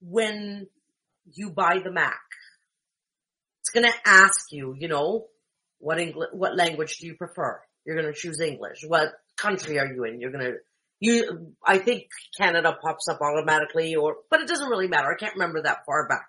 when 0.00 0.68
you 1.34 1.50
buy 1.50 1.80
the 1.82 1.90
Mac. 1.92 2.20
It's 3.60 3.70
gonna 3.70 3.94
ask 4.04 4.52
you, 4.52 4.74
you 4.78 4.88
know, 4.88 5.26
what 5.78 5.98
English, 5.98 6.30
what 6.32 6.56
language 6.56 6.98
do 6.98 7.06
you 7.06 7.14
prefer? 7.14 7.60
You're 7.84 7.96
gonna 7.96 8.14
choose 8.14 8.40
English. 8.40 8.84
What 8.86 9.12
country 9.36 9.78
are 9.78 9.86
you 9.86 10.04
in? 10.04 10.20
You're 10.20 10.32
gonna, 10.32 10.52
you, 10.98 11.54
I 11.64 11.78
think 11.78 12.04
Canada 12.38 12.76
pops 12.82 13.08
up 13.08 13.20
automatically 13.20 13.94
or, 13.94 14.16
but 14.30 14.40
it 14.40 14.48
doesn't 14.48 14.68
really 14.68 14.88
matter. 14.88 15.10
I 15.10 15.18
can't 15.18 15.34
remember 15.34 15.62
that 15.62 15.84
far 15.86 16.08
back. 16.08 16.28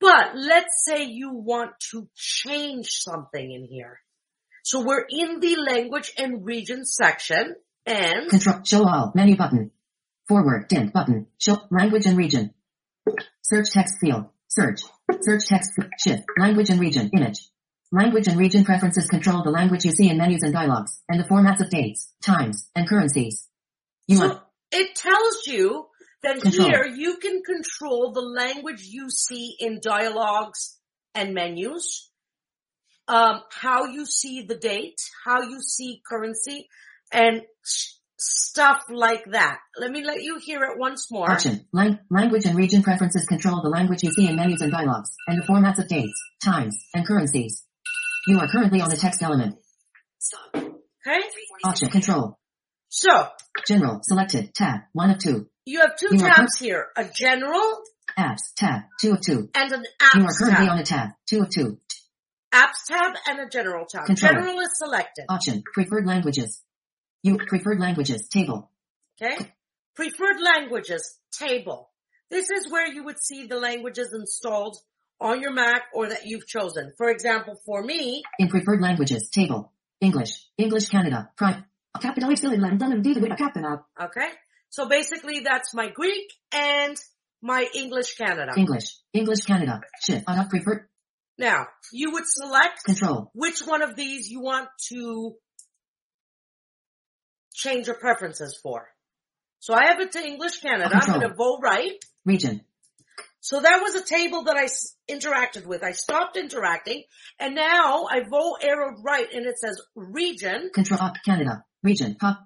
But 0.00 0.36
let's 0.36 0.84
say 0.84 1.04
you 1.04 1.32
want 1.32 1.72
to 1.90 2.08
change 2.14 2.88
something 2.90 3.52
in 3.52 3.64
here. 3.64 4.00
So 4.62 4.84
we're 4.84 5.04
in 5.08 5.40
the 5.40 5.56
language 5.56 6.12
and 6.16 6.44
region 6.44 6.84
section 6.84 7.56
and 7.84 8.30
Control, 8.30 8.60
show 8.64 8.88
all, 8.88 9.12
menu 9.14 9.36
button. 9.36 9.72
Forward, 10.28 10.68
dim 10.68 10.88
button, 10.88 11.26
show, 11.38 11.58
language 11.70 12.06
and 12.06 12.16
region. 12.16 12.54
Search 13.42 13.70
text 13.70 13.96
field, 14.00 14.26
search, 14.48 14.82
search 15.20 15.46
text, 15.46 15.72
shift, 16.02 16.24
language 16.38 16.70
and 16.70 16.80
region, 16.80 17.10
image. 17.14 17.38
Language 17.90 18.28
and 18.28 18.38
region 18.38 18.64
preferences 18.64 19.06
control 19.06 19.42
the 19.42 19.50
language 19.50 19.84
you 19.84 19.90
see 19.90 20.08
in 20.08 20.16
menus 20.16 20.42
and 20.42 20.52
dialogues, 20.52 21.02
and 21.08 21.20
the 21.20 21.24
formats 21.24 21.60
of 21.60 21.68
dates, 21.68 22.10
times, 22.22 22.68
and 22.74 22.88
currencies. 22.88 23.48
You 24.06 24.16
So 24.16 24.30
are, 24.30 24.42
it 24.70 24.94
tells 24.94 25.46
you 25.46 25.86
that 26.22 26.40
Control. 26.40 26.68
here 26.68 26.86
you 26.86 27.16
can 27.18 27.42
control 27.42 28.12
the 28.12 28.22
language 28.22 28.82
you 28.82 29.10
see 29.10 29.56
in 29.58 29.80
dialogues 29.82 30.78
and 31.14 31.34
menus, 31.34 32.10
um, 33.08 33.42
how 33.50 33.84
you 33.84 34.06
see 34.06 34.42
the 34.42 34.56
date, 34.56 34.98
how 35.24 35.42
you 35.42 35.60
see 35.60 36.00
currency, 36.08 36.68
and 37.12 37.42
stuff 38.52 38.82
like 38.90 39.24
that. 39.32 39.58
Let 39.80 39.90
me 39.90 40.04
let 40.04 40.22
you 40.22 40.38
hear 40.38 40.62
it 40.64 40.78
once 40.78 41.10
more. 41.10 41.30
option, 41.30 41.66
lang- 41.72 41.98
language 42.10 42.44
and 42.44 42.54
region 42.56 42.82
preferences 42.82 43.24
control 43.24 43.62
the 43.62 43.70
language 43.70 44.02
you 44.02 44.10
see 44.12 44.28
in 44.28 44.36
menus 44.36 44.60
and 44.60 44.70
dialogues, 44.70 45.10
and 45.26 45.38
the 45.40 45.46
formats 45.46 45.78
of 45.78 45.88
dates, 45.88 46.12
times, 46.44 46.76
and 46.94 47.06
currencies. 47.06 47.64
You 48.26 48.38
are 48.40 48.48
currently 48.48 48.80
on 48.82 48.90
the 48.90 48.96
text 48.96 49.22
element. 49.22 49.56
Stop. 50.18 50.54
Okay? 50.54 51.20
Option, 51.64 51.88
control, 51.88 52.38
So, 52.88 53.28
general, 53.66 54.00
selected, 54.02 54.54
tab, 54.54 54.80
1 54.92 55.10
of 55.10 55.18
2. 55.18 55.48
you 55.64 55.80
have 55.80 55.96
two 55.96 56.08
You 56.14 56.24
are 56.26 56.34
tabs 56.34 56.58
here, 56.58 56.86
a 56.96 57.04
general 57.04 57.80
Apps, 58.18 58.42
tab, 58.56 58.82
2 59.00 59.12
of 59.12 59.20
2. 59.22 59.48
and 59.54 59.72
an 59.72 59.84
apps 60.00 60.14
You 60.20 60.24
are 60.24 60.34
currently 60.38 60.66
tab. 60.66 60.72
on 60.74 60.78
a 60.78 60.84
tab, 60.84 61.08
2 61.30 61.40
of 61.40 61.48
2. 61.48 61.78
Apps 62.52 62.84
tab 62.86 63.14
and 63.28 63.40
a 63.40 63.48
general 63.48 63.86
tab. 63.90 64.04
Control. 64.04 64.30
General 64.32 64.60
is 64.60 64.70
selected. 64.76 65.24
Option, 65.30 65.62
preferred 65.72 66.06
languages. 66.06 66.60
You, 67.22 67.38
preferred 67.46 67.80
languages, 67.80 68.28
table. 68.28 68.70
Okay? 69.20 69.36
Preferred 69.94 70.40
languages 70.40 71.18
table. 71.32 71.90
This 72.30 72.50
is 72.50 72.70
where 72.70 72.86
you 72.92 73.04
would 73.04 73.22
see 73.22 73.46
the 73.46 73.58
languages 73.58 74.12
installed 74.12 74.76
on 75.20 75.40
your 75.40 75.52
Mac 75.52 75.82
or 75.94 76.08
that 76.08 76.26
you've 76.26 76.46
chosen. 76.46 76.92
For 76.96 77.10
example, 77.10 77.54
for 77.64 77.82
me, 77.82 78.22
In 78.38 78.48
preferred 78.48 78.80
languages, 78.80 79.28
table. 79.30 79.72
English, 80.00 80.48
English 80.58 80.88
Canada, 80.88 81.30
prime. 81.36 81.64
Capital 82.00 82.30
Excel 82.30 82.58
London 82.58 82.92
and 82.92 83.04
with 83.04 83.36
capital. 83.38 83.86
okay? 84.00 84.28
So 84.70 84.88
basically 84.88 85.40
that's 85.40 85.74
my 85.74 85.90
Greek 85.90 86.32
and 86.52 86.96
my 87.42 87.68
English 87.74 88.16
Canada. 88.16 88.52
English, 88.56 88.96
English 89.12 89.42
Canada, 89.42 89.80
shift, 90.02 90.24
on 90.26 90.38
up 90.38 90.48
preferred, 90.48 90.88
Now, 91.38 91.66
you 91.92 92.12
would 92.12 92.26
select 92.26 92.82
control, 92.84 93.30
which 93.34 93.60
one 93.60 93.82
of 93.82 93.94
these 93.94 94.28
you 94.30 94.40
want 94.40 94.68
to 94.88 95.34
change 97.54 97.86
your 97.86 97.96
preferences 97.96 98.58
for. 98.62 98.88
So 99.60 99.74
I 99.74 99.86
have 99.86 100.00
it 100.00 100.12
to 100.12 100.18
English 100.24 100.60
Canada. 100.60 100.90
I'm 100.94 101.06
going 101.06 101.20
to 101.28 101.34
VO 101.34 101.58
right. 101.62 101.92
region, 102.24 102.62
So 103.40 103.60
that 103.60 103.80
was 103.82 103.94
a 103.94 104.04
table 104.04 104.44
that 104.44 104.56
I 104.56 104.64
s- 104.64 104.96
interacted 105.08 105.66
with. 105.66 105.82
I 105.84 105.92
stopped 105.92 106.36
interacting 106.36 107.04
and 107.38 107.54
now 107.54 108.06
I 108.10 108.20
VO 108.28 108.56
arrowed 108.62 108.98
right 109.04 109.26
and 109.32 109.46
it 109.46 109.58
says 109.58 109.80
region 109.94 110.70
control, 110.74 111.00
up, 111.00 111.14
Canada, 111.24 111.64
region, 111.82 112.16
pop, 112.20 112.40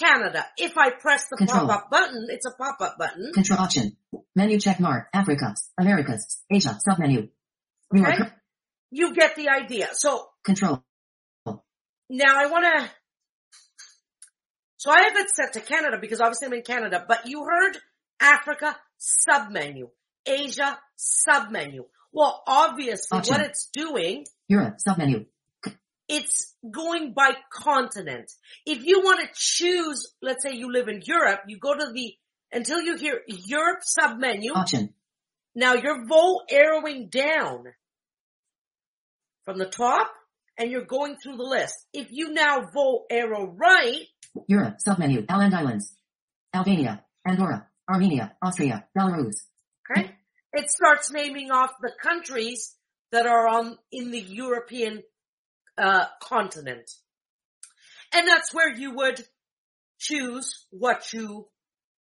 Canada. 0.00 0.44
If 0.56 0.76
I 0.78 0.90
press 0.90 1.28
the 1.30 1.36
Control. 1.36 1.66
pop-up 1.68 1.90
button, 1.90 2.26
it's 2.30 2.46
a 2.46 2.50
pop-up 2.52 2.96
button. 2.98 3.32
control 3.34 3.60
option, 3.60 3.96
menu 4.34 4.58
check 4.58 4.80
mark, 4.80 5.08
Africa, 5.12 5.54
Americas, 5.78 6.38
Asia, 6.50 6.78
submenu. 6.88 7.28
Okay. 7.96 8.18
You 8.90 9.14
get 9.14 9.36
the 9.36 9.48
idea. 9.48 9.88
So 9.92 10.26
control, 10.42 10.82
now 12.08 12.34
I 12.36 12.46
want 12.46 12.64
to, 12.64 12.90
so 14.86 14.92
I 14.92 15.02
have 15.02 15.16
it 15.16 15.30
set 15.30 15.54
to 15.54 15.60
Canada 15.60 15.98
because 16.00 16.20
obviously 16.20 16.46
I'm 16.46 16.52
in 16.52 16.62
Canada, 16.62 17.04
but 17.08 17.26
you 17.26 17.44
heard 17.44 17.76
Africa 18.20 18.76
submenu, 19.28 19.90
Asia 20.24 20.78
submenu. 20.96 21.86
Well, 22.12 22.40
obviously 22.46 23.18
Option. 23.18 23.34
what 23.34 23.46
it's 23.46 23.68
doing 23.72 24.26
Europe, 24.46 24.76
submenu, 24.86 25.26
it's 26.08 26.54
going 26.70 27.14
by 27.14 27.32
continent. 27.52 28.30
If 28.64 28.84
you 28.84 29.00
want 29.00 29.22
to 29.22 29.28
choose, 29.34 30.14
let's 30.22 30.44
say 30.44 30.54
you 30.54 30.72
live 30.72 30.86
in 30.86 31.02
Europe, 31.04 31.40
you 31.48 31.58
go 31.58 31.74
to 31.74 31.90
the, 31.92 32.14
until 32.52 32.80
you 32.80 32.96
hear 32.96 33.22
Europe 33.26 33.80
submenu, 33.98 34.54
option, 34.54 34.94
now 35.56 35.74
you're 35.74 36.06
VO 36.06 36.42
arrowing 36.48 37.08
down 37.08 37.64
from 39.44 39.58
the 39.58 39.66
top 39.66 40.12
and 40.56 40.70
you're 40.70 40.84
going 40.84 41.16
through 41.20 41.38
the 41.38 41.42
list. 41.42 41.74
If 41.92 42.12
you 42.12 42.32
now 42.32 42.60
VO 42.72 43.04
arrow 43.10 43.52
right, 43.52 44.04
Europe, 44.48 44.76
submenu, 44.78 45.26
Åland 45.28 45.54
Islands, 45.54 45.94
Albania, 46.52 47.04
Andorra, 47.24 47.66
Armenia, 47.88 48.36
Austria, 48.40 48.86
Belarus, 48.94 49.36
okay, 49.90 50.10
it 50.52 50.70
starts 50.70 51.12
naming 51.12 51.50
off 51.50 51.70
the 51.80 51.92
countries 52.02 52.74
that 53.12 53.26
are 53.26 53.46
on, 53.46 53.78
in 53.92 54.10
the 54.10 54.20
European, 54.20 55.02
uh, 55.78 56.06
continent. 56.22 56.90
And 58.14 58.26
that's 58.26 58.54
where 58.54 58.74
you 58.74 58.94
would 58.94 59.22
choose 59.98 60.66
what 60.70 61.12
you, 61.12 61.48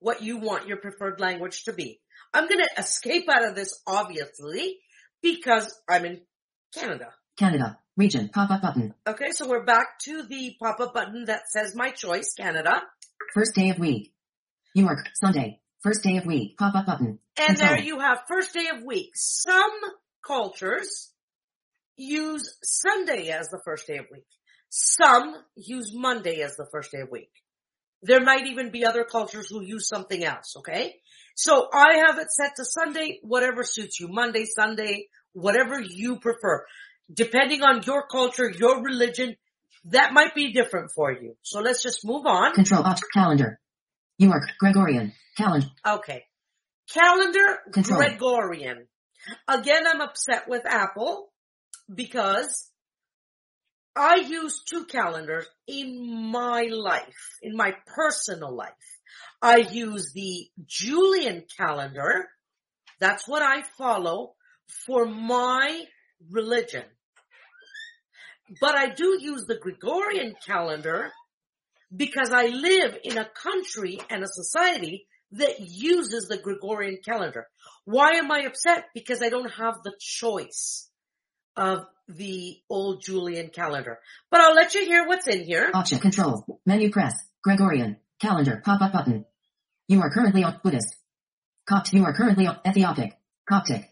what 0.00 0.22
you 0.22 0.38
want 0.38 0.66
your 0.66 0.78
preferred 0.78 1.20
language 1.20 1.64
to 1.64 1.72
be. 1.72 2.00
I'm 2.32 2.48
gonna 2.48 2.66
escape 2.76 3.28
out 3.28 3.46
of 3.46 3.54
this 3.54 3.80
obviously 3.86 4.78
because 5.22 5.74
I'm 5.88 6.04
in 6.04 6.20
Canada. 6.74 7.12
Canada, 7.38 7.78
region, 7.98 8.30
pop-up 8.32 8.62
button, 8.62 8.94
Okay, 9.06 9.30
so 9.32 9.46
we're 9.48 9.64
back 9.64 9.98
to 10.04 10.22
the 10.22 10.54
pop-up 10.62 10.94
button 10.94 11.24
that 11.26 11.42
says 11.50 11.74
my 11.74 11.90
choice, 11.90 12.32
Canada. 12.34 12.80
first 13.34 13.54
day 13.54 13.68
of 13.70 13.78
week. 13.78 14.14
New 14.74 14.84
York, 14.84 14.98
Sunday, 15.14 15.60
first 15.82 16.02
day 16.04 16.16
of 16.16 16.24
week, 16.24 16.56
pop-up 16.56 16.86
button, 16.86 17.18
And 17.36 17.48
Control. 17.58 17.68
there 17.68 17.82
you 17.82 17.98
have 17.98 18.20
first 18.28 18.54
day 18.54 18.68
of 18.74 18.84
week. 18.84 19.10
Some 19.14 19.72
cultures 20.24 21.10
use 21.96 22.56
Sunday 22.62 23.28
as 23.30 23.48
the 23.48 23.60
first 23.64 23.86
day 23.88 23.98
of 23.98 24.06
week. 24.12 24.26
Some 24.70 25.34
use 25.56 25.90
Monday 25.92 26.42
as 26.42 26.56
the 26.56 26.68
first 26.70 26.92
day 26.92 27.00
of 27.00 27.10
week. 27.10 27.30
There 28.02 28.20
might 28.22 28.46
even 28.46 28.70
be 28.70 28.84
other 28.84 29.02
cultures 29.04 29.48
who 29.50 29.60
use 29.62 29.88
something 29.88 30.22
else, 30.24 30.54
okay? 30.58 30.94
So 31.34 31.68
I 31.72 32.04
have 32.06 32.18
it 32.18 32.30
set 32.30 32.52
to 32.56 32.64
Sunday, 32.64 33.18
whatever 33.22 33.64
suits 33.64 33.98
you. 33.98 34.06
Monday, 34.08 34.44
Sunday, 34.44 35.08
whatever 35.32 35.80
you 35.80 36.20
prefer. 36.20 36.64
Depending 37.12 37.62
on 37.62 37.82
your 37.84 38.06
culture, 38.06 38.50
your 38.50 38.82
religion, 38.82 39.36
that 39.86 40.12
might 40.12 40.34
be 40.34 40.52
different 40.52 40.90
for 40.94 41.12
you. 41.12 41.36
So 41.42 41.60
let's 41.60 41.82
just 41.82 42.04
move 42.04 42.26
on. 42.26 42.54
Control 42.54 42.82
Alt 42.82 43.00
calendar. 43.14 43.60
You 44.18 44.32
are 44.32 44.42
Gregorian 44.58 45.12
calendar. 45.36 45.68
Okay. 45.86 46.24
Calendar 46.92 47.58
Control. 47.72 47.98
Gregorian. 47.98 48.88
Again, 49.46 49.86
I'm 49.86 50.00
upset 50.00 50.48
with 50.48 50.66
Apple 50.66 51.30
because 51.92 52.70
I 53.96 54.16
use 54.16 54.62
two 54.62 54.84
calendars 54.84 55.46
in 55.66 56.30
my 56.30 56.68
life, 56.70 57.38
in 57.42 57.56
my 57.56 57.74
personal 57.86 58.54
life. 58.54 58.72
I 59.40 59.56
use 59.56 60.12
the 60.12 60.48
Julian 60.66 61.44
calendar. 61.56 62.28
That's 63.00 63.26
what 63.26 63.42
I 63.42 63.62
follow 63.76 64.34
for 64.86 65.06
my 65.06 65.84
religion. 66.30 66.84
But 68.60 68.74
I 68.74 68.88
do 68.94 69.18
use 69.20 69.44
the 69.46 69.58
Gregorian 69.58 70.34
calendar 70.46 71.10
because 71.94 72.32
I 72.32 72.46
live 72.46 72.98
in 73.04 73.18
a 73.18 73.24
country 73.24 74.00
and 74.10 74.22
a 74.22 74.28
society 74.28 75.06
that 75.32 75.60
uses 75.60 76.28
the 76.28 76.38
Gregorian 76.38 76.98
calendar. 77.04 77.46
Why 77.84 78.12
am 78.12 78.30
I 78.30 78.40
upset? 78.46 78.86
Because 78.94 79.22
I 79.22 79.28
don't 79.28 79.50
have 79.52 79.82
the 79.84 79.92
choice 79.98 80.88
of 81.56 81.84
the 82.08 82.56
old 82.70 83.02
Julian 83.02 83.50
calendar. 83.50 83.98
But 84.30 84.40
I'll 84.40 84.54
let 84.54 84.74
you 84.74 84.84
hear 84.86 85.06
what's 85.06 85.26
in 85.26 85.42
here. 85.44 85.70
Option 85.74 85.98
control. 85.98 86.60
Menu 86.64 86.90
press. 86.90 87.14
Gregorian. 87.42 87.98
Calendar. 88.20 88.62
Pop-up 88.64 88.92
button. 88.92 89.26
You 89.88 90.00
are 90.00 90.10
currently 90.10 90.44
on 90.44 90.60
Buddhist. 90.62 90.94
Copt. 91.68 91.92
You 91.92 92.04
are 92.04 92.14
currently 92.14 92.46
on 92.46 92.58
Ethiopic. 92.66 93.12
Coptic. 93.48 93.90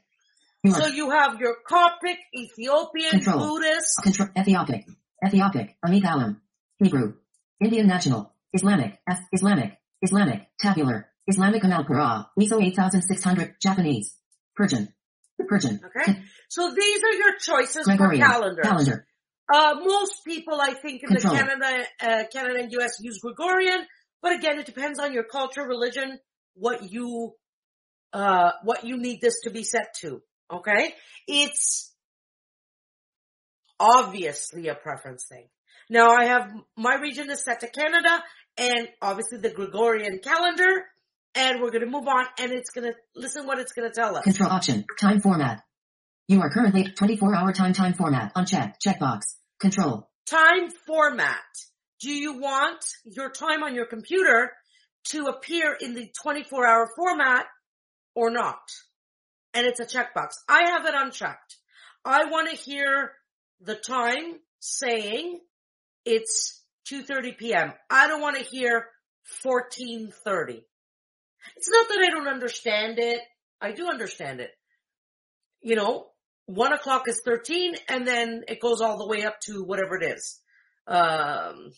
So 0.74 0.86
you 0.86 1.10
have 1.10 1.40
your 1.40 1.56
Coptic, 1.66 2.18
Ethiopian, 2.34 3.10
Control. 3.10 3.38
Buddhist. 3.38 4.02
control 4.02 4.28
Ethiopic. 4.36 4.86
Ethiopic. 5.24 5.76
Amit 5.84 6.36
Hebrew. 6.78 7.14
Indian 7.60 7.86
National. 7.86 8.32
Islamic. 8.52 8.98
F. 9.08 9.20
Islamic. 9.32 9.78
Islamic. 10.02 10.48
Tabular. 10.60 11.06
Islamic 11.26 11.62
Amalpura. 11.62 12.26
ISO 12.38 12.62
8601. 12.62 13.56
Japanese. 13.60 14.14
Persian. 14.54 14.92
Persian. 15.48 15.80
Okay. 15.84 16.22
So 16.48 16.72
these 16.74 17.02
are 17.04 17.12
your 17.12 17.36
choices 17.38 17.84
Gregorian. 17.84 18.22
for 18.22 18.32
calendars. 18.32 18.66
Calendar. 18.66 19.06
Uh, 19.52 19.74
most 19.82 20.24
people, 20.24 20.60
I 20.60 20.74
think, 20.74 21.02
in 21.02 21.08
Control. 21.08 21.34
the 21.34 21.40
Canada, 21.40 21.84
uh, 22.00 22.24
Canada 22.32 22.60
and 22.60 22.72
US 22.72 23.00
use 23.00 23.20
Gregorian, 23.20 23.86
but 24.22 24.32
again, 24.32 24.58
it 24.58 24.66
depends 24.66 24.98
on 24.98 25.12
your 25.12 25.22
culture, 25.24 25.62
religion, 25.62 26.18
what 26.54 26.90
you, 26.90 27.34
uh, 28.12 28.50
what 28.64 28.84
you 28.84 28.96
need 28.96 29.20
this 29.20 29.40
to 29.42 29.50
be 29.50 29.62
set 29.62 29.94
to. 30.00 30.22
Okay? 30.50 30.94
It's 31.26 31.92
obviously 33.78 34.68
a 34.68 34.74
preference 34.74 35.26
thing. 35.28 35.48
Now 35.88 36.10
I 36.10 36.26
have, 36.26 36.50
my 36.76 36.96
region 36.96 37.30
is 37.30 37.42
set 37.42 37.60
to 37.60 37.68
Canada 37.68 38.22
and 38.56 38.88
obviously 39.00 39.38
the 39.38 39.50
Gregorian 39.50 40.20
calendar 40.22 40.84
and 41.34 41.60
we're 41.60 41.70
gonna 41.70 41.86
move 41.86 42.08
on 42.08 42.26
and 42.38 42.52
it's 42.52 42.70
gonna, 42.70 42.92
listen 43.14 43.46
what 43.46 43.58
it's 43.58 43.72
gonna 43.72 43.90
tell 43.90 44.16
us. 44.16 44.24
Control 44.24 44.50
option. 44.50 44.84
Time 44.98 45.20
format. 45.20 45.62
You 46.28 46.40
are 46.40 46.50
currently 46.50 46.84
24 46.84 47.34
hour 47.34 47.52
time 47.52 47.72
time 47.72 47.94
format. 47.94 48.32
Unchecked. 48.34 48.82
Checkbox. 48.84 49.36
Control. 49.60 50.08
time 50.28 50.70
format. 50.86 51.36
Do 52.00 52.10
you 52.10 52.38
want 52.38 52.84
your 53.04 53.30
time 53.30 53.62
on 53.62 53.74
your 53.74 53.86
computer 53.86 54.50
to 55.10 55.26
appear 55.26 55.76
in 55.80 55.94
the 55.94 56.10
24 56.22 56.66
hour 56.66 56.88
format 56.96 57.46
or 58.14 58.30
not? 58.30 58.58
And 59.56 59.66
it's 59.66 59.80
a 59.80 59.86
checkbox. 59.86 60.34
I 60.50 60.70
have 60.70 60.84
it 60.84 60.92
unchecked. 60.94 61.56
I 62.04 62.26
want 62.26 62.50
to 62.50 62.56
hear 62.56 63.12
the 63.62 63.74
time 63.74 64.34
saying 64.60 65.40
it's 66.04 66.62
2.30 66.92 67.38
p.m. 67.38 67.72
I 67.88 68.06
don't 68.06 68.20
want 68.20 68.36
to 68.36 68.44
hear 68.44 68.86
14.30. 69.46 70.62
It's 71.56 71.70
not 71.70 71.88
that 71.88 72.06
I 72.06 72.10
don't 72.10 72.28
understand 72.28 72.98
it. 72.98 73.20
I 73.58 73.72
do 73.72 73.88
understand 73.88 74.40
it. 74.40 74.50
You 75.62 75.76
know, 75.76 76.08
one 76.44 76.74
o'clock 76.74 77.04
is 77.08 77.22
13 77.24 77.76
and 77.88 78.06
then 78.06 78.44
it 78.48 78.60
goes 78.60 78.82
all 78.82 78.98
the 78.98 79.08
way 79.08 79.24
up 79.24 79.40
to 79.46 79.64
whatever 79.64 79.96
it 79.96 80.04
is. 80.04 80.38
Um, 80.86 81.72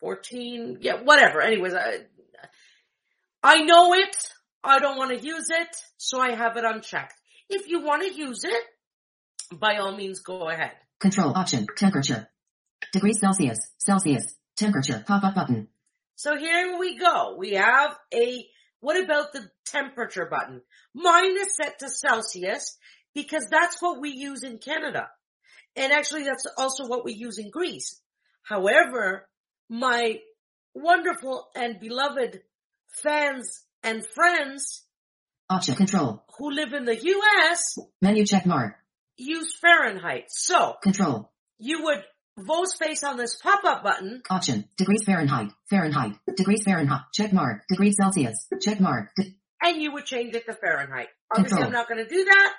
14, 0.00 0.78
yeah, 0.80 1.02
whatever. 1.02 1.40
Anyways, 1.40 1.72
I, 1.72 1.98
I 3.44 3.62
know 3.62 3.94
it. 3.94 4.16
I 4.64 4.78
don't 4.78 4.96
want 4.96 5.10
to 5.10 5.24
use 5.24 5.48
it, 5.50 5.68
so 5.98 6.20
I 6.20 6.34
have 6.34 6.56
it 6.56 6.64
unchecked. 6.64 7.14
If 7.50 7.68
you 7.68 7.82
want 7.82 8.02
to 8.02 8.12
use 8.12 8.44
it, 8.44 8.64
by 9.52 9.76
all 9.76 9.94
means 9.94 10.20
go 10.20 10.48
ahead. 10.48 10.72
Control 10.98 11.36
option. 11.36 11.66
Temperature. 11.76 12.28
Degrees 12.92 13.20
Celsius. 13.20 13.58
Celsius. 13.76 14.34
Temperature. 14.56 15.04
Pop-up 15.06 15.34
button. 15.34 15.68
So 16.16 16.36
here 16.36 16.78
we 16.78 16.96
go. 16.96 17.36
We 17.36 17.52
have 17.54 17.94
a, 18.12 18.46
what 18.80 19.02
about 19.02 19.32
the 19.32 19.50
temperature 19.66 20.26
button? 20.30 20.62
Mine 20.94 21.36
is 21.36 21.56
set 21.56 21.80
to 21.80 21.90
Celsius 21.90 22.78
because 23.14 23.46
that's 23.50 23.82
what 23.82 24.00
we 24.00 24.10
use 24.10 24.44
in 24.44 24.58
Canada. 24.58 25.08
And 25.76 25.92
actually 25.92 26.24
that's 26.24 26.46
also 26.56 26.86
what 26.86 27.04
we 27.04 27.12
use 27.12 27.38
in 27.38 27.50
Greece. 27.50 28.00
However, 28.42 29.28
my 29.68 30.20
wonderful 30.72 31.48
and 31.54 31.80
beloved 31.80 32.40
fans 33.02 33.63
and 33.84 34.04
friends 34.06 34.82
Option. 35.50 35.74
Control. 35.76 36.24
who 36.38 36.50
live 36.50 36.72
in 36.72 36.84
the 36.86 36.96
US 36.96 37.76
Menu 38.00 38.24
check 38.26 38.46
mark. 38.46 38.74
use 39.16 39.54
Fahrenheit. 39.60 40.24
So 40.28 40.74
Control. 40.82 41.30
you 41.58 41.82
would 41.84 42.02
VO 42.38 42.64
space 42.64 43.04
on 43.04 43.16
this 43.16 43.36
pop-up 43.40 43.84
button 43.84 44.22
Option. 44.28 44.68
Degrees 44.76 45.04
Fahrenheit. 45.04 45.50
Fahrenheit. 45.70 46.16
Degrees 46.36 46.62
Fahrenheit. 46.64 47.02
Check 47.12 47.32
mark. 47.32 47.62
Degrees 47.68 47.94
Celsius. 48.00 48.48
Check 48.60 48.80
mark. 48.80 49.10
De- 49.16 49.36
and 49.62 49.80
you 49.80 49.92
would 49.92 50.04
change 50.04 50.34
it 50.34 50.44
to 50.46 50.52
Fahrenheit. 50.54 51.08
Obviously 51.30 51.50
Control. 51.58 51.66
I'm 51.66 51.72
not 51.72 51.88
going 51.88 52.02
to 52.04 52.08
do 52.12 52.24
that. 52.24 52.54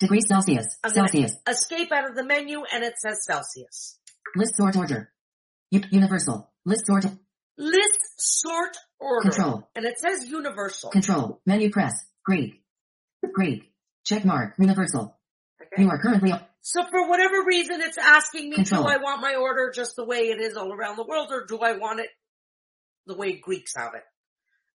degrees 0.00 0.26
Celsius. 0.28 0.66
I'm 0.84 0.90
Celsius. 0.90 1.34
escape 1.48 1.92
out 1.92 2.10
of 2.10 2.16
the 2.16 2.24
menu 2.24 2.62
and 2.72 2.82
it 2.82 2.94
says 2.98 3.18
Celsius. 3.24 3.98
List 4.34 4.56
sort 4.56 4.76
order. 4.76 5.12
U- 5.70 5.82
universal. 5.90 6.50
List 6.64 6.86
sort. 6.86 7.06
List 7.58 7.98
sort 8.18 8.76
order. 9.00 9.30
Control. 9.30 9.68
And 9.74 9.84
it 9.84 9.98
says 9.98 10.28
universal. 10.28 10.90
Control. 10.90 11.40
Menu 11.46 11.70
press. 11.70 11.94
Greek. 12.24 12.62
Greek. 13.32 13.72
Check 14.04 14.24
mark. 14.24 14.54
Universal. 14.58 15.16
Okay. 15.60 15.82
You 15.82 15.88
are 15.90 15.98
currently 16.00 16.32
So 16.60 16.84
for 16.84 17.08
whatever 17.08 17.44
reason 17.46 17.80
it's 17.80 17.98
asking 17.98 18.50
me, 18.50 18.56
Control. 18.56 18.84
do 18.84 18.88
I 18.88 18.96
want 18.98 19.20
my 19.20 19.34
order 19.34 19.70
just 19.74 19.96
the 19.96 20.04
way 20.04 20.28
it 20.28 20.40
is 20.40 20.56
all 20.56 20.72
around 20.72 20.96
the 20.96 21.04
world 21.04 21.28
or 21.32 21.44
do 21.46 21.58
I 21.58 21.76
want 21.76 22.00
it 22.00 22.08
the 23.06 23.16
way 23.16 23.38
Greeks 23.38 23.74
have 23.76 23.94
it? 23.94 24.02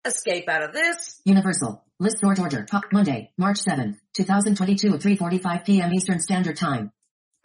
Escape 0.05 0.47
out 0.47 0.63
of 0.63 0.73
this. 0.73 1.19
Universal. 1.25 1.84
List 1.99 2.19
sort 2.19 2.39
order. 2.39 2.63
Top 2.63 2.84
Monday, 2.93 3.32
March 3.38 3.57
7th, 3.63 3.97
2022 4.15 4.93
at 4.93 4.99
3.45 5.01 5.65
p.m. 5.65 5.93
Eastern 5.93 6.19
Standard 6.19 6.55
Time. 6.55 6.91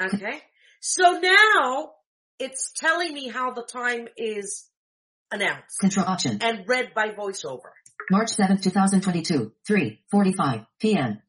Okay. 0.00 0.40
So 0.80 1.18
now 1.20 1.90
it's 2.38 2.72
telling 2.76 3.14
me 3.14 3.28
how 3.28 3.52
the 3.52 3.62
time 3.62 4.08
is 4.16 4.68
announced 5.32 5.78
Control 5.80 6.06
option. 6.06 6.38
and 6.42 6.66
read 6.68 6.92
by 6.94 7.08
voiceover. 7.10 7.70
March 8.10 8.30
7th, 8.36 8.62
2022, 8.62 9.52
3.45 9.68 10.66
p.m. 10.80 11.20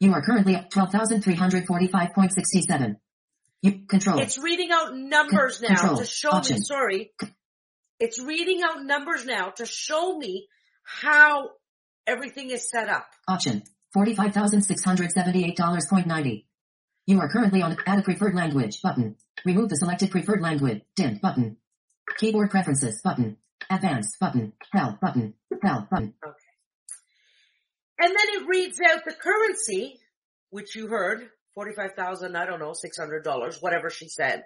You 0.00 0.12
are 0.12 0.22
currently 0.22 0.54
at 0.56 0.70
12,345.67. 0.70 2.96
You, 3.62 3.80
control. 3.88 4.18
It's 4.20 4.38
reading 4.38 4.68
out 4.72 4.94
numbers 4.96 5.58
Con- 5.58 5.72
now 5.72 5.76
control. 5.80 5.98
to 5.98 6.04
show 6.06 6.30
me, 6.30 6.36
Option. 6.38 6.62
sorry. 6.62 7.10
It's 7.98 8.20
reading 8.20 8.62
out 8.62 8.84
numbers 8.84 9.24
now 9.26 9.50
to 9.56 9.66
show 9.66 10.16
me 10.16 10.46
how 10.84 11.50
everything 12.06 12.50
is 12.50 12.70
set 12.70 12.88
up. 12.88 13.06
Option. 13.26 13.64
$45,678.90. 13.96 16.44
You 17.06 17.20
are 17.20 17.28
currently 17.28 17.62
on 17.62 17.76
add 17.86 17.98
a 17.98 18.02
preferred 18.02 18.34
language 18.34 18.82
button. 18.82 19.16
Remove 19.44 19.68
the 19.70 19.76
selected 19.76 20.10
preferred 20.10 20.40
language 20.42 20.82
dim 20.94 21.18
button. 21.22 21.56
Keyboard 22.16 22.50
preferences 22.50 23.00
button. 23.02 23.36
Advanced 23.70 24.18
button. 24.18 24.52
Help 24.72 25.00
button. 25.00 25.34
Help 25.62 25.90
button. 25.90 26.14
Okay. 26.24 26.34
And 28.00 28.10
then 28.10 28.42
it 28.42 28.48
reads 28.48 28.80
out 28.80 29.04
the 29.04 29.12
currency, 29.12 29.98
which 30.50 30.76
you 30.76 30.86
heard, 30.86 31.28
45,000, 31.54 32.36
I 32.36 32.46
don't 32.46 32.60
know, 32.60 32.72
$600, 32.72 33.62
whatever 33.62 33.90
she 33.90 34.08
said. 34.08 34.44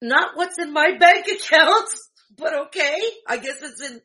Not 0.00 0.36
what's 0.36 0.58
in 0.58 0.72
my 0.72 0.96
bank 0.96 1.26
account, 1.26 1.88
but 2.36 2.66
okay. 2.66 3.00
I 3.26 3.36
guess 3.38 3.56
it's 3.62 3.82
in 3.82 4.00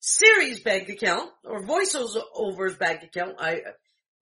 Siri's 0.00 0.60
bank 0.60 0.88
account 0.88 1.30
or 1.44 1.62
VoiceOver's 1.62 2.76
bank 2.76 3.02
account. 3.02 3.36
I, 3.38 3.60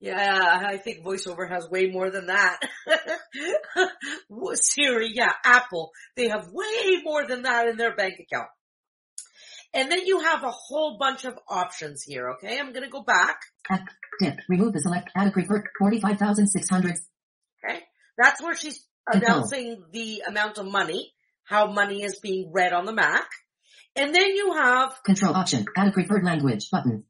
Yeah, 0.01 0.63
I 0.67 0.77
think 0.77 1.05
VoiceOver 1.05 1.51
has 1.51 1.69
way 1.69 1.87
more 1.87 2.11
than 2.11 2.27
that. 2.27 2.61
Siri, 4.55 5.11
yeah, 5.13 5.33
Apple, 5.45 5.91
they 6.17 6.29
have 6.29 6.49
way 6.53 7.03
more 7.03 7.27
than 7.27 7.43
that 7.43 7.67
in 7.69 7.77
their 7.77 7.97
bank 7.97 8.15
account. 8.21 8.49
And 9.75 9.91
then 9.91 10.07
you 10.07 10.21
have 10.21 10.45
a 10.45 10.51
whole 10.51 10.97
bunch 10.99 11.25
of 11.25 11.37
options 11.49 12.03
here, 12.03 12.31
okay? 12.33 12.59
I'm 12.59 12.73
gonna 12.73 12.89
go 12.89 13.03
back. 13.03 13.41
Dip, 14.21 14.39
remove 14.49 14.73
the 14.73 14.81
select, 14.81 15.11
add 15.17 15.29
a 15.29 15.31
preferred, 15.31 15.69
45,600. 15.79 16.95
Okay? 17.65 17.81
That's 18.17 18.43
where 18.43 18.57
she's 18.57 18.85
announcing 19.07 19.85
the 19.93 20.23
amount 20.27 20.59
of 20.59 20.67
money, 20.67 21.13
how 21.45 21.71
money 21.71 22.03
is 22.03 22.19
being 22.21 22.51
read 22.53 22.73
on 22.73 22.85
the 22.85 22.93
Mac. 22.93 23.29
And 23.97 24.15
then 24.15 24.29
you 24.35 24.55
have 24.55 25.03
Control 25.05 25.35
option, 25.35 25.67
add 25.77 25.89
a 25.89 25.93
preferred 25.93 26.25
language 26.25 26.71
button. 26.71 27.05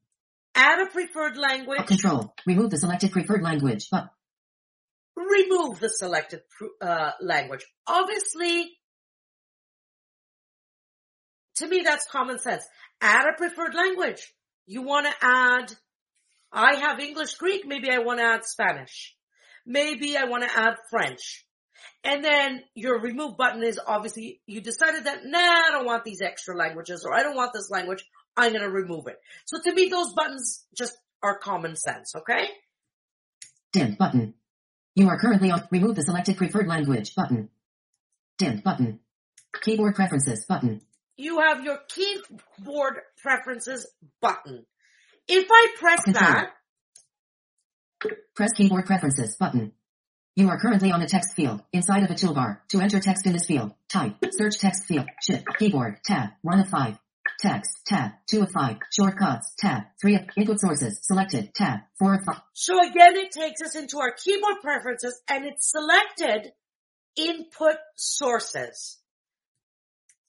Add 0.58 0.80
a 0.86 0.90
preferred 0.90 1.36
language, 1.36 1.86
Control, 1.86 2.34
remove 2.46 2.70
the 2.70 2.78
selected 2.78 3.12
preferred 3.12 3.42
language 3.42 3.88
button. 3.90 4.10
remove 5.16 5.80
the 5.80 5.88
selected 5.88 6.40
uh, 6.82 7.12
language. 7.20 7.64
Obviously, 7.86 8.70
to 11.56 11.68
me 11.68 11.82
that's 11.84 12.06
common 12.10 12.38
sense. 12.38 12.64
Add 13.00 13.26
a 13.26 13.36
preferred 13.36 13.74
language. 13.74 14.34
You 14.66 14.82
want 14.82 15.06
to 15.06 15.14
add, 15.22 15.72
I 16.52 16.74
have 16.76 17.00
English, 17.00 17.34
Greek, 17.34 17.66
maybe 17.66 17.90
I 17.90 17.98
want 17.98 18.18
to 18.18 18.24
add 18.24 18.44
Spanish. 18.44 19.14
Maybe 19.64 20.16
I 20.16 20.24
want 20.24 20.42
to 20.42 20.58
add 20.58 20.74
French. 20.90 21.44
And 22.04 22.24
then 22.24 22.62
your 22.74 23.00
remove 23.00 23.36
button 23.36 23.62
is 23.62 23.78
obviously, 23.84 24.40
you 24.46 24.60
decided 24.60 25.04
that, 25.04 25.20
nah, 25.24 25.38
I 25.38 25.70
don't 25.70 25.86
want 25.86 26.04
these 26.04 26.20
extra 26.20 26.56
languages 26.56 27.04
or 27.04 27.14
I 27.14 27.22
don't 27.22 27.36
want 27.36 27.52
this 27.52 27.70
language. 27.70 28.04
I'm 28.38 28.52
going 28.52 28.62
to 28.62 28.70
remove 28.70 29.08
it. 29.08 29.20
So 29.44 29.60
to 29.62 29.74
me, 29.74 29.88
those 29.88 30.12
buttons 30.14 30.64
just 30.76 30.96
are 31.22 31.36
common 31.36 31.76
sense, 31.76 32.14
okay? 32.14 32.48
Dimmed 33.72 33.98
button. 33.98 34.34
You 34.94 35.08
are 35.08 35.18
currently 35.18 35.50
on, 35.50 35.64
remove 35.70 35.96
the 35.96 36.02
selected 36.02 36.36
preferred 36.36 36.68
language 36.68 37.14
button. 37.14 37.50
Dimmed 38.38 38.62
button. 38.62 39.00
Keyboard 39.60 39.96
preferences 39.96 40.44
button. 40.48 40.80
you 41.16 41.40
have 41.40 41.64
your 41.64 41.78
keyboard 41.88 42.94
preferences 43.20 43.86
button. 44.22 44.64
If 45.26 45.48
I 45.50 45.74
press 45.78 46.04
Control. 46.04 46.24
that, 46.32 46.50
Press 48.36 48.52
keyboard 48.52 48.86
preferences 48.86 49.34
button. 49.36 49.72
You 50.36 50.48
are 50.50 50.60
currently 50.60 50.92
on 50.92 51.02
a 51.02 51.08
text 51.08 51.34
field 51.34 51.60
inside 51.72 52.04
of 52.04 52.10
a 52.10 52.14
toolbar. 52.14 52.58
To 52.68 52.80
enter 52.80 53.00
text 53.00 53.26
in 53.26 53.32
this 53.32 53.46
field, 53.46 53.72
type 53.88 54.14
search 54.30 54.58
text 54.60 54.84
field, 54.84 55.06
shift, 55.20 55.44
keyboard, 55.58 55.98
tab, 56.04 56.30
1 56.42 56.60
of 56.60 56.68
5. 56.68 56.96
Text, 57.38 57.70
tab, 57.86 58.12
2 58.30 58.42
of 58.42 58.50
5. 58.50 58.76
Shortcuts, 58.90 59.54
tab, 59.58 59.84
3 60.00 60.14
of 60.16 60.22
input 60.36 60.60
sources, 60.60 60.98
selected, 61.02 61.54
tab, 61.54 61.80
4 61.98 62.14
of 62.14 62.24
5. 62.24 62.36
so 62.52 62.80
again 62.80 63.16
it 63.16 63.30
takes 63.30 63.62
us 63.62 63.76
into 63.76 63.98
our 64.00 64.12
keyboard 64.12 64.56
preferences 64.60 65.20
and 65.28 65.44
it's 65.44 65.70
selected 65.70 66.52
input 67.16 67.76
sources. 67.96 68.98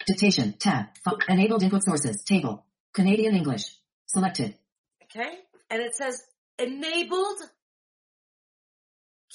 Dictation, 0.06 0.54
tab, 0.60 0.86
fi- 1.04 1.18
enabled 1.28 1.64
input 1.64 1.84
sources, 1.84 2.24
table, 2.24 2.66
Canadian 2.94 3.36
English, 3.36 3.76
selected. 4.06 4.56
Okay? 5.04 5.40
And 5.72 5.82
it 5.82 5.96
says 5.96 6.22
enabled 6.60 7.40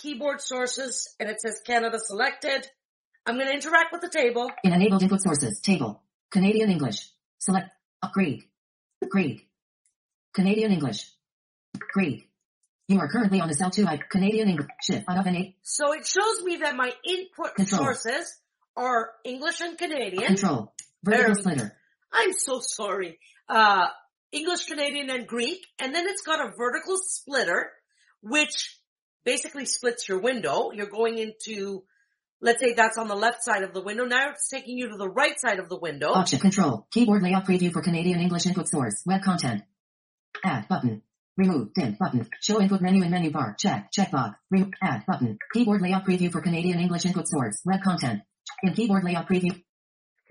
keyboard 0.00 0.40
sources 0.40 1.14
and 1.18 1.28
it 1.28 1.40
says 1.40 1.60
Canada 1.66 1.98
selected. 1.98 2.68
I'm 3.26 3.36
going 3.36 3.48
to 3.48 3.54
interact 3.54 3.92
with 3.92 4.00
the 4.00 4.08
table. 4.08 4.50
In 4.62 4.72
enabled 4.72 5.02
input 5.02 5.22
sources, 5.22 5.60
table, 5.60 6.02
Canadian 6.30 6.70
English, 6.70 7.08
select, 7.44 7.68
uh, 8.02 8.08
Greek, 8.12 8.48
Greek, 9.08 9.46
Canadian 10.34 10.72
English, 10.72 11.10
Greek. 11.92 12.28
You 12.88 12.98
are 13.00 13.08
currently 13.08 13.40
on 13.40 13.48
the 13.48 13.54
cell 13.54 13.70
2 13.70 13.84
type, 13.84 14.00
Canadian 14.10 14.48
English, 14.48 14.68
shift, 14.82 15.04
out 15.08 15.18
of 15.18 15.26
an 15.26 15.36
8, 15.36 15.56
So 15.62 15.92
it 15.92 16.06
shows 16.06 16.42
me 16.42 16.56
that 16.56 16.76
my 16.76 16.92
input 17.08 17.54
Control. 17.54 17.82
sources 17.82 18.40
are 18.76 19.10
English 19.24 19.60
and 19.60 19.78
Canadian. 19.78 20.26
control, 20.26 20.74
vertical 21.02 21.34
splitter, 21.36 21.76
I'm 22.12 22.32
so 22.32 22.60
sorry. 22.60 23.18
Uh, 23.48 23.86
English, 24.32 24.66
Canadian, 24.66 25.10
and 25.10 25.26
Greek. 25.26 25.64
And 25.78 25.94
then 25.94 26.06
it's 26.08 26.22
got 26.22 26.40
a 26.40 26.52
vertical 26.56 26.96
splitter, 26.98 27.70
which 28.20 28.78
basically 29.24 29.64
splits 29.66 30.08
your 30.08 30.20
window. 30.20 30.70
You're 30.72 30.86
going 30.90 31.18
into, 31.18 31.84
let's 32.44 32.60
say 32.60 32.74
that's 32.74 32.98
on 32.98 33.08
the 33.08 33.16
left 33.16 33.42
side 33.42 33.62
of 33.62 33.72
the 33.72 33.80
window. 33.80 34.04
Now 34.04 34.30
it's 34.30 34.48
taking 34.48 34.78
you 34.78 34.90
to 34.90 34.96
the 34.96 35.08
right 35.08 35.38
side 35.40 35.58
of 35.58 35.68
the 35.68 35.78
window. 35.78 36.12
option, 36.12 36.38
control, 36.38 36.86
keyboard 36.92 37.22
layout 37.22 37.46
preview 37.46 37.72
for 37.72 37.82
Canadian 37.82 38.20
English 38.20 38.46
input 38.46 38.68
source, 38.68 39.02
web 39.06 39.22
content, 39.22 39.62
add 40.44 40.68
button, 40.68 41.02
remove, 41.36 41.72
dim 41.74 41.96
button, 41.98 42.28
show 42.40 42.60
input 42.60 42.80
menu 42.80 43.02
in 43.02 43.10
menu 43.10 43.30
bar, 43.30 43.56
check, 43.58 43.90
checkbox, 43.90 44.34
remove, 44.50 44.70
add 44.82 45.04
button, 45.06 45.38
keyboard 45.52 45.80
layout 45.80 46.04
preview 46.04 46.30
for 46.30 46.40
Canadian 46.40 46.78
English 46.78 47.06
input 47.06 47.26
source, 47.26 47.60
web 47.64 47.80
content, 47.82 48.20
in 48.62 48.74
keyboard 48.74 49.04
layout 49.04 49.26
preview, 49.28 49.60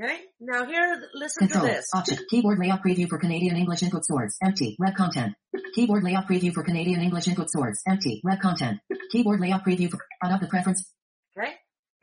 Okay. 0.01 0.21
Now 0.39 0.65
here, 0.65 1.03
listen 1.13 1.47
Control. 1.47 1.67
to 1.67 1.73
this. 1.73 1.85
Option. 1.93 2.17
Keyboard 2.27 2.57
layout 2.57 2.81
preview 2.83 3.07
for 3.07 3.19
Canadian 3.19 3.55
English 3.55 3.83
input 3.83 4.03
source. 4.03 4.35
Empty. 4.43 4.75
Web 4.79 4.95
content. 4.95 5.35
Keyboard 5.75 6.03
layout 6.03 6.27
preview 6.27 6.51
for 6.51 6.63
Canadian 6.63 6.99
English 7.01 7.27
input 7.27 7.47
source. 7.51 7.79
Empty. 7.87 8.19
Web 8.23 8.39
content. 8.41 8.79
Keyboard 9.11 9.39
layout 9.39 9.63
preview 9.63 9.91
for 9.91 9.99
out 10.23 10.33
of 10.33 10.41
the 10.41 10.47
preference. 10.47 10.89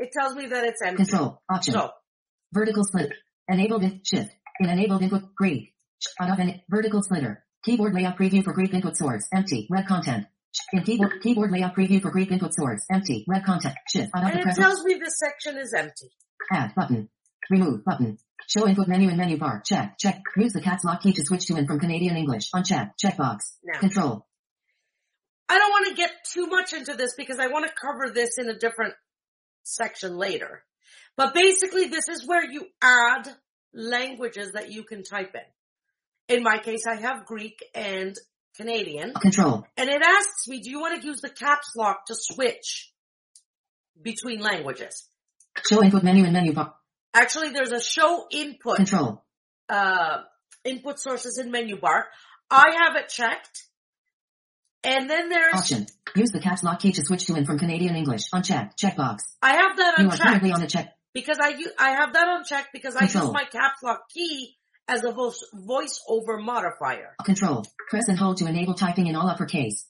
It 0.01 0.13
tells 0.13 0.35
me 0.35 0.47
that 0.47 0.65
it's 0.65 0.81
empty. 0.83 1.05
Control. 1.05 1.43
Option. 1.51 1.75
So, 1.75 1.91
Vertical 2.53 2.85
split. 2.85 3.13
Enabled 3.49 3.85
in 3.85 4.01
shift. 4.05 4.31
In 4.59 4.69
enabled 4.69 5.03
input 5.03 5.35
Greek. 5.37 5.75
Out 6.19 6.31
of 6.31 6.39
an 6.39 6.63
vertical 6.69 7.03
splitter. 7.03 7.45
Keyboard 7.65 7.95
layout 7.95 8.17
preview 8.17 8.43
for 8.43 8.53
Greek 8.53 8.73
input 8.73 8.97
source. 8.97 9.27
Empty. 9.33 9.67
Web 9.71 9.87
content. 9.87 10.27
In 10.73 10.83
keyboard 10.83 11.23
keyboard 11.23 11.53
layout 11.53 11.77
preview 11.77 12.01
for 12.01 12.11
Greek 12.11 12.31
input 12.33 12.55
source. 12.55 12.85
Empty. 12.91 13.25
Web 13.29 13.45
content. 13.45 13.75
Shift. 13.93 14.11
And 14.15 14.41
it 14.41 14.55
tells 14.57 14.83
me 14.85 14.95
this 14.95 15.19
section 15.19 15.59
is 15.59 15.75
empty. 15.75 16.11
Add 16.51 16.75
button. 16.75 17.09
Remove 17.51 17.85
button. 17.85 18.19
Show 18.49 18.67
input 18.67 18.89
menu 18.89 19.11
in 19.11 19.17
menu 19.17 19.37
bar. 19.37 19.63
Check. 19.65 19.99
Check. 19.99 20.23
Use 20.37 20.55
the 20.55 20.63
caps 20.63 20.85
lock 20.85 21.03
key 21.03 21.13
to 21.13 21.23
switch 21.25 21.47
to 21.47 21.55
and 21.57 21.67
from 21.67 21.79
Canadian 21.79 22.17
English. 22.17 22.51
Uncheck. 22.53 22.93
Checkbox. 23.03 23.39
Now. 23.63 23.79
Control. 23.79 24.27
I 25.49 25.59
don't 25.59 25.71
want 25.71 25.89
to 25.89 25.95
get 25.95 26.11
too 26.33 26.47
much 26.47 26.73
into 26.73 26.95
this 26.95 27.15
because 27.17 27.39
I 27.39 27.49
want 27.49 27.67
to 27.67 27.73
cover 27.73 28.13
this 28.13 28.39
in 28.39 28.49
a 28.49 28.55
different 28.57 28.95
section 29.63 30.17
later. 30.17 30.63
But 31.17 31.35
basically 31.35 31.87
this 31.87 32.09
is 32.09 32.27
where 32.27 32.45
you 32.51 32.67
add 32.83 33.29
languages 33.75 34.53
that 34.53 34.71
you 34.71 34.85
can 34.85 35.03
type 35.03 35.35
in. 35.35 36.37
In 36.37 36.43
my 36.43 36.59
case, 36.59 36.85
I 36.87 36.97
have 36.97 37.27
Greek 37.27 37.65
and 37.75 38.17
Canadian 38.57 39.15
Control. 39.15 39.67
and 39.77 39.89
it 39.89 40.03
asks 40.03 40.47
me, 40.49 40.61
do 40.61 40.71
you 40.71 40.81
want 40.81 41.01
to 41.01 41.07
use 41.07 41.21
the 41.21 41.29
caps 41.29 41.71
lock 41.77 42.07
to 42.07 42.15
switch 42.17 42.93
between 44.01 44.41
languages? 44.41 45.09
Show 45.69 45.83
input 45.83 46.03
menu 46.03 46.25
in 46.25 46.33
menu 46.33 46.53
bar. 46.53 46.75
Actually, 47.13 47.51
there's 47.51 47.73
a 47.73 47.81
show 47.81 48.27
input, 48.31 48.77
Control. 48.77 49.23
uh, 49.69 50.19
input 50.65 50.99
sources 51.01 51.39
in 51.39 51.51
menu 51.51 51.79
bar. 51.79 52.07
I 52.51 52.77
have 52.83 52.97
it 52.97 53.09
checked. 53.09 53.65
And 54.83 55.09
then 55.11 55.29
there's, 55.29 55.55
Option. 55.55 55.87
Use 56.17 56.31
the 56.31 56.41
caps 56.41 56.63
lock 56.63 56.81
key 56.81 56.93
to 56.93 57.03
switch 57.05 57.27
to 57.27 57.35
and 57.35 57.47
from 57.47 57.59
Canadian 57.59 57.95
English. 57.97 58.31
Uncheck. 58.31 58.77
Checkbox. 58.77 59.19
I 59.43 59.53
have 59.57 59.77
that 59.77 59.95
You 59.99 60.05
are 60.05 60.11
unchecked. 60.11 60.23
currently 60.23 60.53
on 60.53 60.61
the 60.61 60.67
check. 60.67 60.95
because 61.15 61.39
I 61.41 61.55
I 61.79 61.91
have 61.91 62.13
that 62.15 62.27
unchecked 62.39 62.69
because 62.73 62.97
I 62.97 63.05
use 63.05 63.15
my 63.33 63.45
caps 63.45 63.83
lock 63.83 64.09
key 64.13 64.57
as 64.89 65.05
a 65.05 65.13
voice 65.13 65.45
voice 65.53 66.01
over 66.09 66.39
modifier. 66.39 67.15
Control. 67.25 67.65
Press 67.91 68.09
and 68.09 68.19
hold 68.19 68.39
to 68.39 68.47
enable 68.47 68.75
typing 68.75 69.07
in 69.07 69.15
all 69.17 69.29
uppercase. 69.29 69.87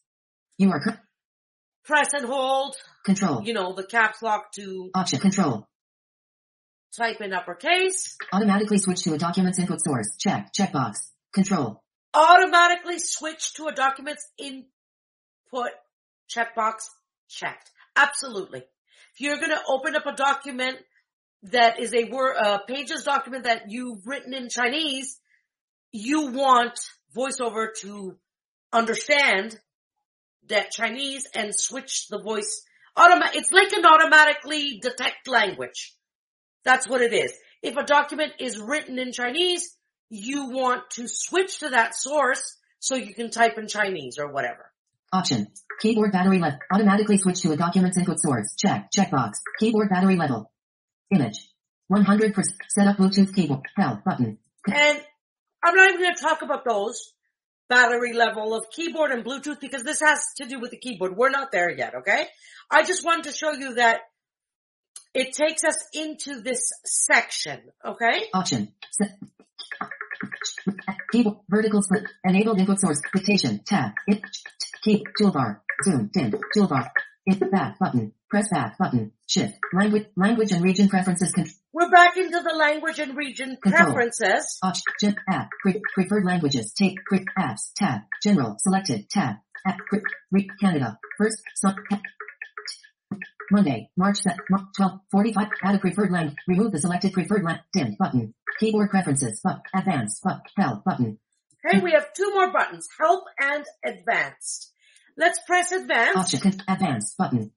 You 0.58 0.70
are 0.72 0.80
cur- 0.80 1.00
Press 1.84 2.12
and 2.12 2.26
hold, 2.26 2.76
control. 3.04 3.42
you 3.42 3.54
know, 3.54 3.72
the 3.72 3.84
caps 3.84 4.20
lock 4.22 4.52
to 4.52 4.90
Option. 4.94 5.18
Control. 5.20 5.66
type 6.96 7.20
in 7.20 7.32
uppercase. 7.32 8.16
Automatically 8.32 8.78
switch 8.78 9.02
to 9.04 9.14
a 9.14 9.18
document's 9.18 9.58
input 9.58 9.82
source. 9.82 10.16
Check. 10.18 10.52
Checkbox. 10.52 10.96
Control. 11.32 11.80
Automatically 12.12 12.98
switch 12.98 13.54
to 13.54 13.68
a 13.68 13.72
document's 13.72 14.28
input 14.38 14.66
checkbox 16.28 16.74
checked. 17.28 17.70
Absolutely. 17.96 18.60
If 18.60 19.20
you're 19.20 19.36
going 19.36 19.50
to 19.50 19.62
open 19.68 19.96
up 19.96 20.06
a 20.06 20.14
document 20.14 20.78
that 21.44 21.80
is 21.80 21.94
a 21.94 22.04
word, 22.04 22.36
uh, 22.36 22.58
pages 22.58 23.04
document 23.04 23.44
that 23.44 23.70
you've 23.70 24.06
written 24.06 24.34
in 24.34 24.48
Chinese, 24.48 25.18
you 25.92 26.30
want 26.32 26.78
voiceover 27.16 27.68
to 27.80 28.16
understand 28.72 29.58
that 30.48 30.70
Chinese 30.70 31.26
and 31.34 31.54
switch 31.54 32.08
the 32.08 32.20
voice 32.20 32.62
automa- 32.96 33.34
it's 33.34 33.52
like 33.52 33.72
an 33.72 33.84
automatically 33.84 34.78
detect 34.80 35.28
language. 35.28 35.94
That's 36.64 36.88
what 36.88 37.00
it 37.00 37.12
is. 37.12 37.32
If 37.62 37.76
a 37.76 37.84
document 37.84 38.32
is 38.38 38.58
written 38.58 38.98
in 38.98 39.12
Chinese, 39.12 39.76
you 40.08 40.50
want 40.50 40.90
to 40.90 41.06
switch 41.06 41.60
to 41.60 41.70
that 41.70 41.94
source 41.94 42.56
so 42.78 42.96
you 42.96 43.14
can 43.14 43.30
type 43.30 43.58
in 43.58 43.68
Chinese 43.68 44.18
or 44.18 44.32
whatever. 44.32 44.69
Option. 45.12 45.48
Keyboard 45.80 46.12
battery 46.12 46.38
level. 46.38 46.58
Automatically 46.72 47.18
switch 47.18 47.40
to 47.40 47.52
a 47.52 47.56
document's 47.56 47.96
input 47.96 48.20
source. 48.20 48.54
Check. 48.56 48.90
Checkbox. 48.96 49.38
Keyboard 49.58 49.90
battery 49.90 50.16
level. 50.16 50.50
Image. 51.10 51.48
100%. 51.90 52.34
Set 52.68 52.86
up 52.86 52.96
Bluetooth 52.96 53.34
keyboard. 53.34 53.66
Help 53.76 54.04
button. 54.04 54.38
And 54.66 55.00
I'm 55.64 55.74
not 55.74 55.88
even 55.88 56.00
going 56.00 56.14
to 56.14 56.22
talk 56.22 56.42
about 56.42 56.64
those, 56.64 57.12
battery 57.70 58.12
level 58.12 58.54
of 58.54 58.68
keyboard 58.70 59.12
and 59.12 59.24
Bluetooth 59.24 59.60
because 59.60 59.84
this 59.84 60.00
has 60.00 60.20
to 60.36 60.46
do 60.46 60.60
with 60.60 60.72
the 60.72 60.76
keyboard. 60.76 61.16
We're 61.16 61.30
not 61.30 61.52
there 61.52 61.70
yet, 61.70 61.94
okay? 62.00 62.26
I 62.70 62.82
just 62.82 63.04
wanted 63.04 63.24
to 63.24 63.32
show 63.32 63.52
you 63.52 63.74
that 63.74 64.00
it 65.14 65.32
takes 65.32 65.64
us 65.64 65.78
into 65.94 66.42
this 66.42 66.72
section, 66.84 67.60
okay? 67.84 68.24
Option. 68.34 68.72
Set. 68.90 69.16
Keyboard. 71.12 71.38
Vertical 71.48 71.82
split. 71.82 72.04
Enabled 72.24 72.60
input 72.60 72.80
source. 72.80 73.00
Dictation. 73.14 73.60
Tab. 73.64 73.92
It. 74.06 74.20
Key. 74.84 75.04
Toolbar. 75.20 75.60
Zoom. 75.84 76.10
Dim. 76.12 76.32
Toolbar. 76.56 76.88
It. 77.26 77.50
Back 77.50 77.78
button. 77.78 78.12
Press 78.28 78.48
back 78.48 78.78
button. 78.78 79.12
Shift. 79.26 79.54
Language. 79.72 80.06
Language 80.16 80.52
and 80.52 80.62
region 80.64 80.88
preferences. 80.88 81.32
Con- 81.32 81.46
We're 81.72 81.90
back 81.90 82.16
into 82.16 82.40
the 82.40 82.54
language 82.56 82.98
and 82.98 83.16
region 83.16 83.56
Control. 83.62 83.92
preferences. 83.92 84.58
Option. 84.62 85.16
App. 85.28 85.48
Pre- 85.62 85.82
preferred 85.94 86.24
languages. 86.24 86.72
Take. 86.72 86.96
Pre- 87.04 87.24
apps. 87.38 87.72
Tab. 87.76 88.02
General. 88.22 88.56
Selected. 88.58 89.08
Tab. 89.10 89.36
App. 89.66 89.78
Pre- 89.88 90.02
re- 90.30 90.48
Canada. 90.60 90.98
First. 91.18 91.42
Sub. 91.56 91.74
Monday, 93.52 93.90
March 93.96 94.18
12, 94.76 95.00
45, 95.10 95.48
add 95.64 95.74
a 95.74 95.78
preferred 95.80 96.12
language, 96.12 96.36
remove 96.46 96.70
the 96.70 96.78
selected 96.78 97.12
preferred 97.12 97.42
language, 97.42 97.64
dim 97.72 97.96
button, 97.98 98.32
keyboard 98.60 98.90
preferences, 98.90 99.40
but, 99.42 99.60
advanced, 99.74 100.20
but, 100.22 100.42
help 100.56 100.84
button, 100.84 101.18
Okay, 101.66 101.80
we 101.80 101.90
have 101.90 102.12
two 102.14 102.30
more 102.32 102.52
buttons, 102.52 102.86
help 102.98 103.24
and 103.40 103.64
advanced. 103.84 104.69
Let's 105.16 105.40
press 105.46 105.72
advance. 105.72 106.16
option, 106.16 106.40
con- 106.40 106.62
advanced 106.68 107.16
button. 107.16 107.52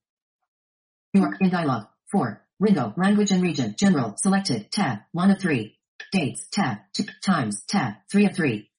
You 1.13 1.23
are 1.23 1.35
in 1.39 1.49
dialog, 1.49 1.87
4, 2.11 2.41
window, 2.59 2.93
language 2.97 3.31
and 3.31 3.41
region, 3.41 3.75
general, 3.77 4.15
selected, 4.17 4.71
tab, 4.71 4.99
1 5.11 5.31
of 5.31 5.39
3, 5.39 5.77
dates, 6.11 6.47
tab, 6.51 6.77
t- 6.93 7.07
times, 7.23 7.63
tab, 7.67 7.93
3 8.11 8.25
of 8.27 8.35
3, 8.35 8.69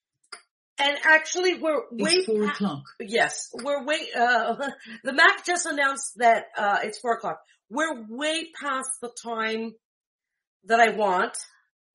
And 0.79 0.97
actually 1.05 1.55
we're 1.55 1.83
way 1.93 2.11
it's 2.15 2.27
4 2.27 2.45
pa- 2.47 2.53
o'clock. 2.53 2.83
Yes, 3.01 3.51
we're 3.55 3.85
way, 3.85 4.01
uh, 4.17 4.57
the 5.05 5.13
Mac 5.13 5.45
just 5.47 5.67
announced 5.67 6.19
that, 6.19 6.47
uh, 6.57 6.79
it's 6.83 6.99
four 6.99 7.15
o'clock. 7.15 7.41
We're 7.71 8.05
way 8.09 8.49
past 8.61 8.91
the 9.01 9.11
time 9.23 9.75
that 10.65 10.81
I 10.81 10.91
want. 10.91 11.37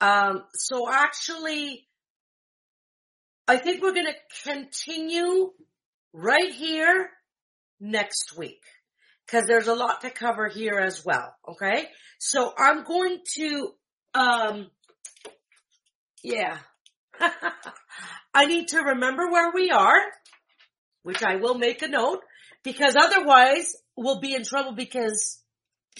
Um, 0.02 0.44
so 0.54 0.90
actually, 0.90 1.86
I 3.48 3.58
think 3.58 3.82
we're 3.82 3.94
gonna 3.94 4.14
continue 4.46 5.52
right 6.14 6.52
here 6.52 7.10
next 7.80 8.38
week. 8.38 8.62
Cause 9.30 9.44
there's 9.46 9.68
a 9.68 9.76
lot 9.76 10.02
to 10.02 10.10
cover 10.10 10.48
here 10.48 10.80
as 10.80 11.06
well, 11.06 11.36
okay? 11.48 11.86
So 12.18 12.52
I'm 12.58 12.84
going 12.84 13.20
to, 13.36 13.70
um, 14.16 14.72
yeah. 16.24 16.58
I 18.34 18.46
need 18.46 18.70
to 18.70 18.80
remember 18.80 19.30
where 19.30 19.52
we 19.54 19.70
are 19.70 20.00
which 21.04 21.24
I 21.24 21.38
will 21.38 21.56
make 21.56 21.82
a 21.82 21.88
note 21.88 22.22
because 22.64 22.96
otherwise 22.96 23.76
we'll 23.96 24.20
be 24.20 24.36
in 24.36 24.44
trouble 24.44 24.74
because, 24.74 25.40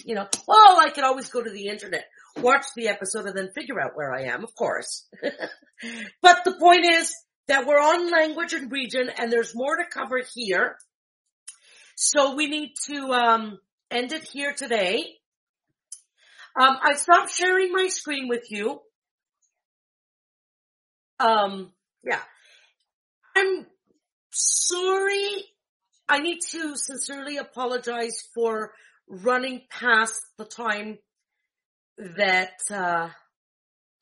you 0.04 0.14
know, 0.14 0.26
well, 0.46 0.80
I 0.80 0.90
can 0.90 1.04
always 1.04 1.28
go 1.28 1.42
to 1.42 1.50
the 1.50 1.68
internet, 1.68 2.04
watch 2.36 2.66
the 2.76 2.88
episode 2.88 3.26
and 3.26 3.36
then 3.36 3.50
figure 3.54 3.80
out 3.80 3.96
where 3.96 4.14
I 4.14 4.24
am, 4.24 4.44
of 4.44 4.54
course. 4.54 5.06
but 6.22 6.44
the 6.44 6.54
point 6.58 6.84
is 6.84 7.14
that 7.50 7.66
we're 7.66 7.80
on 7.80 8.12
language 8.12 8.52
and 8.52 8.70
region 8.70 9.10
and 9.18 9.32
there's 9.32 9.56
more 9.56 9.76
to 9.76 9.82
cover 9.92 10.22
here. 10.34 10.76
So 11.96 12.36
we 12.36 12.46
need 12.46 12.74
to, 12.86 13.12
um, 13.12 13.58
end 13.90 14.12
it 14.12 14.22
here 14.22 14.54
today. 14.56 15.04
Um, 16.58 16.76
I 16.80 16.94
stopped 16.94 17.32
sharing 17.32 17.72
my 17.72 17.88
screen 17.88 18.28
with 18.28 18.52
you. 18.52 18.80
Um, 21.18 21.72
yeah. 22.04 22.20
I'm 23.36 23.66
sorry. 24.30 25.44
I 26.08 26.20
need 26.20 26.38
to 26.50 26.76
sincerely 26.76 27.36
apologize 27.36 28.22
for 28.32 28.72
running 29.08 29.62
past 29.70 30.20
the 30.38 30.44
time 30.44 30.98
that 31.98 32.60
uh, 32.70 33.08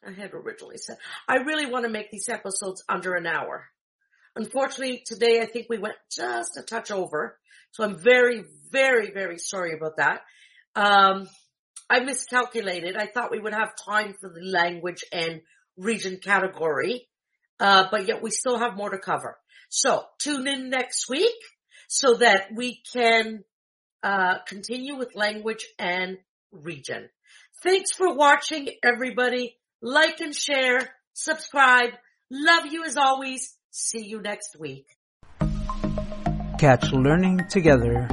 I 0.07 0.13
had 0.13 0.33
originally 0.33 0.79
said. 0.79 0.97
I 1.29 1.37
really 1.39 1.67
want 1.67 1.85
to 1.85 1.91
make 1.91 2.11
these 2.11 2.29
episodes 2.29 2.83
under 2.89 3.15
an 3.15 3.27
hour. 3.27 3.67
Unfortunately, 4.37 5.03
today 5.05 5.41
I 5.41 5.47
think 5.47 5.67
we 5.69 5.79
went 5.79 5.97
just 6.11 6.57
a 6.57 6.63
touch 6.63 6.91
over, 6.91 7.39
so 7.73 7.85
I'm 7.85 7.99
very, 7.99 8.45
very, 8.71 9.11
very 9.11 9.39
sorry 9.39 9.75
about 9.75 9.97
that. 9.97 10.21
Um, 10.77 11.29
I 11.91 12.01
miscalculated. 12.01 12.97
I 12.97 13.07
thought 13.07 13.31
we 13.33 13.41
would 13.41 13.55
have 13.55 13.71
time 13.89 14.15
for 14.21 14.29
the 14.29 14.43
language 14.43 15.05
and 15.13 15.41
region 15.77 16.19
category, 16.23 17.09
uh, 17.59 17.87
but 17.91 18.07
yet 18.07 18.23
we 18.23 18.31
still 18.31 18.59
have 18.59 18.77
more 18.77 18.91
to 18.91 18.99
cover. 18.99 19.39
So 19.71 20.05
tune 20.19 20.47
in 20.47 20.71
next 20.71 21.09
week 21.09 21.35
so 21.89 22.15
that 22.15 22.49
we 22.55 22.81
can 22.93 23.43
uh, 24.03 24.39
continue 24.47 24.97
with 24.97 25.17
language 25.17 25.67
and 25.79 26.19
region. 26.53 27.09
Thanks 27.63 27.93
for 27.93 28.15
watching, 28.15 28.69
everybody. 28.85 29.58
Like 29.81 30.21
and 30.21 30.35
share, 30.35 30.91
subscribe. 31.13 31.91
Love 32.31 32.67
you 32.67 32.85
as 32.85 32.97
always. 32.97 33.55
See 33.71 34.05
you 34.05 34.21
next 34.21 34.59
week. 34.59 34.87
Catch 36.59 36.93
Learning 36.93 37.41
Together 37.49 38.09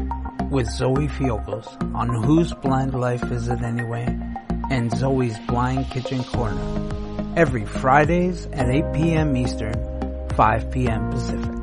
with 0.52 0.68
Zoe 0.70 1.08
Fiocos 1.08 1.68
on 1.96 2.24
Whose 2.24 2.54
Blind 2.54 2.94
Life 2.94 3.32
Is 3.32 3.48
It 3.48 3.62
Anyway? 3.62 4.06
and 4.70 4.92
Zoe's 4.92 5.38
Blind 5.48 5.90
Kitchen 5.92 6.24
Corner 6.24 7.34
every 7.36 7.66
Fridays 7.66 8.46
at 8.48 8.70
8 8.70 8.94
p.m. 8.94 9.36
Eastern, 9.36 9.74
5 10.36 10.72
p.m. 10.72 11.12
Pacific. 11.12 11.55